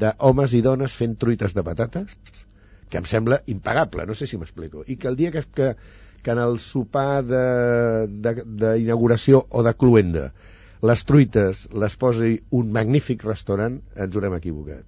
d'homes 0.00 0.54
i 0.54 0.62
dones 0.64 0.94
fent 0.94 1.16
truites 1.20 1.54
de 1.56 1.62
patates, 1.66 2.16
que 2.90 2.98
em 3.00 3.06
sembla 3.10 3.40
impagable, 3.50 4.06
no 4.06 4.14
sé 4.18 4.26
si 4.30 4.38
m'explico, 4.40 4.78
i 4.86 4.96
que 4.96 5.08
el 5.10 5.16
dia 5.20 5.30
que, 5.34 5.42
que, 5.54 5.68
que 6.22 6.34
en 6.34 6.40
el 6.42 6.58
sopar 6.62 7.22
d'inauguració 7.26 9.44
o 9.50 9.62
de 9.66 9.74
cluenda 9.74 10.28
les 10.84 11.04
truites 11.08 11.68
les 11.84 11.94
posi 11.96 12.34
un 12.58 12.72
magnífic 12.72 13.24
restaurant, 13.24 13.80
ens 13.96 14.16
haurem 14.16 14.34
equivocat. 14.36 14.84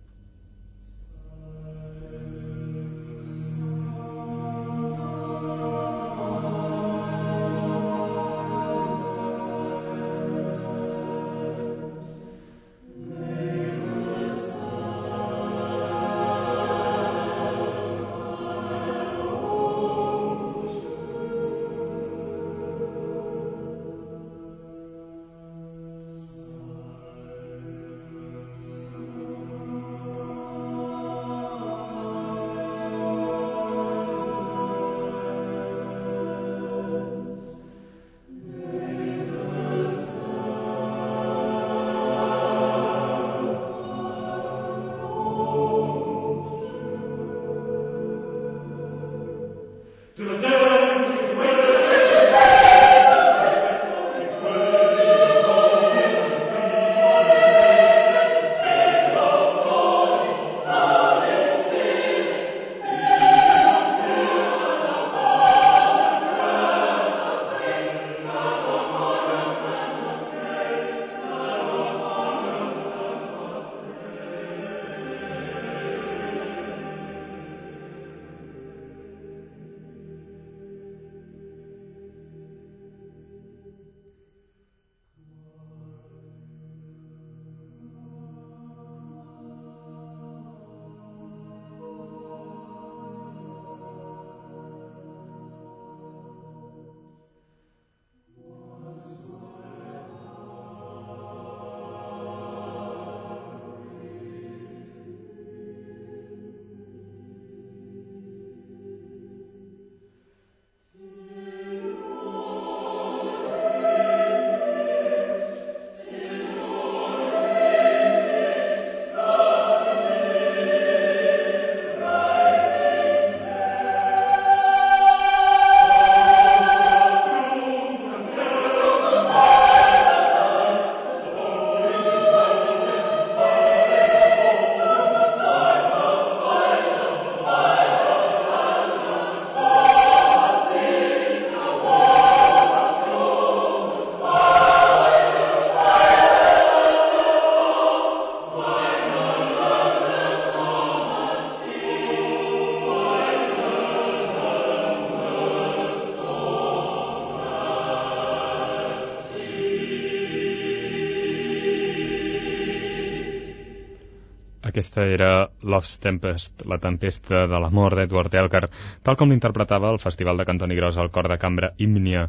Aquesta 164.96 165.12
era 165.14 165.50
Love's 165.60 165.98
Tempest, 166.00 166.62
la 166.64 166.78
tempesta 166.80 167.42
de 167.52 167.58
l'amor 167.60 167.92
d'Edward 167.98 168.32
Elgar, 168.40 168.62
tal 169.04 169.18
com 169.20 169.28
l'interpretava 169.28 169.90
el 169.92 169.98
Festival 170.00 170.40
de 170.40 170.46
Cantoni 170.48 170.78
Gros 170.78 170.96
al 170.96 171.10
cor 171.12 171.28
de 171.28 171.36
cambra 171.42 171.68
Imnia, 171.86 172.22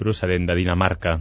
procedent 0.00 0.46
de 0.48 0.56
Dinamarca. 0.56 1.12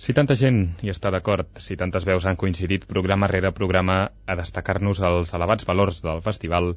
Si 0.00 0.14
tanta 0.16 0.38
gent 0.40 0.62
hi 0.80 0.94
està 0.94 1.12
d'acord, 1.12 1.50
si 1.66 1.76
tantes 1.76 2.08
veus 2.08 2.24
han 2.24 2.40
coincidit 2.40 2.88
programa 2.94 3.28
rere 3.28 3.52
programa 3.52 3.98
a 4.24 4.38
destacar-nos 4.40 5.04
els 5.10 5.34
elevats 5.36 5.68
valors 5.68 6.00
del 6.06 6.24
festival, 6.24 6.72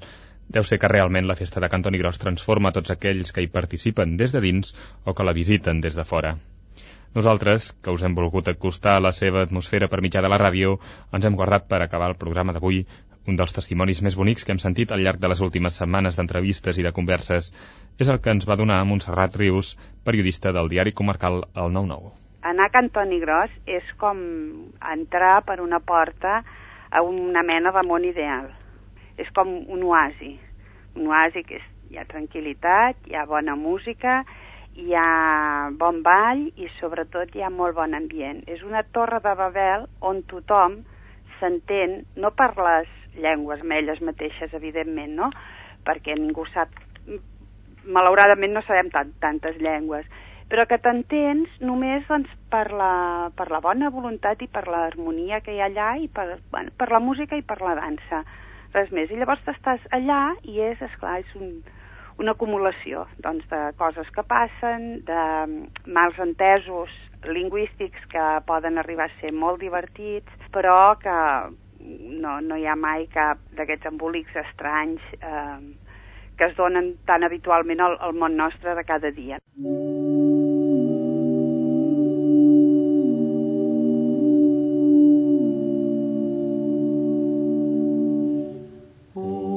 deu 0.51 0.67
ser 0.67 0.81
que 0.83 0.91
realment 0.91 1.31
la 1.31 1.39
festa 1.39 1.63
de 1.63 1.71
Cantoni 1.71 2.03
Gros 2.03 2.19
transforma 2.19 2.75
tots 2.75 2.91
aquells 2.97 3.31
que 3.31 3.47
hi 3.47 3.51
participen 3.55 4.19
des 4.19 4.35
de 4.35 4.43
dins 4.43 4.75
o 5.05 5.15
que 5.15 5.23
la 5.23 5.37
visiten 5.39 5.79
des 5.79 5.95
de 5.95 6.03
fora. 6.03 6.35
Nosaltres, 7.15 7.71
que 7.81 7.93
us 7.95 8.03
hem 8.03 8.13
volgut 8.13 8.49
acostar 8.51 8.97
a 8.97 9.01
la 9.03 9.11
seva 9.15 9.39
atmosfera 9.45 9.87
per 9.89 10.03
mitjà 10.05 10.21
de 10.21 10.29
la 10.29 10.37
ràdio, 10.41 10.75
ens 11.15 11.25
hem 11.25 11.37
guardat 11.39 11.63
per 11.71 11.79
acabar 11.81 12.11
el 12.11 12.19
programa 12.19 12.53
d'avui 12.53 12.83
un 13.27 13.35
dels 13.39 13.53
testimonis 13.55 13.99
més 14.05 14.15
bonics 14.15 14.45
que 14.45 14.53
hem 14.55 14.61
sentit 14.63 14.91
al 14.91 15.03
llarg 15.03 15.19
de 15.19 15.29
les 15.31 15.41
últimes 15.43 15.77
setmanes 15.81 16.15
d'entrevistes 16.15 16.79
i 16.79 16.85
de 16.85 16.93
converses 16.95 17.51
és 17.99 18.07
el 18.07 18.21
que 18.23 18.31
ens 18.31 18.47
va 18.47 18.55
donar 18.59 18.79
Montserrat 18.87 19.35
Rius, 19.35 19.73
periodista 20.07 20.53
del 20.55 20.71
diari 20.71 20.93
comarcal 20.95 21.43
El 21.53 21.75
9-9. 21.75 22.13
Anar 22.47 22.69
a 22.69 22.73
Cantoni 22.73 23.19
Gros 23.19 23.51
és 23.67 23.87
com 23.99 24.19
entrar 24.93 25.41
per 25.43 25.59
una 25.59 25.81
porta 25.83 26.39
a 26.89 27.03
una 27.03 27.43
mena 27.43 27.73
de 27.75 27.83
món 27.83 28.05
ideal. 28.07 28.47
És 29.17 29.27
com 29.35 29.49
un 29.67 29.83
oasi. 29.83 30.37
Un 30.95 31.09
oasi 31.11 31.43
que 31.43 31.57
és, 31.59 31.65
hi 31.91 31.97
ha 31.99 32.07
tranquil·litat, 32.07 33.09
hi 33.09 33.17
ha 33.17 33.25
bona 33.27 33.57
música, 33.59 34.21
hi 34.77 34.93
ha 34.95 35.69
bon 35.73 36.03
ball 36.05 36.45
i 36.55 36.69
sobretot 36.77 37.35
hi 37.35 37.43
ha 37.43 37.49
molt 37.49 37.75
bon 37.75 37.97
ambient. 37.97 38.43
És 38.47 38.63
una 38.63 38.85
torre 38.95 39.19
de 39.25 39.33
Babel 39.35 39.87
on 39.99 40.21
tothom 40.29 40.83
s'entén 41.39 42.03
no 42.15 42.31
per 42.37 42.53
les 42.57 42.87
llengües 43.21 43.63
melles 43.63 44.01
mateixes, 44.01 44.53
evidentment, 44.53 45.15
no? 45.17 45.31
Perquè 45.87 46.17
ningú 46.17 46.45
sap... 46.53 46.73
Malauradament 47.87 48.51
no 48.51 48.63
sabem 48.67 48.89
tant, 48.91 49.13
tantes 49.23 49.55
llengües, 49.63 50.07
però 50.51 50.65
que 50.67 50.79
t'entens 50.79 51.53
només 51.63 52.03
doncs, 52.07 52.31
per, 52.51 52.65
la, 52.75 53.29
per 53.35 53.47
la 53.51 53.61
bona 53.63 53.91
voluntat 53.91 54.41
i 54.43 54.49
per 54.51 54.65
l'harmonia 54.67 55.39
que 55.43 55.55
hi 55.55 55.61
ha 55.61 55.69
allà 55.71 55.93
i 55.99 56.07
per, 56.11 56.41
bueno, 56.51 56.73
per 56.79 56.89
la 56.91 56.99
música 57.03 57.39
i 57.39 57.45
per 57.47 57.61
la 57.63 57.75
dansa, 57.79 58.23
res 58.75 58.91
més. 58.95 59.11
I 59.11 59.19
llavors 59.19 59.43
t'estàs 59.47 59.83
allà 59.95 60.21
i 60.43 60.59
és, 60.63 60.81
esclar, 60.83 61.19
és 61.23 61.35
un, 61.39 61.61
una 62.19 62.33
acumulació 62.35 63.05
doncs, 63.23 63.47
de 63.51 63.61
coses 63.79 64.09
que 64.15 64.23
passen, 64.27 64.87
de 65.07 65.21
mals 65.91 66.19
entesos 66.23 66.93
lingüístics 67.27 68.03
que 68.11 68.25
poden 68.47 68.77
arribar 68.77 69.09
a 69.09 69.15
ser 69.21 69.33
molt 69.33 69.59
divertits, 69.61 70.49
però 70.53 70.95
que 71.01 71.17
no, 72.23 72.39
no 72.41 72.55
hi 72.57 72.65
ha 72.67 72.75
mai 72.75 73.07
cap 73.13 73.37
d'aquests 73.57 73.89
embolics 73.91 74.35
estranys 74.43 75.01
eh, 75.21 75.59
que 76.37 76.45
es 76.45 76.55
donen 76.57 76.97
tan 77.05 77.23
habitualment 77.23 77.81
al, 77.81 77.97
al 77.99 78.13
món 78.13 78.35
nostre 78.37 78.75
de 78.77 78.83
cada 78.85 79.11
dia. 79.11 79.37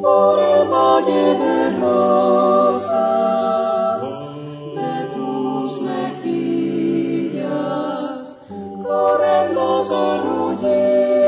Por 0.03 0.41
valle 0.72 1.26
de 1.43 1.57
rosas 1.81 3.22
de 4.78 4.95
tus 5.14 5.70
mejillas 5.83 7.41
corren 8.83 9.55
dos 9.55 9.93
arroyitos 9.93 11.20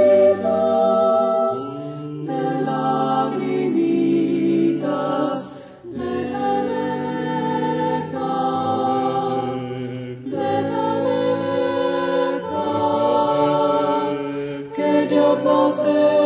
yourself. 15.73 16.22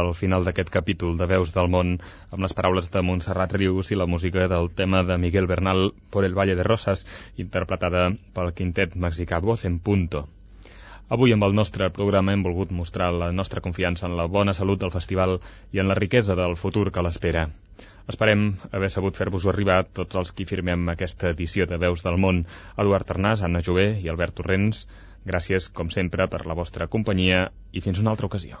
Al 0.00 0.12
final 0.18 0.44
d'aquest 0.44 0.70
capítol 0.74 1.16
de 1.18 1.28
Veus 1.30 1.54
del 1.54 1.70
Món 1.72 1.96
amb 2.30 2.44
les 2.44 2.54
paraules 2.58 2.90
de 2.94 3.02
Montserrat 3.06 3.56
Rius 3.56 3.90
i 3.94 3.98
la 4.00 4.06
música 4.10 4.48
del 4.52 4.70
tema 4.82 5.02
de 5.04 5.18
Miguel 5.18 5.46
Bernal 5.46 5.92
Por 6.10 6.24
el 6.28 6.36
Valle 6.38 6.56
de 6.58 6.66
Rosas, 6.66 7.06
interpretada 7.36 8.08
pel 8.36 8.54
quintet 8.60 8.96
mexicà 9.06 9.40
Voz 9.40 9.64
en 9.64 9.78
Punto. 9.78 10.26
Avui 11.14 11.34
amb 11.34 11.44
el 11.44 11.54
nostre 11.54 11.90
programa 11.92 12.32
hem 12.32 12.42
volgut 12.42 12.70
mostrar 12.72 13.10
la 13.12 13.30
nostra 13.32 13.60
confiança 13.60 14.06
en 14.08 14.16
la 14.16 14.24
bona 14.38 14.54
salut 14.56 14.80
del 14.80 14.94
festival 14.94 15.38
i 15.72 15.82
en 15.82 15.90
la 15.90 15.98
riquesa 15.98 16.34
del 16.38 16.56
futur 16.56 16.90
que 16.90 17.04
l'espera. 17.04 17.48
Esperem 18.12 18.42
haver 18.76 18.90
sabut 18.92 19.16
fer-vos-ho 19.20 19.50
arribar 19.52 19.78
tots 19.98 20.18
els 20.20 20.32
qui 20.36 20.48
firmem 20.48 20.88
aquesta 20.92 21.30
edició 21.36 21.68
de 21.70 21.78
Veus 21.84 22.04
del 22.04 22.18
Món. 22.24 22.42
Eduard 22.84 23.14
Arnàs, 23.16 23.44
Anna 23.48 23.64
Jové 23.68 23.86
i 24.02 24.10
Albert 24.12 24.36
Torrents, 24.40 24.84
gràcies, 25.32 25.70
com 25.80 25.92
sempre, 25.98 26.28
per 26.28 26.44
la 26.50 26.58
vostra 26.60 26.88
companyia 26.96 27.46
i 27.72 27.84
fins 27.84 28.04
una 28.04 28.12
altra 28.16 28.28
ocasió. 28.32 28.60